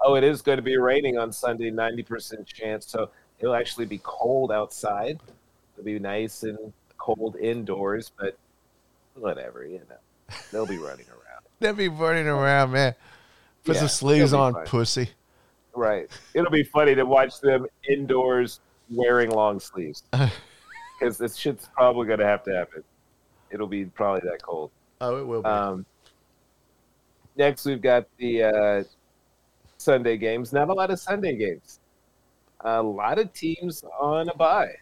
Oh, 0.00 0.16
it 0.16 0.24
is 0.24 0.42
going 0.42 0.58
to 0.58 0.62
be 0.62 0.76
raining 0.76 1.18
on 1.18 1.32
Sunday, 1.32 1.70
90% 1.70 2.44
chance. 2.46 2.86
So 2.86 3.10
it'll 3.38 3.54
actually 3.54 3.86
be 3.86 4.00
cold 4.02 4.50
outside. 4.50 5.20
It'll 5.74 5.84
be 5.84 5.98
nice 5.98 6.42
and 6.42 6.72
cold 6.96 7.36
indoors, 7.36 8.10
but 8.18 8.36
whatever, 9.14 9.64
you 9.64 9.80
know. 9.88 9.96
They'll 10.52 10.66
be 10.66 10.78
running 10.78 11.06
around. 11.08 11.27
They'll 11.60 11.72
be 11.74 11.88
running 11.88 12.26
around, 12.28 12.72
man. 12.72 12.94
Put 13.64 13.74
Yeah, 13.74 13.80
some 13.80 13.88
sleeves 13.88 14.32
on, 14.32 14.54
fine. 14.54 14.66
pussy. 14.66 15.10
Right. 15.74 16.08
It'll 16.34 16.50
be 16.50 16.64
funny 16.64 16.94
to 16.94 17.04
watch 17.04 17.40
them 17.40 17.66
indoors 17.88 18.60
wearing 18.90 19.30
long 19.30 19.60
sleeves. 19.60 20.02
Because 21.00 21.16
this 21.16 21.36
shit's 21.36 21.68
probably 21.76 22.08
going 22.08 22.18
to 22.18 22.26
have 22.26 22.42
to 22.42 22.52
happen. 22.52 22.82
It'll 23.52 23.68
be 23.68 23.84
probably 23.84 24.28
that 24.28 24.42
cold. 24.42 24.72
Oh, 25.00 25.16
it 25.20 25.24
will 25.24 25.42
be. 25.42 25.48
Um, 25.48 25.86
next, 27.36 27.64
we've 27.66 27.80
got 27.80 28.06
the 28.16 28.42
uh, 28.42 28.84
Sunday 29.76 30.16
games. 30.16 30.52
Not 30.52 30.70
a 30.70 30.72
lot 30.72 30.90
of 30.90 30.98
Sunday 30.98 31.36
games. 31.36 31.78
A 32.62 32.82
lot 32.82 33.20
of 33.20 33.32
teams 33.32 33.84
on 34.00 34.28
a 34.28 34.34
bye. 34.34 34.72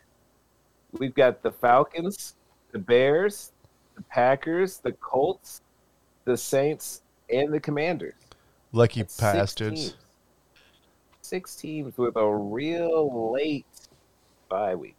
We've 0.93 1.15
got 1.15 1.43
the 1.43 1.53
Falcons, 1.53 2.35
the 2.73 2.79
Bears, 2.79 3.53
the 3.95 4.03
Packers, 4.05 4.79
the 4.79 4.93
Colts, 4.93 5.61
the 6.27 6.37
Saints, 6.37 7.03
and 7.33 7.53
the 7.53 7.61
Commanders. 7.61 8.15
Lucky 8.73 9.01
That's 9.01 9.15
six 9.15 9.33
bastards. 9.33 9.81
teams. 9.81 9.97
Six 11.23 11.57
teams 11.57 11.97
with 11.97 12.17
a 12.17 12.29
real 12.29 13.33
late 13.33 13.65
bye 14.49 14.75
week. 14.75 14.97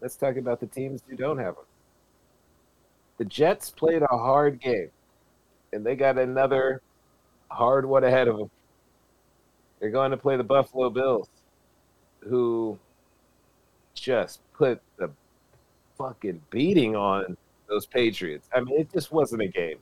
Let's 0.00 0.16
talk 0.16 0.36
about 0.36 0.60
the 0.60 0.66
teams 0.66 1.02
who 1.08 1.16
don't 1.16 1.38
have 1.38 1.56
them. 1.56 1.64
The 3.18 3.24
Jets 3.24 3.70
played 3.70 4.02
a 4.02 4.06
hard 4.06 4.60
game, 4.60 4.90
and 5.72 5.84
they 5.84 5.96
got 5.96 6.18
another 6.18 6.82
hard 7.50 7.86
one 7.86 8.04
ahead 8.04 8.28
of 8.28 8.36
them. 8.36 8.50
They're 9.80 9.90
going 9.90 10.10
to 10.10 10.16
play 10.16 10.36
the 10.36 10.44
Buffalo 10.44 10.90
Bills, 10.90 11.28
who 12.20 12.78
just 13.94 14.40
put 14.52 14.80
the 14.98 15.10
fucking 15.96 16.40
beating 16.50 16.96
on 16.96 17.36
those 17.68 17.86
Patriots. 17.86 18.48
I 18.54 18.60
mean, 18.60 18.78
it 18.80 18.92
just 18.92 19.12
wasn't 19.12 19.42
a 19.42 19.48
game. 19.48 19.78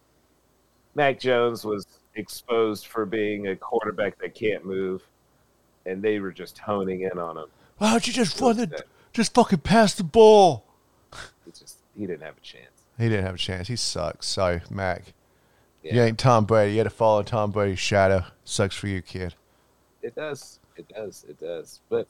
Mac 0.95 1.18
Jones 1.18 1.64
was 1.64 1.87
exposed 2.14 2.87
for 2.87 3.07
being 3.07 3.49
a 3.49 3.57
quarterback 3.57 4.18
that 4.18 4.35
can't 4.35 4.64
move, 4.64 5.03
and 5.87 6.03
they 6.03 6.18
were 6.20 6.33
just 6.33 6.59
honing 6.59 7.03
in 7.03 7.18
on 7.18 7.39
him. 7.39 7.47
Why 7.78 7.91
don't 7.93 8.07
you 8.07 8.12
just 8.12 8.41
run 8.41 8.57
the, 8.57 8.85
just 9.12 9.35
fucking 9.35 9.61
pass 9.61 9.95
the 9.95 10.05
ball? 10.05 10.64
It 11.47 11.55
just 11.55 11.78
he 11.97 12.07
didn't 12.07 12.22
have 12.22 12.37
a 12.37 12.41
chance. 12.41 12.66
He 12.99 13.09
didn't 13.09 13.24
have 13.24 13.35
a 13.35 13.39
chance. 13.39 13.68
He 13.68 13.76
sucks. 13.76 14.26
Sorry, 14.26 14.61
Mac. 14.70 15.14
Yeah, 15.83 15.95
You 15.95 16.03
ain't 16.03 16.18
Tom 16.18 16.45
Brady. 16.45 16.72
You 16.72 16.78
had 16.78 16.85
to 16.85 16.91
follow 16.91 17.22
Tom 17.22 17.51
Brady's 17.51 17.78
shadow. 17.78 18.24
Sucks 18.45 18.76
for 18.76 18.87
you, 18.87 19.03
kid. 19.03 19.35
it 20.03 20.14
does. 20.14 20.61
It 20.76 20.89
does. 20.89 21.24
It 21.28 21.41
does. 21.41 21.80
But 21.89 22.07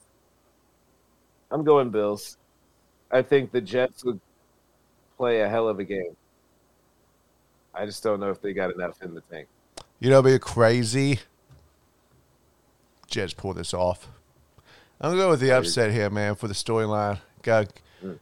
I'm 1.49 1.63
going 1.63 1.89
Bills. 1.89 2.37
I 3.11 3.21
think 3.21 3.51
the 3.51 3.61
Jets 3.61 4.03
would 4.03 4.19
play 5.23 5.39
a 5.39 5.47
hell 5.47 5.69
of 5.69 5.79
a 5.79 5.85
game. 5.85 6.17
I 7.73 7.85
just 7.85 8.03
don't 8.03 8.19
know 8.19 8.29
if 8.29 8.41
they 8.41 8.51
got 8.51 8.73
enough 8.73 9.01
in 9.01 9.13
the 9.13 9.21
tank. 9.21 9.47
You 10.01 10.09
know, 10.09 10.21
be 10.21 10.37
crazy. 10.37 11.19
Jets 13.07 13.33
pull 13.33 13.53
this 13.53 13.73
off. 13.73 14.09
I'm 14.99 15.11
gonna 15.11 15.21
go 15.21 15.29
with 15.29 15.39
the 15.39 15.51
upset 15.51 15.91
here, 15.93 16.09
man, 16.09 16.35
for 16.35 16.49
the 16.49 16.53
storyline. 16.53 17.19
Got 17.41 17.69
Mm. 18.03 18.19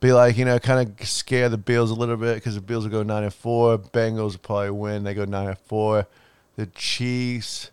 be 0.00 0.12
like, 0.12 0.36
you 0.36 0.44
know, 0.44 0.58
kind 0.58 0.88
of 0.88 1.06
scare 1.06 1.48
the 1.48 1.56
Bills 1.56 1.92
a 1.92 1.94
little 1.94 2.16
bit 2.16 2.34
because 2.34 2.56
the 2.56 2.60
Bills 2.60 2.82
will 2.82 2.90
go 2.90 3.04
nine 3.04 3.22
and 3.22 3.32
four. 3.34 3.78
Bengals 3.78 4.32
will 4.32 4.38
probably 4.40 4.70
win. 4.70 5.04
They 5.04 5.14
go 5.14 5.24
nine 5.24 5.46
and 5.46 5.58
four. 5.58 6.08
The 6.56 6.66
Chiefs, 6.66 7.70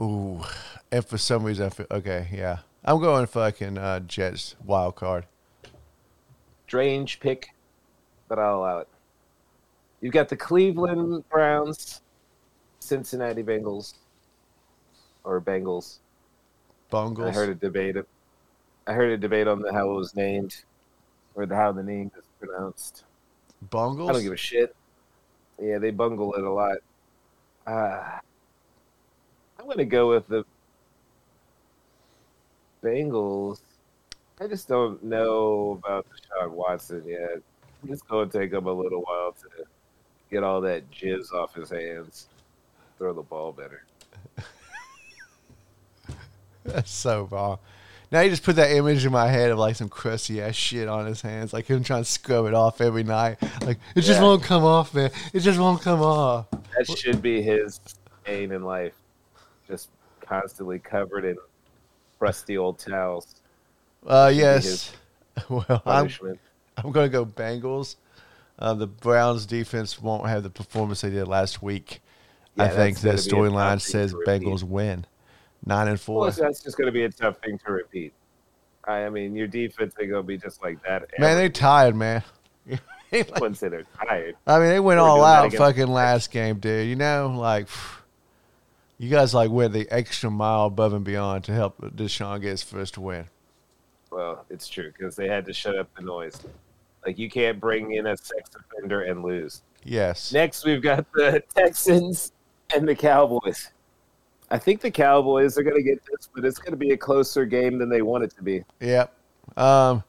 ooh, 0.00 0.42
and 0.90 1.04
for 1.04 1.18
some 1.18 1.44
reason, 1.44 1.66
I 1.66 1.68
feel, 1.68 1.86
okay, 1.90 2.28
yeah, 2.32 2.60
I'm 2.86 3.00
going 3.00 3.26
fucking 3.26 3.76
uh, 3.76 4.00
Jets 4.00 4.56
wild 4.64 4.96
card. 4.96 5.26
Strange 6.66 7.20
pick, 7.20 7.50
but 8.28 8.38
I'll 8.38 8.56
allow 8.56 8.78
it. 8.78 8.88
You've 10.00 10.12
got 10.12 10.28
the 10.28 10.36
Cleveland 10.36 11.28
Browns, 11.28 12.02
Cincinnati 12.80 13.42
Bengals, 13.42 13.94
or 15.24 15.40
Bengals. 15.40 15.98
Bungles. 16.90 17.28
I 17.28 17.32
heard 17.32 17.48
a 17.48 17.54
debate. 17.54 17.96
I 18.86 18.92
heard 18.92 19.10
a 19.10 19.18
debate 19.18 19.48
on 19.48 19.62
the, 19.62 19.72
how 19.72 19.90
it 19.90 19.94
was 19.94 20.14
named, 20.14 20.62
or 21.34 21.46
the, 21.46 21.56
how 21.56 21.72
the 21.72 21.82
name 21.82 22.12
is 22.16 22.24
pronounced. 22.38 23.04
Bungles. 23.70 24.10
I 24.10 24.12
don't 24.12 24.22
give 24.22 24.32
a 24.32 24.36
shit. 24.36 24.76
Yeah, 25.60 25.78
they 25.78 25.90
bungle 25.90 26.34
it 26.34 26.44
a 26.44 26.50
lot. 26.50 26.76
Uh, 27.66 28.18
I'm 29.58 29.66
gonna 29.66 29.84
go 29.84 30.10
with 30.10 30.28
the 30.28 30.44
Bengals. 32.84 33.60
I 34.40 34.46
just 34.46 34.68
don't 34.68 35.02
know 35.02 35.80
about 35.82 36.06
Deshaun 36.10 36.50
Watson 36.50 37.02
yet. 37.06 37.40
It's 37.88 38.02
going 38.02 38.28
to 38.30 38.38
take 38.38 38.52
him 38.52 38.66
a 38.66 38.72
little 38.72 39.02
while 39.02 39.32
to 39.32 39.64
get 40.30 40.42
all 40.42 40.60
that 40.62 40.90
jizz 40.90 41.32
off 41.32 41.54
his 41.54 41.70
hands. 41.70 42.26
Throw 42.98 43.12
the 43.12 43.22
ball 43.22 43.52
better. 43.52 43.84
That's 46.64 46.90
so 46.90 47.28
wrong. 47.30 47.58
Now 48.10 48.20
you 48.20 48.30
just 48.30 48.42
put 48.44 48.56
that 48.56 48.70
image 48.70 49.04
in 49.04 49.12
my 49.12 49.28
head 49.28 49.50
of 49.50 49.58
like 49.58 49.76
some 49.76 49.88
crusty 49.88 50.40
ass 50.40 50.54
shit 50.54 50.88
on 50.88 51.06
his 51.06 51.20
hands, 51.20 51.52
like 51.52 51.66
him 51.66 51.82
trying 51.82 52.02
to 52.04 52.08
scrub 52.10 52.46
it 52.46 52.54
off 52.54 52.80
every 52.80 53.02
night. 53.02 53.36
Like 53.62 53.78
it 53.94 54.02
just 54.02 54.20
Yeah. 54.20 54.22
won't 54.22 54.42
come 54.42 54.64
off, 54.64 54.94
man. 54.94 55.10
It 55.32 55.40
just 55.40 55.58
won't 55.58 55.82
come 55.82 56.00
off. 56.02 56.46
That 56.50 56.86
should 56.96 57.20
be 57.20 57.42
his 57.42 57.80
aim 58.26 58.52
in 58.52 58.62
life. 58.62 58.94
Just 59.68 59.90
constantly 60.20 60.78
covered 60.78 61.24
in 61.24 61.36
crusty 62.18 62.56
old 62.56 62.78
towels. 62.78 63.36
Uh, 64.06 64.32
yes. 64.34 64.92
Well, 65.50 65.82
I'm 65.84 66.08
I'm 66.84 66.92
gonna 66.92 67.08
go 67.08 67.24
Bengals. 67.24 67.96
Uh, 68.58 68.74
the 68.74 68.86
Browns 68.86 69.44
defense 69.46 70.00
won't 70.00 70.26
have 70.28 70.42
the 70.42 70.50
performance 70.50 71.02
they 71.02 71.10
did 71.10 71.28
last 71.28 71.62
week. 71.62 72.00
I 72.58 72.68
think 72.68 72.98
the 72.98 73.10
that's 73.10 73.26
gonna 73.26 73.42
be 73.42 73.48
a 73.48 73.50
storyline 73.50 73.80
says. 73.80 74.14
Bengals 74.26 74.62
win, 74.62 75.06
nine 75.64 75.88
and 75.88 75.98
Well, 76.06 76.30
four. 76.30 76.30
that's 76.30 76.62
just 76.62 76.76
going 76.78 76.86
to 76.86 76.92
be 76.92 77.02
a 77.04 77.10
tough 77.10 77.36
thing 77.44 77.58
to 77.66 77.72
repeat. 77.72 78.14
I 78.84 79.04
I 79.04 79.10
mean, 79.10 79.34
your 79.34 79.46
defense 79.46 79.94
ain't 80.00 80.10
going 80.10 80.22
to 80.22 80.26
be 80.26 80.38
just 80.38 80.62
like 80.62 80.82
that. 80.84 81.02
Man, 81.18 81.32
every 81.32 81.44
they 81.44 81.48
tired, 81.50 81.96
man. 81.96 82.22
once 83.38 83.60
they're 83.60 83.84
tired. 84.06 84.36
I 84.46 84.58
mean, 84.58 84.68
they 84.68 84.80
went 84.80 85.00
all 85.00 85.22
out 85.22 85.52
fucking 85.52 85.86
last 85.86 86.30
game, 86.30 86.58
dude. 86.58 86.88
You 86.88 86.96
know, 86.96 87.34
like 87.36 87.68
you 88.98 89.10
guys 89.10 89.34
like 89.34 89.50
went 89.50 89.72
the 89.72 89.86
extra 89.90 90.30
mile 90.30 90.66
above 90.66 90.92
and 90.92 91.04
beyond 91.04 91.44
to 91.44 91.52
help 91.52 91.78
Deshaun 91.80 92.40
get 92.40 92.50
his 92.50 92.62
first 92.62 92.96
win. 92.98 93.26
Well, 94.10 94.44
it's 94.48 94.66
true 94.68 94.92
because 94.96 95.14
they 95.16 95.28
had 95.28 95.44
to 95.46 95.52
shut 95.52 95.76
up 95.76 95.94
the 95.94 96.02
noise. 96.02 96.40
Like 97.06 97.18
you 97.18 97.30
can't 97.30 97.60
bring 97.60 97.92
in 97.92 98.06
a 98.08 98.16
sex 98.16 98.50
offender 98.58 99.02
and 99.02 99.22
lose. 99.22 99.62
Yes. 99.84 100.32
Next, 100.32 100.64
we've 100.64 100.82
got 100.82 101.06
the 101.12 101.42
Texans 101.54 102.32
and 102.74 102.86
the 102.86 102.96
Cowboys. 102.96 103.70
I 104.50 104.58
think 104.58 104.80
the 104.80 104.90
Cowboys 104.90 105.56
are 105.56 105.62
going 105.62 105.76
to 105.76 105.82
get 105.82 106.00
this, 106.04 106.28
but 106.34 106.44
it's 106.44 106.58
going 106.58 106.72
to 106.72 106.76
be 106.76 106.90
a 106.90 106.96
closer 106.96 107.44
game 107.44 107.78
than 107.78 107.88
they 107.88 108.02
want 108.02 108.24
it 108.24 108.34
to 108.36 108.42
be. 108.42 108.64
Yep. 108.80 109.12
Um, 109.56 110.02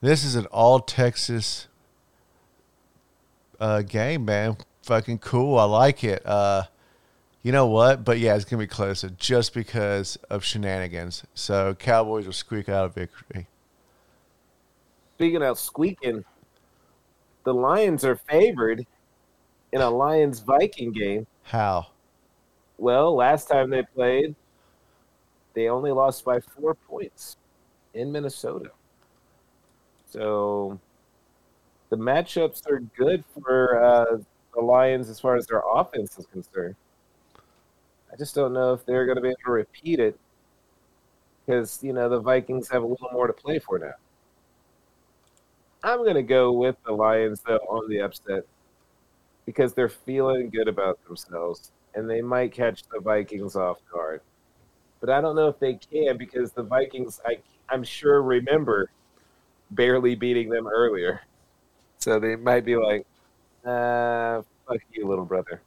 this 0.00 0.24
is 0.24 0.36
an 0.36 0.46
all 0.46 0.80
Texas 0.80 1.66
uh, 3.58 3.82
game, 3.82 4.24
man. 4.24 4.56
Fucking 4.82 5.18
cool. 5.18 5.58
I 5.58 5.64
like 5.64 6.04
it. 6.04 6.24
Uh, 6.24 6.64
you 7.42 7.52
know 7.52 7.66
what? 7.66 8.04
But 8.04 8.18
yeah, 8.18 8.34
it's 8.36 8.44
gonna 8.44 8.62
be 8.62 8.66
closer 8.66 9.10
just 9.10 9.54
because 9.54 10.16
of 10.30 10.44
shenanigans. 10.44 11.24
So 11.34 11.74
Cowboys 11.74 12.26
will 12.26 12.32
squeak 12.32 12.68
out 12.68 12.84
a 12.84 12.88
victory. 12.88 13.46
Speaking 15.18 15.42
of 15.42 15.58
squeaking, 15.58 16.24
the 17.42 17.52
Lions 17.52 18.04
are 18.04 18.14
favored 18.14 18.86
in 19.72 19.80
a 19.80 19.90
Lions 19.90 20.38
Viking 20.38 20.92
game. 20.92 21.26
How? 21.42 21.88
Well, 22.76 23.16
last 23.16 23.48
time 23.48 23.68
they 23.68 23.82
played, 23.82 24.36
they 25.54 25.68
only 25.68 25.90
lost 25.90 26.24
by 26.24 26.38
four 26.38 26.74
points 26.74 27.36
in 27.94 28.12
Minnesota. 28.12 28.70
So 30.08 30.78
the 31.90 31.96
matchups 31.96 32.64
are 32.70 32.78
good 32.78 33.24
for 33.42 33.82
uh, 33.82 34.18
the 34.54 34.60
Lions 34.60 35.10
as 35.10 35.18
far 35.18 35.34
as 35.34 35.48
their 35.48 35.64
offense 35.68 36.16
is 36.16 36.26
concerned. 36.26 36.76
I 38.12 38.14
just 38.14 38.36
don't 38.36 38.52
know 38.52 38.72
if 38.72 38.86
they're 38.86 39.04
going 39.04 39.16
to 39.16 39.22
be 39.22 39.30
able 39.30 39.38
to 39.46 39.50
repeat 39.50 39.98
it 39.98 40.16
because, 41.44 41.82
you 41.82 41.92
know, 41.92 42.08
the 42.08 42.20
Vikings 42.20 42.68
have 42.68 42.84
a 42.84 42.86
little 42.86 43.10
more 43.10 43.26
to 43.26 43.32
play 43.32 43.58
for 43.58 43.80
now. 43.80 43.94
I'm 45.82 46.04
gonna 46.04 46.22
go 46.22 46.52
with 46.52 46.76
the 46.84 46.92
Lions 46.92 47.40
though 47.46 47.58
on 47.68 47.88
the 47.88 48.00
upset 48.00 48.44
because 49.46 49.72
they're 49.72 49.88
feeling 49.88 50.50
good 50.50 50.68
about 50.68 51.02
themselves 51.06 51.72
and 51.94 52.08
they 52.08 52.20
might 52.20 52.52
catch 52.52 52.82
the 52.92 53.00
Vikings 53.00 53.56
off 53.56 53.78
guard. 53.90 54.20
But 55.00 55.10
I 55.10 55.20
don't 55.20 55.36
know 55.36 55.48
if 55.48 55.58
they 55.58 55.74
can 55.74 56.16
because 56.16 56.52
the 56.52 56.62
Vikings, 56.62 57.20
I, 57.24 57.38
I'm 57.68 57.84
sure, 57.84 58.22
remember 58.22 58.90
barely 59.70 60.14
beating 60.14 60.48
them 60.48 60.66
earlier. 60.66 61.22
So 61.98 62.18
they 62.18 62.36
might 62.36 62.64
be 62.64 62.76
like, 62.76 63.06
uh, 63.64 64.42
fuck 64.66 64.78
you, 64.92 65.06
little 65.06 65.24
brother. 65.24 65.60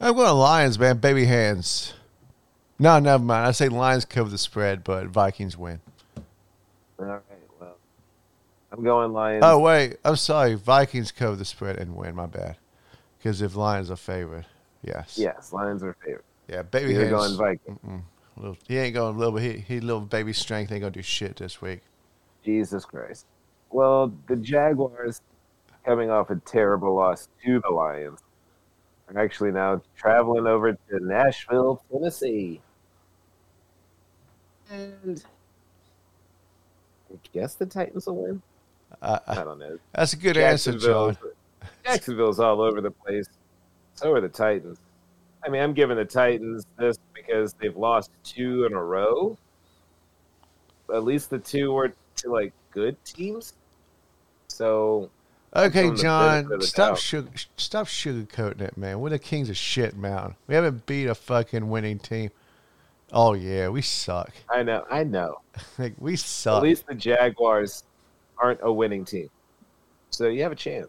I'm 0.00 0.14
going 0.14 0.32
Lions, 0.32 0.78
man. 0.78 0.98
Baby 0.98 1.24
hands. 1.24 1.94
No, 2.78 2.98
never 2.98 3.22
mind. 3.22 3.46
I 3.46 3.50
say 3.50 3.68
Lions 3.68 4.04
cover 4.04 4.30
the 4.30 4.38
spread, 4.38 4.84
but 4.84 5.08
Vikings 5.08 5.56
win. 5.56 5.80
All 6.98 7.06
right, 7.06 7.22
well, 7.60 7.76
I'm 8.72 8.82
going 8.82 9.12
Lions. 9.12 9.44
Oh 9.46 9.58
wait, 9.58 9.98
I'm 10.04 10.16
sorry. 10.16 10.54
Vikings 10.54 11.12
cover 11.12 11.36
the 11.36 11.44
spread 11.44 11.76
and 11.76 11.94
win. 11.94 12.14
My 12.14 12.26
bad. 12.26 12.56
Because 13.16 13.40
if 13.42 13.56
Lions 13.56 13.90
are 13.90 13.96
favored, 13.96 14.46
yes. 14.82 15.16
Yes, 15.18 15.52
Lions 15.52 15.82
are 15.82 15.96
favorite. 16.04 16.24
Yeah, 16.48 16.62
baby 16.62 16.94
You're 16.94 17.10
going 17.10 17.36
Vikings. 17.36 17.78
Little, 18.36 18.56
he 18.68 18.78
ain't 18.78 18.94
going 18.94 19.18
little, 19.18 19.32
but 19.32 19.42
he, 19.42 19.58
he 19.58 19.80
little 19.80 20.00
baby 20.00 20.32
strength 20.32 20.70
ain't 20.70 20.82
gonna 20.82 20.92
do 20.92 21.02
shit 21.02 21.36
this 21.36 21.60
week. 21.60 21.80
Jesus 22.44 22.84
Christ. 22.84 23.26
Well, 23.70 24.12
the 24.28 24.36
Jaguars, 24.36 25.20
coming 25.84 26.10
off 26.10 26.30
a 26.30 26.36
terrible 26.36 26.94
loss 26.94 27.28
to 27.44 27.60
the 27.60 27.70
Lions, 27.70 28.20
are 29.08 29.18
actually 29.20 29.50
now 29.50 29.82
traveling 29.96 30.46
over 30.46 30.72
to 30.72 31.00
Nashville, 31.00 31.82
Tennessee. 31.90 32.60
And 34.70 35.24
I 37.12 37.16
guess 37.32 37.54
the 37.54 37.66
Titans 37.66 38.06
will 38.06 38.16
win. 38.16 38.42
Uh, 39.02 39.18
I 39.26 39.34
don't 39.36 39.58
know. 39.58 39.78
that's 39.92 40.12
a 40.12 40.16
good 40.16 40.36
answer, 40.36 40.72
Jon. 40.72 41.16
Jacksonville's 41.84 42.40
all 42.40 42.60
over 42.60 42.80
the 42.80 42.90
place. 42.90 43.26
So 43.94 44.12
are 44.12 44.20
the 44.20 44.28
Titans. 44.28 44.78
I 45.44 45.48
mean, 45.48 45.62
I'm 45.62 45.72
giving 45.72 45.96
the 45.96 46.04
Titans 46.04 46.66
this 46.78 46.98
because 47.14 47.54
they've 47.54 47.76
lost 47.76 48.10
two 48.24 48.64
in 48.64 48.72
a 48.72 48.82
row. 48.82 49.36
At 50.92 51.04
least 51.04 51.30
the 51.30 51.38
two 51.38 51.72
were 51.72 51.92
to 52.16 52.32
like 52.32 52.52
good 52.72 53.02
teams. 53.04 53.54
So 54.48 55.10
Okay, 55.56 55.94
Jon, 55.94 56.42
benefit 56.42 56.54
of 56.54 56.60
the 56.60 56.66
stop 56.66 56.98
sugar, 56.98 57.30
stop 57.56 57.86
sugarcoating 57.86 58.60
it, 58.60 58.76
man. 58.76 59.00
We're 59.00 59.10
the 59.10 59.18
kings 59.18 59.48
of 59.48 59.56
shit, 59.56 59.96
man. 59.96 60.34
We 60.46 60.54
haven't 60.54 60.84
beat 60.86 61.06
a 61.06 61.14
fucking 61.14 61.70
winning 61.70 61.98
team. 61.98 62.30
Oh 63.12 63.32
yeah, 63.32 63.68
we 63.68 63.82
suck. 63.82 64.32
I 64.50 64.62
know, 64.62 64.84
I 64.90 65.04
know. 65.04 65.40
Like 65.78 65.94
we 65.98 66.16
suck. 66.16 66.58
At 66.58 66.62
least 66.62 66.86
the 66.86 66.94
Jaguars 66.94 67.84
aren't 68.38 68.60
a 68.62 68.72
winning 68.72 69.04
team. 69.04 69.28
So 70.10 70.28
you 70.28 70.42
have 70.42 70.52
a 70.52 70.56
chance. 70.56 70.88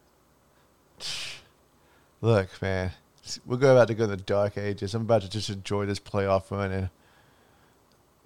Look, 2.22 2.49
man, 2.61 2.91
we're 3.45 3.55
about 3.55 3.88
to 3.88 3.93
go 3.93 4.05
to 4.05 4.15
the 4.15 4.17
dark 4.17 4.57
ages. 4.57 4.93
I'm 4.93 5.03
about 5.03 5.22
to 5.24 5.30
just 5.30 5.49
enjoy 5.49 5.86
this 5.86 5.99
playoff 5.99 6.51
run 6.51 6.72
and 6.72 6.89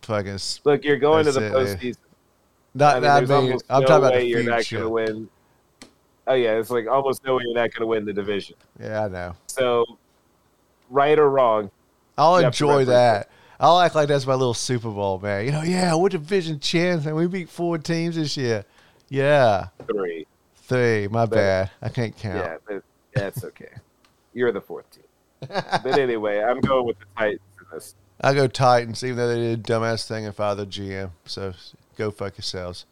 fucking. 0.01 0.39
Look, 0.65 0.83
you're 0.83 0.97
going 0.97 1.25
to 1.25 1.31
the 1.31 1.45
it, 1.45 1.53
man. 1.53 1.65
postseason. 1.65 1.97
Not, 2.73 2.95
I 2.95 2.99
mean, 2.99 3.09
I 3.09 3.15
there's 3.17 3.29
mean, 3.29 3.37
almost 3.37 3.65
I'm 3.69 3.81
no 3.81 3.87
talking 3.87 4.05
about 4.05 4.13
the 4.15 4.25
you're 4.25 4.43
not 4.43 4.69
going 4.69 4.83
to 4.83 4.89
win. 4.89 5.29
Oh 6.25 6.33
yeah, 6.33 6.57
it's 6.57 6.69
like 6.69 6.87
almost 6.87 7.23
no 7.25 7.35
way 7.35 7.43
you're 7.45 7.53
not 7.53 7.71
going 7.73 7.81
to 7.81 7.87
win 7.87 8.05
the 8.05 8.13
division. 8.13 8.55
Yeah, 8.79 9.05
I 9.05 9.07
know. 9.09 9.35
So, 9.47 9.85
right 10.89 11.17
or 11.19 11.29
wrong, 11.29 11.69
I'll 12.17 12.39
You 12.39 12.45
have 12.45 12.55
to 12.55 12.63
enjoy 12.63 12.85
that. 12.85 13.29
I'll 13.63 13.79
act 13.79 13.95
like 13.95 14.09
that's 14.09 14.27
my 14.27 14.33
little 14.33 14.53
Super 14.53 14.89
Bowl, 14.89 15.19
man. 15.19 15.45
You 15.45 15.51
know, 15.53 15.61
yeah, 15.61 15.95
we're 15.95 16.09
division 16.09 16.59
champs, 16.59 17.05
and 17.05 17.15
we 17.15 17.27
beat 17.27 17.47
four 17.49 17.77
teams 17.77 18.15
this 18.17 18.35
year. 18.35 18.65
Yeah, 19.07 19.67
three. 19.87 20.27
three. 20.57 21.07
My 21.07 21.25
But- 21.25 21.35
bad. 21.35 21.71
I 21.81 21.87
can't 21.89 22.15
count. 22.17 22.35
Yeah, 22.35 22.57
but 22.67 22.83
that's 23.13 23.43
okay. 23.45 23.69
You're 24.33 24.51
the 24.51 24.59
fourth 24.59 24.85
team. 24.91 25.03
But 25.47 25.97
anyway, 25.97 26.41
I'm 26.43 26.59
going 26.59 26.85
with 26.85 26.99
the 26.99 27.05
Titans 27.17 27.39
in 27.59 27.65
this. 27.71 27.95
I 28.19 28.33
go 28.33 28.47
Titans, 28.47 29.01
even 29.03 29.15
though 29.17 29.27
they 29.29 29.39
did 29.55 29.59
a 29.59 29.63
dumbass 29.63 30.05
thing 30.07 30.25
and 30.25 30.35
fired 30.35 30.55
the 30.55 30.65
GM. 30.65 31.11
So 31.25 31.53
go 31.97 32.11
fuck 32.11 32.37
yourselves. 32.37 32.85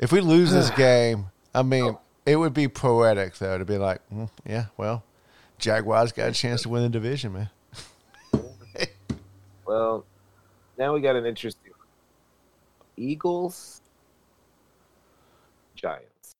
If 0.00 0.10
we 0.10 0.20
lose 0.20 0.50
this 0.52 0.70
game, 0.76 1.26
I 1.54 1.62
mean, 1.62 1.96
it 2.24 2.36
would 2.36 2.54
be 2.54 2.66
poetic 2.66 3.36
though 3.38 3.56
to 3.58 3.64
be 3.64 3.78
like, 3.78 4.00
mm, 4.12 4.30
yeah, 4.44 4.66
well, 4.76 5.04
Jaguars 5.58 6.10
got 6.12 6.28
a 6.30 6.32
chance 6.32 6.62
to 6.62 6.68
win 6.70 6.82
the 6.82 6.88
division, 6.88 7.32
man. 7.34 7.50
Well, 9.66 10.06
now 10.78 10.94
we 10.94 11.00
got 11.00 11.16
an 11.16 11.26
interesting 11.26 11.72
one. 11.72 11.88
Eagles, 12.96 13.82
Giants. 15.74 16.32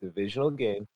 Divisional 0.00 0.50
game. 0.50 0.86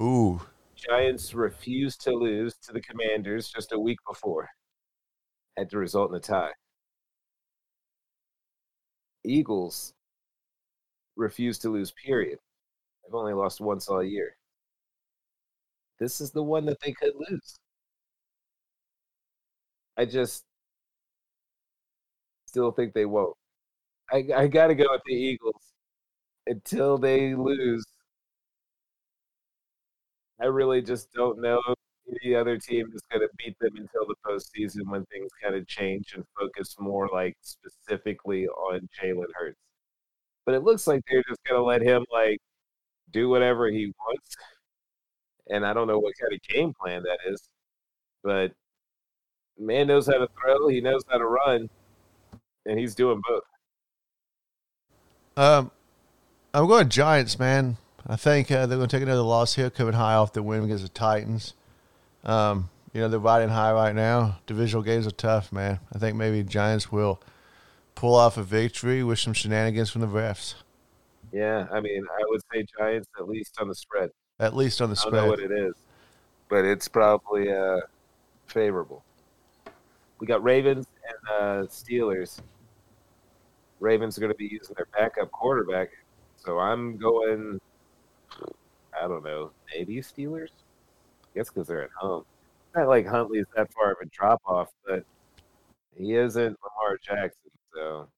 Ooh, 0.00 0.40
Giants 0.74 1.32
refused 1.34 2.00
to 2.02 2.10
lose 2.10 2.54
to 2.64 2.72
the 2.72 2.80
Commanders 2.80 3.48
just 3.48 3.72
a 3.72 3.78
week 3.78 3.98
before. 4.06 4.48
Had 5.56 5.70
to 5.70 5.78
result 5.78 6.10
in 6.10 6.16
a 6.16 6.20
tie. 6.20 6.50
Eagles 9.24 9.94
refused 11.16 11.62
to 11.62 11.70
lose, 11.70 11.92
period. 11.92 12.38
They've 13.04 13.14
only 13.14 13.32
lost 13.32 13.60
once 13.60 13.88
all 13.88 14.02
year. 14.02 14.36
This 16.00 16.20
is 16.20 16.32
the 16.32 16.42
one 16.42 16.66
that 16.66 16.80
they 16.80 16.92
could 16.92 17.12
lose. 17.30 17.58
I 19.96 20.04
just 20.04 20.44
still 22.46 22.70
think 22.72 22.94
they 22.94 23.06
won't. 23.06 23.36
I, 24.12 24.26
I 24.36 24.46
got 24.48 24.68
to 24.68 24.74
go 24.74 24.86
with 24.90 25.02
the 25.06 25.14
Eagles 25.14 25.72
until 26.46 26.98
they 26.98 27.34
lose. 27.34 27.84
I 30.40 30.46
really 30.46 30.82
just 30.82 31.12
don't 31.12 31.40
know 31.40 31.60
any 32.22 32.34
other 32.34 32.58
team 32.58 32.90
is 32.94 33.02
going 33.10 33.22
to 33.22 33.28
beat 33.38 33.56
them 33.60 33.72
until 33.76 34.06
the 34.06 34.14
postseason 34.26 34.86
when 34.90 35.04
things 35.06 35.30
kind 35.42 35.54
of 35.54 35.66
change 35.66 36.12
and 36.14 36.24
focus 36.38 36.76
more 36.78 37.08
like 37.12 37.36
specifically 37.42 38.46
on 38.48 38.88
Jalen 39.00 39.26
Hurts. 39.34 39.58
But 40.46 40.54
it 40.54 40.64
looks 40.64 40.86
like 40.86 41.02
they're 41.08 41.24
just 41.28 41.42
going 41.48 41.60
to 41.60 41.64
let 41.64 41.82
him 41.82 42.04
like 42.12 42.38
do 43.12 43.28
whatever 43.28 43.68
he 43.70 43.92
wants. 44.06 44.36
And 45.50 45.64
I 45.66 45.72
don't 45.72 45.86
know 45.88 45.98
what 45.98 46.14
kind 46.20 46.32
of 46.32 46.40
game 46.42 46.72
plan 46.80 47.02
that 47.02 47.18
is, 47.30 47.48
but 48.22 48.52
man 49.58 49.86
knows 49.86 50.06
how 50.06 50.18
to 50.18 50.28
throw. 50.40 50.68
He 50.68 50.80
knows 50.80 51.02
how 51.08 51.18
to 51.18 51.26
run, 51.26 51.68
and 52.66 52.78
he's 52.78 52.94
doing 52.94 53.20
both. 53.28 53.42
um, 55.36 55.70
I'm 56.52 56.66
going 56.66 56.88
Giants, 56.88 57.38
man. 57.38 57.76
I 58.06 58.16
think 58.16 58.50
uh, 58.50 58.66
they're 58.66 58.76
going 58.78 58.88
to 58.88 58.96
take 58.96 59.02
another 59.02 59.22
loss 59.22 59.54
here, 59.54 59.70
coming 59.70 59.94
high 59.94 60.14
off 60.14 60.32
the 60.32 60.42
win 60.42 60.62
against 60.64 60.82
the 60.82 60.90
Titans. 60.90 61.54
Um, 62.22 62.70
you 62.92 63.00
know 63.00 63.08
they're 63.08 63.18
riding 63.18 63.48
high 63.48 63.72
right 63.72 63.94
now. 63.94 64.38
Divisional 64.46 64.82
games 64.82 65.06
are 65.06 65.10
tough, 65.10 65.52
man. 65.52 65.80
I 65.92 65.98
think 65.98 66.16
maybe 66.16 66.42
Giants 66.44 66.92
will 66.92 67.20
pull 67.94 68.14
off 68.14 68.36
a 68.36 68.42
victory 68.42 69.02
with 69.02 69.18
some 69.18 69.32
shenanigans 69.32 69.90
from 69.90 70.00
the 70.00 70.06
refs, 70.06 70.54
Yeah, 71.32 71.66
I 71.72 71.80
mean, 71.80 72.04
I 72.04 72.22
would 72.28 72.40
say 72.52 72.64
Giants 72.78 73.08
at 73.18 73.28
least 73.28 73.56
on 73.60 73.68
the 73.68 73.74
spread. 73.74 74.10
at 74.38 74.54
least 74.54 74.80
on 74.80 74.90
the 74.90 74.96
I 75.00 75.04
don't 75.04 75.12
know 75.14 75.26
what 75.28 75.40
it 75.40 75.50
is, 75.52 75.74
but 76.48 76.64
it's 76.64 76.88
probably 76.88 77.52
uh, 77.52 77.80
favorable. 78.46 79.04
We 80.18 80.26
got 80.26 80.42
Ravens 80.42 80.86
and 81.08 81.28
uh, 81.28 81.66
Steelers. 81.66 82.40
Ravens 83.80 84.16
are 84.16 84.20
going 84.20 84.32
to 84.32 84.38
be 84.38 84.48
using 84.50 84.74
their 84.76 84.86
backup 84.96 85.30
quarterback, 85.32 85.90
so 86.36 86.58
I'm 86.58 86.96
going. 86.96 87.60
I 89.00 89.08
don't 89.08 89.24
know, 89.24 89.50
maybe 89.74 89.96
Steelers. 89.96 90.50
I 91.24 91.38
guess 91.38 91.50
because 91.50 91.66
they're 91.66 91.82
at 91.82 91.90
home. 91.98 92.24
Not 92.76 92.88
like 92.88 93.06
Huntley's 93.06 93.46
that 93.56 93.72
far 93.72 93.92
of 93.92 93.98
a 94.02 94.06
drop 94.06 94.40
off, 94.46 94.68
but 94.86 95.04
he 95.96 96.14
isn't 96.14 96.56
Lamar 96.62 96.98
Jackson. 97.02 97.50
So 97.74 98.08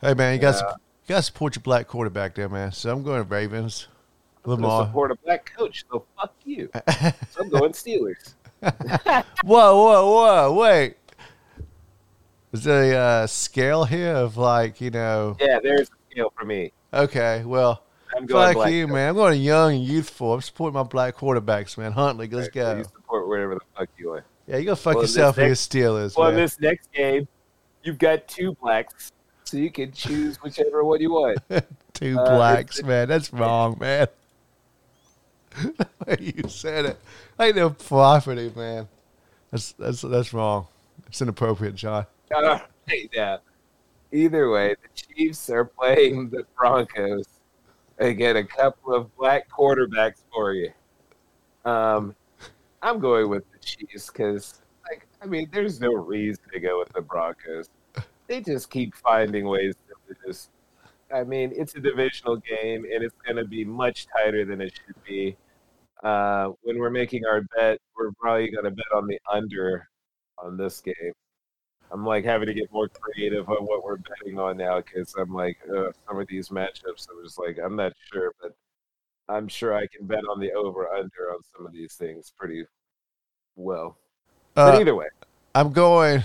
Hey 0.00 0.14
man, 0.14 0.34
you 0.34 0.40
got 0.40 0.54
you 0.54 1.08
got 1.08 1.16
to 1.16 1.22
support 1.22 1.56
your 1.56 1.62
black 1.62 1.88
quarterback 1.88 2.34
there, 2.34 2.48
man. 2.48 2.70
So 2.70 2.92
I'm 2.92 3.02
going 3.02 3.26
Ravens. 3.28 3.88
I'm 4.36 4.50
going 4.50 4.60
to 4.60 4.66
Lamar. 4.66 4.86
support 4.86 5.10
a 5.10 5.16
black 5.16 5.52
coach. 5.56 5.84
So 5.90 6.04
fuck 6.16 6.34
you. 6.44 6.70
So 7.30 7.42
I'm 7.42 7.48
going 7.48 7.72
Steelers. 7.72 8.34
whoa, 8.62 9.76
whoa, 9.76 10.10
whoa! 10.10 10.52
Wait, 10.52 10.97
is 12.60 12.66
a 12.66 12.96
uh, 12.96 13.26
scale 13.26 13.84
here 13.84 14.14
of 14.14 14.36
like 14.36 14.80
you 14.80 14.90
know? 14.90 15.36
Yeah, 15.40 15.58
there's 15.62 15.88
a 15.88 16.10
scale 16.10 16.32
for 16.38 16.44
me. 16.44 16.72
Okay, 16.92 17.42
well, 17.44 17.82
I'm 18.16 18.26
going 18.26 18.54
fuck 18.54 18.70
you, 18.70 18.88
man. 18.88 19.10
I'm 19.10 19.14
going 19.14 19.40
young 19.40 19.74
and 19.74 19.84
youthful. 19.84 20.34
I'm 20.34 20.40
supporting 20.40 20.74
my 20.74 20.82
black 20.82 21.16
quarterbacks, 21.16 21.76
man. 21.76 21.92
Huntley, 21.92 22.28
let's 22.28 22.48
Right, 22.48 22.54
so 22.54 22.72
go. 22.74 22.78
You 22.78 22.84
support 22.84 23.28
wherever 23.28 23.54
the 23.54 23.60
fuck 23.76 23.88
you 23.98 24.10
want. 24.10 24.24
Yeah, 24.46 24.56
you 24.56 24.64
go 24.64 24.74
fuck 24.74 24.94
Well, 24.94 25.04
yourself 25.04 25.36
with 25.36 25.46
your 25.46 25.54
Steelers, 25.54 26.16
Well, 26.16 26.30
in 26.30 26.36
this 26.36 26.58
next 26.58 26.90
game, 26.92 27.28
you've 27.82 27.98
got 27.98 28.26
two 28.26 28.54
blacks, 28.62 29.12
so 29.44 29.58
you 29.58 29.70
can 29.70 29.92
choose 29.92 30.36
whichever 30.38 30.82
one 30.84 31.00
you 31.00 31.10
want. 31.12 31.38
Two 31.92 32.18
uh, 32.18 32.36
blacks, 32.36 32.82
man. 32.82 33.08
That's 33.08 33.32
wrong, 33.32 33.76
man. 33.78 34.06
You 36.20 36.48
said 36.48 36.86
it, 36.86 37.00
ain't 37.38 37.56
no 37.56 37.70
property, 37.70 38.50
man. 38.54 38.88
That's 39.50 39.72
that's 39.72 40.02
that's 40.02 40.32
wrong. 40.32 40.68
It's 41.08 41.20
inappropriate, 41.20 41.74
Jon. 41.74 42.06
Uh, 42.34 42.58
yeah. 43.12 43.38
Either 44.12 44.50
way, 44.50 44.74
the 44.82 44.88
Chiefs 44.94 45.50
are 45.50 45.64
playing 45.64 46.30
the 46.30 46.44
Broncos. 46.56 47.26
They 47.98 48.14
get 48.14 48.36
a 48.36 48.44
couple 48.44 48.94
of 48.94 49.14
black 49.16 49.50
quarterbacks 49.50 50.22
for 50.32 50.54
you. 50.54 50.70
Um, 51.64 52.14
I'm 52.80 53.00
going 53.00 53.28
with 53.28 53.44
the 53.52 53.58
Chiefs 53.58 54.06
because, 54.06 54.62
like, 54.88 55.06
I 55.20 55.26
mean, 55.26 55.48
there's 55.52 55.80
no 55.80 55.92
reason 55.92 56.44
to 56.52 56.60
go 56.60 56.78
with 56.78 56.92
the 56.92 57.02
Broncos. 57.02 57.68
They 58.28 58.40
just 58.40 58.70
keep 58.70 58.94
finding 58.94 59.46
ways 59.46 59.74
to 59.88 60.14
just. 60.26 60.50
I 61.12 61.24
mean, 61.24 61.52
it's 61.56 61.74
a 61.74 61.80
divisional 61.80 62.36
game, 62.36 62.84
and 62.84 63.02
it's 63.02 63.14
going 63.24 63.36
to 63.36 63.44
be 63.44 63.64
much 63.64 64.06
tighter 64.14 64.44
than 64.44 64.60
it 64.60 64.74
should 64.74 65.02
be. 65.04 65.36
Uh, 66.02 66.50
when 66.62 66.78
we're 66.78 66.90
making 66.90 67.24
our 67.26 67.42
bet, 67.56 67.78
we're 67.96 68.12
probably 68.12 68.50
going 68.50 68.64
to 68.64 68.70
bet 68.70 68.86
on 68.94 69.06
the 69.06 69.18
under 69.30 69.88
on 70.38 70.56
this 70.56 70.80
game. 70.80 71.12
I'm 71.90 72.04
like 72.04 72.24
having 72.24 72.46
to 72.48 72.54
get 72.54 72.70
more 72.72 72.88
creative 72.88 73.48
on 73.48 73.64
what 73.64 73.82
we're 73.84 73.96
betting 73.96 74.38
on 74.38 74.56
now 74.58 74.80
because 74.80 75.14
I'm 75.18 75.32
like 75.34 75.58
uh, 75.74 75.90
some 76.06 76.18
of 76.20 76.26
these 76.28 76.48
matchups. 76.50 77.08
I'm 77.10 77.24
just 77.24 77.38
like 77.38 77.58
I'm 77.62 77.76
not 77.76 77.92
sure, 78.12 78.32
but 78.40 78.54
I'm 79.28 79.48
sure 79.48 79.74
I 79.74 79.86
can 79.86 80.06
bet 80.06 80.24
on 80.30 80.40
the 80.40 80.52
over 80.52 80.88
under 80.88 81.32
on 81.32 81.40
some 81.56 81.66
of 81.66 81.72
these 81.72 81.94
things 81.94 82.32
pretty 82.36 82.64
well. 83.56 83.96
But 84.54 84.74
Uh, 84.74 84.80
either 84.80 84.94
way, 84.94 85.06
I'm 85.54 85.72
going 85.72 86.24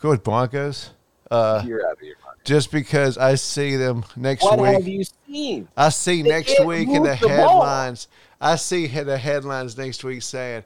go 0.00 0.10
with 0.10 0.22
Broncos. 0.24 0.90
Uh, 1.30 1.62
you're 1.66 1.86
out 1.86 1.94
of 1.94 2.02
your 2.02 2.16
mind. 2.24 2.36
just 2.44 2.70
because 2.70 3.16
I 3.18 3.34
see 3.34 3.76
them 3.76 4.04
next 4.16 4.44
week. 4.44 4.60
What 4.60 4.74
have 4.74 4.86
you 4.86 5.04
seen? 5.26 5.68
I 5.76 5.88
see 5.88 6.22
They 6.22 6.28
next 6.28 6.64
week 6.64 6.88
in 6.88 7.02
the 7.02 7.16
the 7.16 7.28
ball. 7.28 7.28
headlines. 7.28 8.08
I 8.40 8.56
see 8.56 8.86
the 8.86 9.16
headlines 9.18 9.76
next 9.76 10.04
week 10.04 10.22
saying 10.22 10.64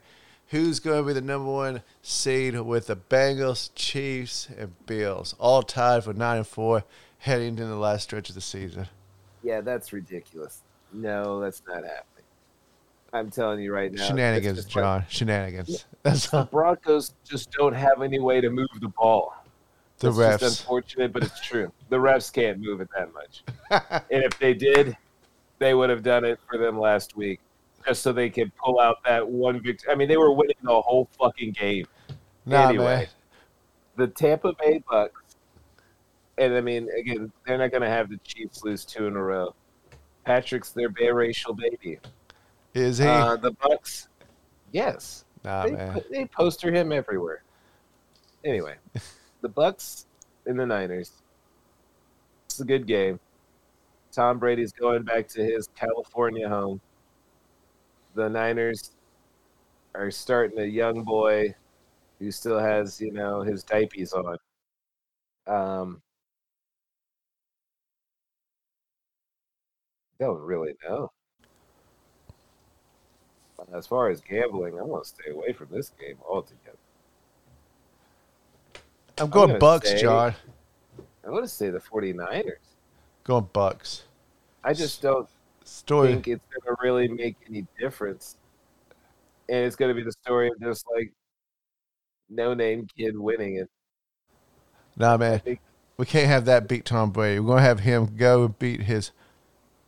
who's 0.49 0.81
going 0.81 1.03
to 1.03 1.07
be 1.07 1.13
the 1.13 1.21
number 1.21 1.51
one 1.51 1.83
seed 2.03 2.59
with 2.61 2.87
the 2.87 2.97
Bengals, 2.97 3.71
Chiefs, 3.75 4.49
and 4.57 4.75
Bills, 4.87 5.35
all 5.39 5.63
tied 5.63 6.05
for 6.05 6.13
nine 6.13 6.39
and 6.39 6.47
four, 6.47 6.85
heading 7.19 7.49
into 7.49 7.67
the 7.67 7.77
last 7.77 8.05
stretch 8.05 8.29
of 8.29 8.35
the 8.35 8.41
season. 8.41 8.89
Yeah, 9.43 9.61
that's 9.61 9.93
ridiculous. 9.93 10.63
No, 10.93 11.41
that's 11.41 11.63
not 11.67 11.85
happening. 11.85 12.05
I'm 13.13 13.31
telling 13.31 13.61
you 13.61 13.73
right 13.73 13.93
now. 13.93 14.07
Shenanigans, 14.07 14.65
just 14.65 14.77
like- 14.77 14.83
Jon. 14.83 15.05
Shenanigans. 15.09 15.87
That's 16.03 16.31
the. 16.31 16.45
Broncos 16.45 17.15
just 17.27 17.51
don't 17.53 17.73
have 17.73 18.03
any 18.03 18.19
way 18.19 18.41
to 18.41 18.51
move 18.51 18.69
the 18.81 18.89
ball. 18.89 19.35
The 19.99 20.11
just 20.11 20.21
refs. 20.21 20.61
unfortunate, 20.61 21.13
but 21.13 21.25
it's 21.25 21.41
true. 21.41 21.73
The 21.89 21.97
refs 21.97 22.33
can't 22.33 22.61
move 22.61 22.81
it 22.81 22.89
that 22.97 23.11
much. 23.13 23.43
and 24.11 24.23
if 24.23 24.39
they 24.39 24.55
did, 24.55 24.97
they 25.59 25.75
would 25.75 25.91
have 25.91 26.03
done 26.03 26.25
it 26.25 26.39
for 26.49 26.59
them 26.59 26.79
last 26.79 27.17
week, 27.17 27.41
just 27.87 28.03
so 28.03 28.13
they 28.13 28.31
could 28.31 28.55
pull 28.57 28.81
out 28.81 28.97
that 29.05 29.27
one 29.27 29.63
victory. 29.63 29.91
I 29.91 29.95
mean, 29.95 30.09
they 30.09 30.17
were 30.17 30.33
winning 30.33 30.57
the 30.63 30.81
whole 30.81 31.09
fucking 31.19 31.53
game. 31.53 31.87
Nah, 32.47 32.69
anyway, 32.69 32.85
man. 32.85 33.07
the 33.97 34.07
Tampa 34.09 34.55
Bay 34.61 34.83
Bucks, 34.89 35.37
and 36.39 36.55
I 36.55 36.61
mean, 36.61 36.89
again, 36.99 37.33
they're 37.47 37.59
not 37.59 37.71
going 37.71 37.83
to 37.83 37.89
have 37.89 38.09
the 38.09 38.19
Chiefs 38.19 38.65
lose 38.65 38.85
two 38.85 39.07
in 39.07 39.17
a 39.17 39.23
row. 39.23 39.55
Patrick's 40.25 40.71
their 40.71 40.91
biracial 40.91 41.57
baby. 41.57 41.99
Is 42.75 42.99
he? 42.99 43.07
Uh, 43.07 43.37
the 43.37 43.53
Bucks, 43.53 44.09
yes, 44.73 45.25
nah, 45.45 45.65
they, 45.65 45.73
man. 45.73 46.01
they 46.11 46.27
poster 46.27 46.71
him 46.73 46.93
everywhere. 46.93 47.43
Anyway, 48.45 48.77
the 49.41 49.49
Bucks 49.49 50.07
and 50.47 50.59
the 50.59 50.67
Niners. 50.67 51.13
It's 52.47 52.61
a 52.61 52.65
good 52.65 52.87
game. 52.87 53.21
Tom 54.11 54.39
Brady's 54.39 54.73
going 54.73 55.03
back 55.03 55.29
to 55.29 55.45
his 55.45 55.69
California 55.77 56.49
home. 56.49 56.81
The 58.15 58.29
Niners 58.29 58.93
are 59.95 60.11
starting 60.11 60.59
a 60.59 60.65
young 60.65 61.05
boy 61.05 61.55
who 62.19 62.31
still 62.31 62.59
has, 62.59 63.01
you 63.01 63.13
know, 63.13 63.43
his 63.43 63.63
diapers 63.63 64.13
on. 64.13 64.37
Um, 65.47 66.03
don't 70.19 70.41
really 70.41 70.75
know. 70.87 71.11
As 73.73 73.87
far 73.87 74.09
as 74.09 74.21
gambling, 74.21 74.79
I 74.79 74.83
want 74.83 75.05
to 75.05 75.09
stay 75.09 75.31
away 75.31 75.53
from 75.53 75.69
this 75.71 75.91
game 76.01 76.17
altogether. 76.29 76.77
I'm 79.19 79.31
going 79.31 79.49
gonna 79.49 79.59
Bucks, 79.59 79.91
say- 79.91 80.01
Jon. 80.01 80.35
I 81.27 81.31
want 81.31 81.45
to 81.45 81.49
say 81.49 81.71
the 81.71 81.81
49ers. 81.81 82.57
Going 83.25 83.49
Bucks. 83.53 84.05
I 84.65 84.73
just 84.73 85.03
don't 85.03 85.29
Story. 85.69 86.13
think 86.13 86.29
it's 86.29 86.45
going 86.53 86.75
to 86.77 86.83
really 86.83 87.09
make 87.09 87.37
any 87.49 87.67
difference. 87.79 88.37
And 89.49 89.65
it's 89.65 89.77
going 89.77 89.91
to 89.91 89.95
be 89.95 90.03
the 90.03 90.13
story 90.13 90.49
of 90.49 90.61
just 90.61 90.85
like 90.95 91.13
no 92.29 92.55
name 92.55 92.87
kid 92.97 93.19
winning 93.19 93.57
it. 93.57 93.71
Nah, 94.97 95.17
man. 95.17 95.41
We 95.97 96.07
can't 96.07 96.27
have 96.27 96.45
that 96.47 96.69
beat 96.69 96.85
Tom 96.85 97.11
Brady. 97.11 97.41
We're 97.41 97.47
going 97.49 97.59
to 97.63 97.69
have 97.69 97.81
him 97.81 98.17
go 98.17 98.45
and 98.45 98.59
beat 98.59 98.83
his 98.83 99.11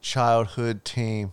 childhood 0.01 0.85
team. 0.85 1.33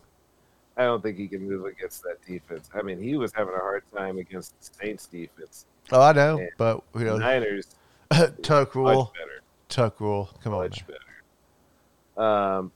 I 0.76 0.84
don't 0.84 1.02
think 1.02 1.18
he 1.18 1.28
can 1.28 1.48
move 1.48 1.66
against 1.66 2.04
that 2.04 2.24
defense. 2.26 2.70
I 2.74 2.82
mean, 2.84 3.02
he 3.02 3.18
was 3.18 3.34
having 3.34 3.54
a 3.56 3.60
hard 3.60 3.84
time 3.95 4.18
against 4.20 4.54
the 4.60 4.86
Saints 4.86 5.08
defense. 5.08 5.66
Oh, 5.91 6.02
I 6.02 6.12
know, 6.14 6.39
Yeah. 6.39 6.48
but 6.58 6.84
you 6.95 7.06
know, 7.06 7.18
Niners 7.18 7.76
Tuck 8.43 8.76
rule, 8.76 8.93
much 9.06 9.14
better, 9.14 9.41
Tuck 9.70 10.00
rule. 10.00 10.30
Come 10.43 10.54
on, 10.54 10.60
much 10.64 10.84
better. 10.86 12.24
Um, 12.24 12.72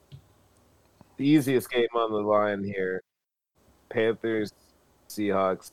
the 1.21 1.27
easiest 1.27 1.69
game 1.69 1.87
on 1.93 2.11
the 2.11 2.17
line 2.17 2.63
here: 2.63 3.03
Panthers, 3.89 4.51
Seahawks. 5.07 5.71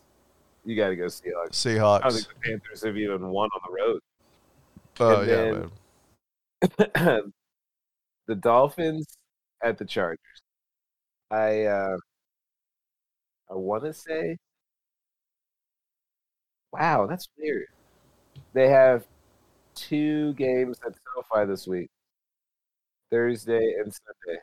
You 0.64 0.76
got 0.76 0.88
to 0.88 0.96
go 0.96 1.06
Seahawks. 1.06 1.52
Seahawks. 1.52 2.00
I 2.04 2.08
don't 2.10 2.12
think 2.12 2.28
the 2.28 2.50
Panthers 2.50 2.84
have 2.84 2.96
even 2.98 3.26
won 3.28 3.48
on 3.54 3.60
the 3.66 3.82
road. 3.82 4.00
Oh 5.00 5.20
and 5.20 5.30
yeah, 5.30 6.70
then- 6.90 6.92
man. 6.94 7.32
the 8.26 8.34
Dolphins 8.34 9.16
at 9.62 9.78
the 9.78 9.84
Chargers. 9.86 10.18
I 11.30 11.64
uh 11.64 11.96
I 13.50 13.54
want 13.54 13.84
to 13.84 13.92
say 13.94 14.36
Wow, 16.72 17.06
that's 17.06 17.28
weird. 17.38 17.66
They 18.52 18.68
have 18.68 19.06
two 19.74 20.34
games 20.34 20.78
at 20.84 20.92
SoFi 21.14 21.46
this 21.46 21.66
week. 21.66 21.88
Thursday 23.10 23.74
and 23.78 23.92
Sunday. 23.92 24.40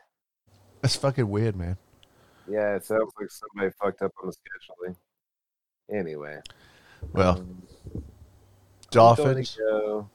That's 0.86 0.94
fucking 0.94 1.28
weird, 1.28 1.56
man. 1.56 1.76
Yeah, 2.48 2.76
it 2.76 2.84
sounds 2.84 3.12
like 3.20 3.28
somebody 3.28 3.74
fucked 3.82 4.02
up 4.02 4.12
on 4.22 4.30
the 4.30 4.36
scheduling. 4.36 4.94
Anyway. 5.90 6.38
Well, 7.12 7.40
um, 7.40 7.62
Dolphins. 8.92 9.56
go- 9.58 10.08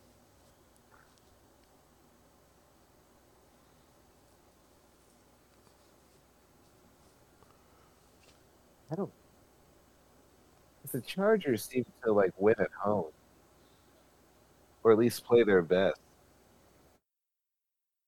I 8.89 8.95
don't. 8.95 9.11
The 10.93 11.01
Chargers 11.01 11.65
seem 11.65 11.85
to 12.05 12.13
like 12.13 12.31
win 12.37 12.55
at 12.59 12.71
home, 12.81 13.11
or 14.85 14.93
at 14.93 14.97
least 14.97 15.25
play 15.25 15.43
their 15.43 15.61
best. 15.61 15.99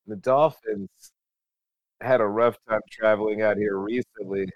The 0.08 0.16
Dolphins 0.16 1.13
had 2.04 2.22
a 2.22 2.26
rough 2.28 2.56
time 2.70 2.82
traveling 2.92 3.42
out 3.42 3.58
here 3.58 3.78
recently. 3.78 4.48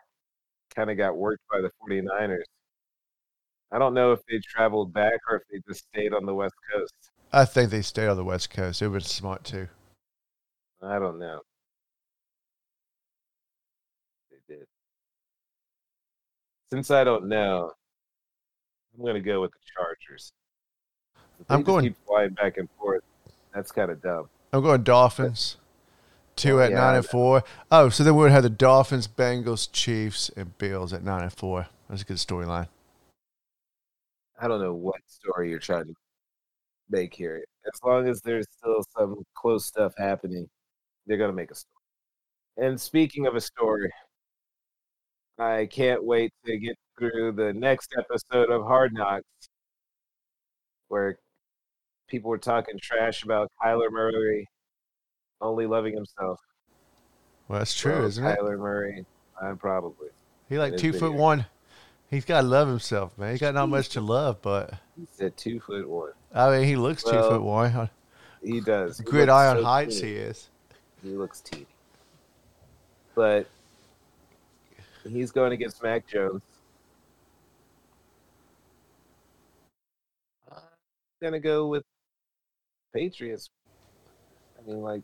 Kind 0.75 0.89
of 0.91 0.97
got 0.97 1.17
worked 1.17 1.43
by 1.49 1.61
the 1.61 1.71
49ers. 1.89 2.43
I 3.71 3.79
don't 3.79 3.93
know 3.93 4.11
if 4.11 4.19
they 4.29 4.39
traveled 4.39 4.93
back 4.93 5.19
or 5.29 5.37
if 5.37 5.43
they 5.51 5.59
just 5.67 5.85
stayed 5.91 6.13
on 6.13 6.25
the 6.25 6.33
West 6.33 6.53
Coast. 6.73 6.93
I 7.33 7.45
think 7.45 7.71
they 7.71 7.81
stayed 7.81 8.07
on 8.07 8.15
the 8.17 8.23
West 8.23 8.49
Coast. 8.49 8.81
It 8.81 8.87
would 8.87 8.93
been 8.93 9.01
smart 9.01 9.43
too. 9.43 9.67
I 10.81 10.99
don't 10.99 11.19
know. 11.19 11.41
They 14.31 14.55
did. 14.55 14.65
Since 16.69 16.91
I 16.91 17.03
don't 17.03 17.27
know, 17.27 17.71
I'm 18.95 19.01
going 19.03 19.15
to 19.15 19.21
go 19.21 19.41
with 19.41 19.51
the 19.51 19.59
Chargers. 19.75 20.31
I'm 21.49 21.63
going- 21.63 21.83
keep 21.85 21.97
flying 22.05 22.33
back 22.33 22.57
and 22.57 22.69
forth. 22.79 23.03
That's 23.53 23.71
kind 23.71 23.91
of 23.91 24.01
dumb. 24.01 24.29
I'm 24.53 24.61
going 24.61 24.83
Dolphins. 24.83 25.57
Two 26.37 26.61
at 26.61 26.69
yeah, 26.69 26.77
nine 26.77 26.95
and 26.95 27.05
four. 27.05 27.43
Oh, 27.71 27.89
so 27.89 28.03
then 28.03 28.15
we 28.15 28.21
would 28.21 28.31
have 28.31 28.43
the 28.43 28.49
Dolphins, 28.49 29.07
Bengals, 29.07 29.67
Chiefs, 29.71 30.29
and 30.37 30.55
Bills 30.59 30.93
at 30.93 31.03
nine 31.03 31.23
and 31.23 31.33
four. 31.33 31.67
That's 31.89 32.03
a 32.03 32.05
good 32.05 32.17
storyline. 32.17 32.67
I 34.39 34.47
don't 34.47 34.61
know 34.61 34.73
what 34.73 35.01
story 35.07 35.49
you're 35.49 35.57
trying 35.57 35.85
to 35.85 35.93
make 36.89 37.13
here. 37.13 37.43
As 37.65 37.79
long 37.83 38.07
as 38.07 38.21
there's 38.21 38.45
still 38.55 38.85
some 38.95 39.23
close 39.33 39.65
stuff 39.65 39.93
happening, 39.97 40.47
they're 41.07 41.17
going 41.17 41.31
to 41.31 41.35
make 41.35 41.49
a 41.49 41.55
story. 41.55 41.73
And 42.57 42.79
speaking 42.79 43.25
of 43.25 43.35
a 43.35 43.41
story, 43.41 43.91
I 45.39 45.67
can't 45.71 46.03
wait 46.05 46.31
to 46.45 46.57
get 46.57 46.77
through 46.99 47.31
the 47.31 47.51
next 47.51 47.95
episode 47.97 48.51
of 48.51 48.63
Hard 48.63 48.93
Knocks 48.93 49.25
where 50.87 51.17
people 52.07 52.29
were 52.29 52.37
talking 52.37 52.79
trash 52.81 53.23
about 53.23 53.51
Kyler 53.61 53.91
Murray 53.91 54.47
only 55.41 55.65
loving 55.65 55.93
himself. 55.93 56.39
Well, 57.47 57.59
that's 57.59 57.73
true, 57.73 57.93
Well, 57.93 58.05
isn't 58.05 58.25
it? 58.25 58.39
Kyler 58.39 58.57
Murray, 58.59 59.05
I'm 59.41 59.57
probably. 59.57 60.09
He 60.49 60.57
like 60.57 60.77
two 60.77 60.93
foot 60.93 61.13
one. 61.13 61.45
He's 62.09 62.25
got 62.25 62.41
to 62.41 62.47
love 62.47 62.67
himself, 62.69 63.17
man. 63.17 63.31
He's 63.31 63.41
got 63.41 63.53
not 63.53 63.67
much 63.67 63.89
to 63.89 64.01
love, 64.01 64.41
but 64.41 64.73
He 64.97 65.05
said 65.11 65.35
two 65.35 65.59
foot 65.59 65.87
one. 65.87 66.11
I 66.33 66.49
mean, 66.51 66.67
he 66.67 66.75
looks 66.75 67.03
two 67.03 67.11
foot 67.11 67.41
one. 67.41 67.89
he 68.41 68.61
does. 68.61 68.99
Gridiron 69.05 69.57
so 69.57 69.63
Heights, 69.63 69.99
teeny. 69.99 70.13
he 70.13 70.17
is. 70.17 70.49
He 71.03 71.09
looks 71.09 71.41
teeny. 71.41 71.67
But 73.13 73.47
he's 75.07 75.31
going 75.31 75.51
against 75.51 75.83
Mac 75.83 76.07
Jones. 76.07 76.41
I'm 80.51 80.59
gonna 81.21 81.39
go 81.39 81.67
with 81.67 81.83
Patriots. 82.93 83.49
I 84.57 84.69
mean, 84.69 84.81
like 84.81 85.01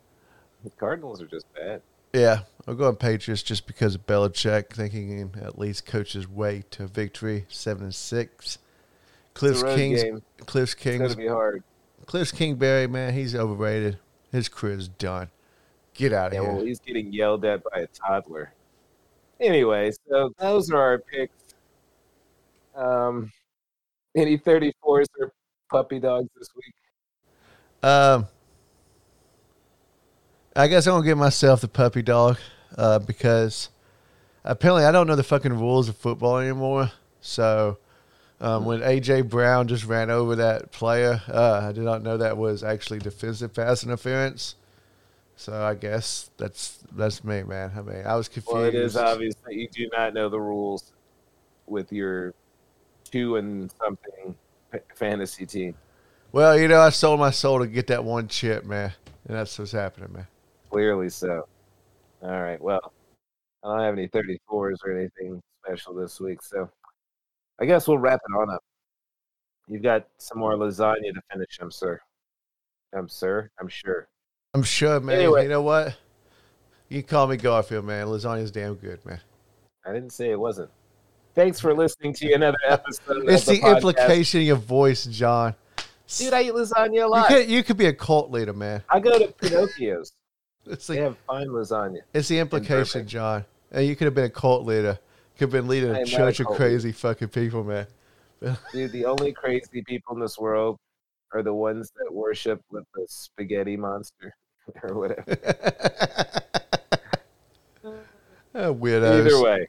the 0.64 0.70
Cardinals 0.70 1.22
are 1.22 1.26
just 1.26 1.46
bad. 1.54 1.82
Yeah, 2.12 2.40
I'm 2.66 2.76
going 2.76 2.96
Patriots 2.96 3.42
just 3.42 3.66
because 3.66 3.94
of 3.94 4.06
Belichick 4.06 4.70
thinking 4.70 5.32
at 5.42 5.58
least 5.58 5.84
coach 5.86 6.12
his 6.12 6.28
way 6.28 6.64
to 6.70 6.86
victory, 6.86 7.44
seven 7.48 7.84
and 7.84 7.94
six. 7.94 8.58
Cliff's 9.34 9.62
It's 9.62 9.74
Kings, 9.74 10.02
game. 10.02 10.22
Cliff's 10.40 10.72
It's 10.72 10.82
Kings, 10.82 11.02
gonna 11.02 11.16
be 11.16 11.26
hard. 11.26 11.62
Kliff 12.06 12.34
Kingsbury, 12.34 12.86
man, 12.86 13.14
he's 13.14 13.34
overrated. 13.34 13.98
His 14.30 14.48
career's 14.48 14.88
done. 14.88 15.30
Get 15.94 16.12
out 16.12 16.28
of 16.28 16.34
Yeah, 16.34 16.40
well, 16.42 16.56
here. 16.58 16.66
he's 16.66 16.80
getting 16.80 17.12
yelled 17.12 17.44
at 17.44 17.62
by 17.64 17.80
a 17.80 17.86
toddler. 17.88 18.52
Anyway, 19.40 19.90
so 20.08 20.32
those 20.38 20.70
are 20.70 20.80
our 20.80 20.98
picks. 20.98 21.54
Um, 22.74 23.32
any 24.16 24.38
34s 24.38 25.06
or 25.18 25.32
puppy 25.70 25.98
dogs 25.98 26.28
this 26.36 26.48
week? 26.54 26.74
Um, 27.82 28.26
I 30.56 30.68
guess 30.68 30.86
I'm 30.86 30.94
gonna 30.94 31.04
give 31.04 31.18
myself 31.18 31.62
the 31.62 31.68
puppy 31.68 32.02
dog 32.02 32.38
uh, 32.78 33.00
because 33.00 33.70
apparently 34.44 34.84
I 34.84 34.92
don't 34.92 35.08
know 35.08 35.16
the 35.16 35.24
fucking 35.24 35.58
rules 35.58 35.88
of 35.88 35.96
football 35.96 36.38
anymore. 36.38 36.92
So 37.20 37.78
um, 38.40 38.64
when 38.64 38.80
AJ 38.80 39.28
Brown 39.28 39.66
just 39.66 39.84
ran 39.84 40.10
over 40.10 40.36
that 40.36 40.70
player, 40.70 41.20
uh, 41.28 41.66
I 41.68 41.72
did 41.72 41.82
not 41.82 42.02
know 42.02 42.18
that 42.18 42.36
was 42.36 42.62
actually 42.62 43.00
defensive 43.00 43.52
pass 43.52 43.82
interference. 43.82 44.54
So 45.36 45.60
I 45.60 45.74
guess 45.74 46.30
that's 46.36 46.78
that's 46.92 47.24
me, 47.24 47.42
man. 47.42 47.72
I 47.76 47.82
mean, 47.82 48.06
I 48.06 48.14
was 48.14 48.28
confused. 48.28 48.54
Well, 48.54 48.64
it 48.64 48.76
is 48.76 48.96
obvious 48.96 49.34
that 49.44 49.54
you 49.54 49.66
do 49.68 49.88
not 49.92 50.14
know 50.14 50.28
the 50.28 50.40
rules 50.40 50.92
with 51.66 51.92
your 51.92 52.32
two 53.10 53.36
and 53.36 53.72
something 53.82 54.36
fantasy 54.94 55.46
team. 55.46 55.74
Well, 56.30 56.56
you 56.56 56.68
know, 56.68 56.80
I 56.80 56.90
sold 56.90 57.18
my 57.18 57.30
soul 57.30 57.58
to 57.58 57.66
get 57.66 57.88
that 57.88 58.04
one 58.04 58.28
chip, 58.28 58.64
man, 58.64 58.92
and 59.26 59.36
that's 59.36 59.58
what's 59.58 59.72
happening, 59.72 60.12
man. 60.12 60.28
Clearly 60.74 61.08
so. 61.08 61.46
All 62.20 62.42
right. 62.42 62.60
Well, 62.60 62.92
I 63.62 63.68
don't 63.68 63.84
have 63.84 63.94
any 63.94 64.08
34s 64.08 64.78
or 64.84 64.90
anything 64.90 65.40
special 65.64 65.94
this 65.94 66.18
week, 66.18 66.42
so 66.42 66.68
I 67.60 67.64
guess 67.64 67.86
we'll 67.86 67.98
wrap 67.98 68.18
it 68.28 68.32
on 68.36 68.50
up. 68.50 68.60
You've 69.68 69.84
got 69.84 70.08
some 70.18 70.40
more 70.40 70.54
lasagna 70.56 71.14
to 71.14 71.20
finish, 71.30 71.58
I'm 71.60 71.70
sir. 71.70 72.00
I'm 72.92 73.06
sure. 73.06 73.52
I'm 73.60 73.68
sure. 73.68 74.08
I'm 74.52 74.64
sure, 74.64 74.98
man. 74.98 75.20
Anyway. 75.20 75.44
You 75.44 75.48
know 75.48 75.62
what? 75.62 75.96
You 76.88 77.04
call 77.04 77.28
me 77.28 77.36
Garfield, 77.36 77.84
man. 77.84 78.08
Lasagna's 78.08 78.50
damn 78.50 78.74
good, 78.74 78.98
man. 79.06 79.20
I 79.86 79.92
didn't 79.92 80.10
say 80.10 80.32
it 80.32 80.40
wasn't. 80.40 80.70
Thanks 81.36 81.60
for 81.60 81.72
listening 81.72 82.14
to 82.14 82.32
another 82.32 82.58
episode. 82.68 83.28
It's 83.28 83.46
of 83.46 83.54
the, 83.54 83.60
the, 83.60 83.76
implication 83.76 84.40
in 84.40 84.48
your 84.48 84.56
voice, 84.56 85.04
Jon. 85.04 85.54
Dude, 86.18 86.32
I 86.32 86.42
eat 86.42 86.52
lasagna 86.52 86.90
a 86.90 86.94
You 86.94 87.10
lot. 87.10 87.28
could 87.28 87.48
you 87.48 87.62
could 87.62 87.76
be 87.76 87.86
a 87.86 87.92
cult 87.92 88.32
leader, 88.32 88.52
man. 88.52 88.82
I 88.88 88.98
go 88.98 89.16
to 89.20 89.28
Pinocchio's. 89.28 90.12
It's 90.66 90.86
They 90.86 90.96
the 90.96 91.02
have 91.02 91.18
fine 91.26 91.48
lasagna. 91.48 92.00
it's 92.12 92.28
the 92.28 92.38
implication. 92.38 93.06
Jon. 93.06 93.44
And 93.70 93.86
you 93.86 93.96
could 93.96 94.06
have 94.06 94.14
been 94.14 94.24
a 94.24 94.30
cult 94.30 94.64
leader. 94.64 94.98
Could 95.36 95.46
have 95.46 95.50
been 95.50 95.68
leading 95.68 95.90
a 95.90 95.92
not 95.94 96.02
a 96.02 96.06
church 96.06 96.40
of 96.40 96.46
crazy 96.46 96.92
fucking 96.92 97.28
people, 97.28 97.64
man. 97.64 97.86
Dude, 98.72 98.92
the 98.92 99.04
only 99.06 99.32
crazy 99.32 99.82
people 99.86 100.14
in 100.14 100.20
this 100.20 100.38
world 100.38 100.78
are 101.32 101.42
the 101.42 101.52
ones 101.54 101.90
that 101.96 102.12
worship 102.12 102.60
with 102.70 102.84
the 102.94 103.04
spaghetti 103.08 103.76
monster 103.76 104.34
or 104.82 104.94
whatever. 104.94 105.24
Ah, 107.84 107.88
Weirdos. 108.54 109.26
Either 109.26 109.42
way. 109.42 109.68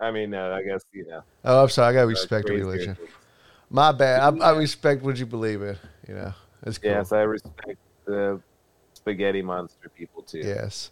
I 0.00 0.10
mean, 0.10 0.30
no, 0.30 0.52
I 0.52 0.62
guess, 0.62 0.82
you 0.92 1.06
know. 1.06 1.22
Oh, 1.44 1.62
I'm 1.62 1.68
sorry. 1.68 1.90
I 1.90 1.92
gotta 1.92 2.06
uh, 2.06 2.10
respect 2.10 2.48
religion. 2.48 2.96
My 3.70 3.92
bad. 3.92 4.40
I, 4.40 4.48
I 4.48 4.56
respect 4.56 5.02
what 5.02 5.16
you 5.16 5.26
believe 5.26 5.62
in. 5.62 5.76
You 6.08 6.14
know, 6.14 6.34
it's 6.64 6.78
cool. 6.78 6.90
Yes, 6.90 7.12
I 7.12 7.20
respect 7.22 7.78
the 8.04 8.40
spaghetti 9.02 9.42
monster 9.42 9.88
people 9.88 10.22
too. 10.22 10.38
Yes. 10.38 10.90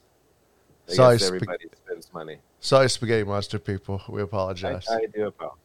I 0.89 0.95
Sorry, 0.95 1.15
guess 1.17 1.27
sp- 1.27 1.35
everybody 1.35 1.65
spends 1.85 2.13
money. 2.13 2.39
Sorry, 2.59 2.91
spaghetti 2.91 3.25
monster 3.25 3.59
people. 3.59 4.03
We 4.09 4.21
I, 4.21 4.25
apologize. 4.25 4.87
I 4.91 5.07
do 5.07 5.29
apologize. 5.29 5.59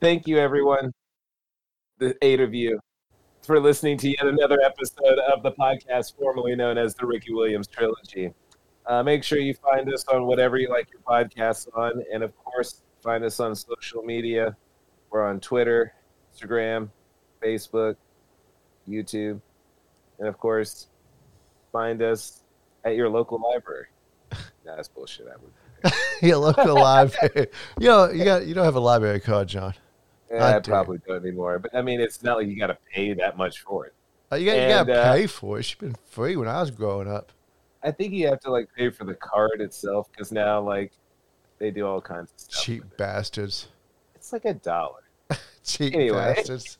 Thank 0.00 0.28
you, 0.28 0.38
everyone, 0.38 0.92
the 1.98 2.16
eight 2.22 2.38
of 2.40 2.54
you, 2.54 2.78
for 3.42 3.58
listening 3.58 3.98
to 3.98 4.08
yet 4.08 4.24
another 4.24 4.60
episode 4.64 5.18
of 5.32 5.42
the 5.42 5.50
podcast 5.52 6.16
formerly 6.16 6.54
known 6.54 6.78
as 6.78 6.94
the 6.94 7.04
Ricky 7.04 7.34
Williams 7.34 7.66
Trilogy. 7.66 8.32
Uh, 8.86 9.02
make 9.02 9.24
sure 9.24 9.38
you 9.38 9.54
find 9.54 9.92
us 9.92 10.04
on 10.06 10.26
whatever 10.26 10.56
you 10.56 10.70
like 10.70 10.88
your 10.92 11.00
podcasts 11.00 11.66
on. 11.76 12.02
And 12.12 12.22
of 12.22 12.36
course, 12.38 12.82
find 13.02 13.24
us 13.24 13.40
on 13.40 13.56
social 13.56 14.02
media. 14.02 14.56
We're 15.10 15.26
on 15.26 15.40
Twitter, 15.40 15.92
Instagram, 16.32 16.90
Facebook, 17.42 17.96
YouTube. 18.88 19.40
And 20.18 20.28
of 20.28 20.38
course, 20.38 20.88
find 21.72 22.02
us 22.02 22.42
at 22.84 22.94
your 22.96 23.08
local 23.08 23.40
library. 23.40 23.86
Nah, 24.66 24.76
that's 24.76 24.88
bullshit. 24.88 25.26
I 25.26 25.36
would. 25.40 25.92
your 26.22 26.36
local 26.36 26.74
library. 26.74 27.46
You 27.80 27.88
know, 27.88 28.10
you 28.10 28.22
got 28.24 28.46
you 28.46 28.52
don't 28.52 28.64
have 28.66 28.74
a 28.74 28.80
library 28.80 29.18
card, 29.20 29.48
Jon. 29.48 29.72
Yeah, 30.30 30.44
I 30.44 30.56
I 30.56 30.58
do. 30.58 30.70
probably 30.70 30.98
don't 31.06 31.24
anymore. 31.24 31.58
But 31.58 31.74
I 31.74 31.80
mean, 31.80 32.00
it's 32.02 32.22
not 32.22 32.36
like 32.36 32.48
you 32.48 32.58
got 32.58 32.66
to 32.66 32.76
pay 32.92 33.14
that 33.14 33.38
much 33.38 33.60
for 33.60 33.86
it. 33.86 33.94
Uh, 34.30 34.36
You 34.36 34.44
got 34.44 34.86
to 34.88 34.92
uh, 35.00 35.12
pay 35.14 35.26
for 35.26 35.56
it. 35.56 35.60
It's 35.60 35.74
been 35.74 35.96
free 36.10 36.36
when 36.36 36.46
I 36.48 36.60
was 36.60 36.70
growing 36.70 37.08
up. 37.08 37.32
I 37.82 37.90
think 37.92 38.12
you 38.12 38.26
have 38.28 38.40
to 38.40 38.50
like 38.50 38.68
pay 38.76 38.90
for 38.90 39.04
the 39.04 39.14
card 39.14 39.62
itself 39.62 40.10
because 40.10 40.32
now 40.32 40.60
like 40.60 40.92
they 41.58 41.70
do 41.70 41.86
all 41.86 42.02
kinds 42.02 42.30
of 42.32 42.40
stuff. 42.40 42.62
Cheap 42.64 42.82
with 42.82 42.92
it. 42.92 42.98
bastards. 42.98 43.68
It's 44.16 44.34
like 44.34 44.44
a 44.44 44.52
dollar. 44.54 45.00
Cheap 45.64 45.94
Anyway. 45.94 46.34
bastards. 46.34 46.76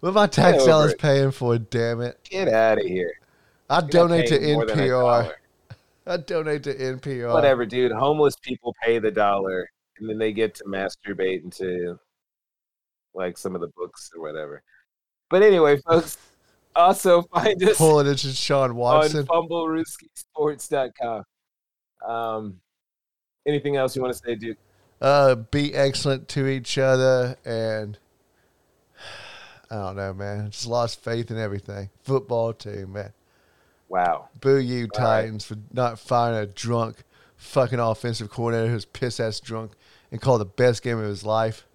What 0.00 0.14
my 0.14 0.26
tax 0.26 0.64
dollars 0.64 0.92
it. 0.92 0.98
paying 0.98 1.30
for? 1.30 1.58
Damn 1.58 2.00
it! 2.00 2.18
Get 2.24 2.48
out 2.48 2.78
of 2.78 2.86
here. 2.86 3.12
I 3.68 3.80
You're 3.80 3.88
donate 3.88 4.28
to 4.28 4.38
paying 4.38 4.54
more 4.54 4.66
than 4.66 4.78
a 4.78 4.82
NPR. 4.82 5.32
I 6.06 6.16
donate 6.18 6.62
to 6.64 6.74
NPR. 6.74 7.32
Whatever, 7.32 7.66
dude. 7.66 7.92
Homeless 7.92 8.36
people 8.36 8.74
pay 8.82 8.98
the 8.98 9.10
dollar, 9.10 9.68
and 9.98 10.08
then 10.08 10.18
they 10.18 10.32
get 10.32 10.54
to 10.56 10.64
masturbate 10.64 11.42
into 11.42 11.98
like 13.14 13.38
some 13.38 13.54
of 13.54 13.60
the 13.60 13.68
books 13.68 14.10
or 14.14 14.22
whatever. 14.22 14.62
But 15.30 15.42
anyway, 15.42 15.78
folks, 15.78 16.18
also 16.76 17.22
find 17.22 17.60
us 17.64 17.76
Pulling 17.76 18.06
it 18.06 18.18
to 18.18 18.28
Sean 18.32 18.76
Watson 18.76 19.26
on 19.28 19.48
fumblerooskiesports.com. 19.48 21.24
Um, 22.06 22.60
anything 23.46 23.76
else 23.76 23.96
you 23.96 24.02
want 24.02 24.14
to 24.14 24.20
say, 24.24 24.34
Duke? 24.34 24.58
Uh, 25.00 25.34
be 25.34 25.74
excellent 25.74 26.28
to 26.28 26.46
each 26.46 26.78
other, 26.78 27.36
and 27.44 27.98
I 29.70 29.74
don't 29.74 29.96
know, 29.96 30.14
man. 30.14 30.50
Just 30.50 30.66
lost 30.66 31.02
faith 31.02 31.30
in 31.30 31.38
everything. 31.38 31.90
Football 32.02 32.52
team, 32.52 32.92
man. 32.92 33.12
Wow. 33.88 34.28
Boo 34.40 34.58
you, 34.58 34.88
All 34.96 35.04
right. 35.04 35.22
Titans, 35.22 35.44
for 35.44 35.56
not 35.72 35.98
firing 35.98 36.38
a 36.38 36.46
drunk 36.46 37.02
fucking 37.36 37.78
offensive 37.78 38.30
coordinator 38.30 38.70
who's 38.70 38.84
piss 38.84 39.20
ass 39.20 39.40
drunk 39.40 39.72
and 40.10 40.20
called 40.20 40.40
the 40.40 40.46
best 40.46 40.82
game 40.82 40.98
of 40.98 41.04
his 41.04 41.24
life. 41.24 41.66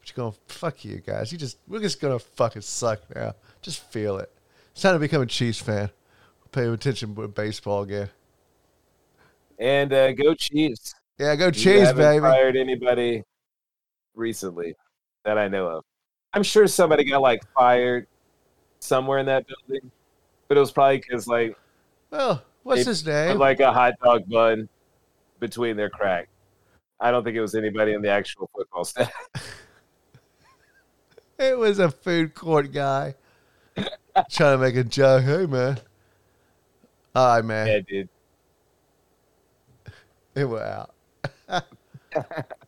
But 0.00 0.10
you're 0.10 0.24
going, 0.24 0.36
fuck 0.48 0.84
you 0.84 0.98
guys. 0.98 1.32
You 1.32 1.38
just 1.38 1.58
we're 1.68 1.80
just 1.80 2.00
gonna 2.00 2.18
fucking 2.18 2.62
suck 2.62 3.00
now. 3.14 3.34
Just 3.62 3.80
feel 3.90 4.18
it. 4.18 4.30
It's 4.72 4.82
time 4.82 4.94
to 4.94 4.98
become 4.98 5.22
a 5.22 5.26
Chiefs 5.26 5.60
fan. 5.60 5.90
Pay 6.52 6.66
attention 6.66 7.14
to 7.14 7.28
baseball 7.28 7.82
again. 7.82 8.10
And 9.58 9.92
uh, 9.92 10.12
go 10.12 10.34
Chiefs. 10.34 10.94
Yeah, 11.18 11.36
go 11.36 11.46
You 11.46 11.52
Chiefs, 11.52 11.86
haven't 11.86 12.04
baby. 12.04 12.20
Fired 12.20 12.56
anybody 12.56 13.22
recently 14.14 14.74
that 15.24 15.38
I 15.38 15.48
know 15.48 15.68
of? 15.68 15.84
I'm 16.34 16.42
sure 16.42 16.66
somebody 16.66 17.04
got 17.04 17.22
like 17.22 17.42
fired 17.54 18.06
somewhere 18.80 19.18
in 19.18 19.26
that 19.26 19.46
building, 19.46 19.90
but 20.48 20.56
it 20.56 20.60
was 20.60 20.72
probably 20.72 20.98
because 20.98 21.26
like 21.26 21.56
Well, 22.10 22.42
what's 22.64 22.84
his 22.84 23.06
name? 23.06 23.38
like 23.38 23.60
a 23.60 23.72
hot 23.72 23.94
dog 24.02 24.28
bun 24.28 24.68
between 25.40 25.76
their 25.76 25.90
crack. 25.90 26.28
I 27.00 27.10
don't 27.10 27.24
think 27.24 27.36
it 27.36 27.40
was 27.40 27.54
anybody 27.54 27.92
in 27.92 28.02
the 28.02 28.08
actual 28.10 28.50
football 28.54 28.84
staff. 28.84 29.12
It 31.36 31.58
was 31.58 31.80
a 31.80 31.90
food 31.90 32.32
court 32.34 32.72
guy 32.72 33.16
trying 34.30 34.54
to 34.54 34.58
make 34.58 34.76
a 34.76 34.84
joke. 34.84 35.24
Hey, 35.24 35.46
man. 35.46 35.78
All 37.12 37.26
right, 37.34 37.44
man. 37.44 37.66
yeah, 37.66 37.80
dude. 37.80 38.08
It 40.36 40.44
went 40.44 40.62
out. 40.64 40.94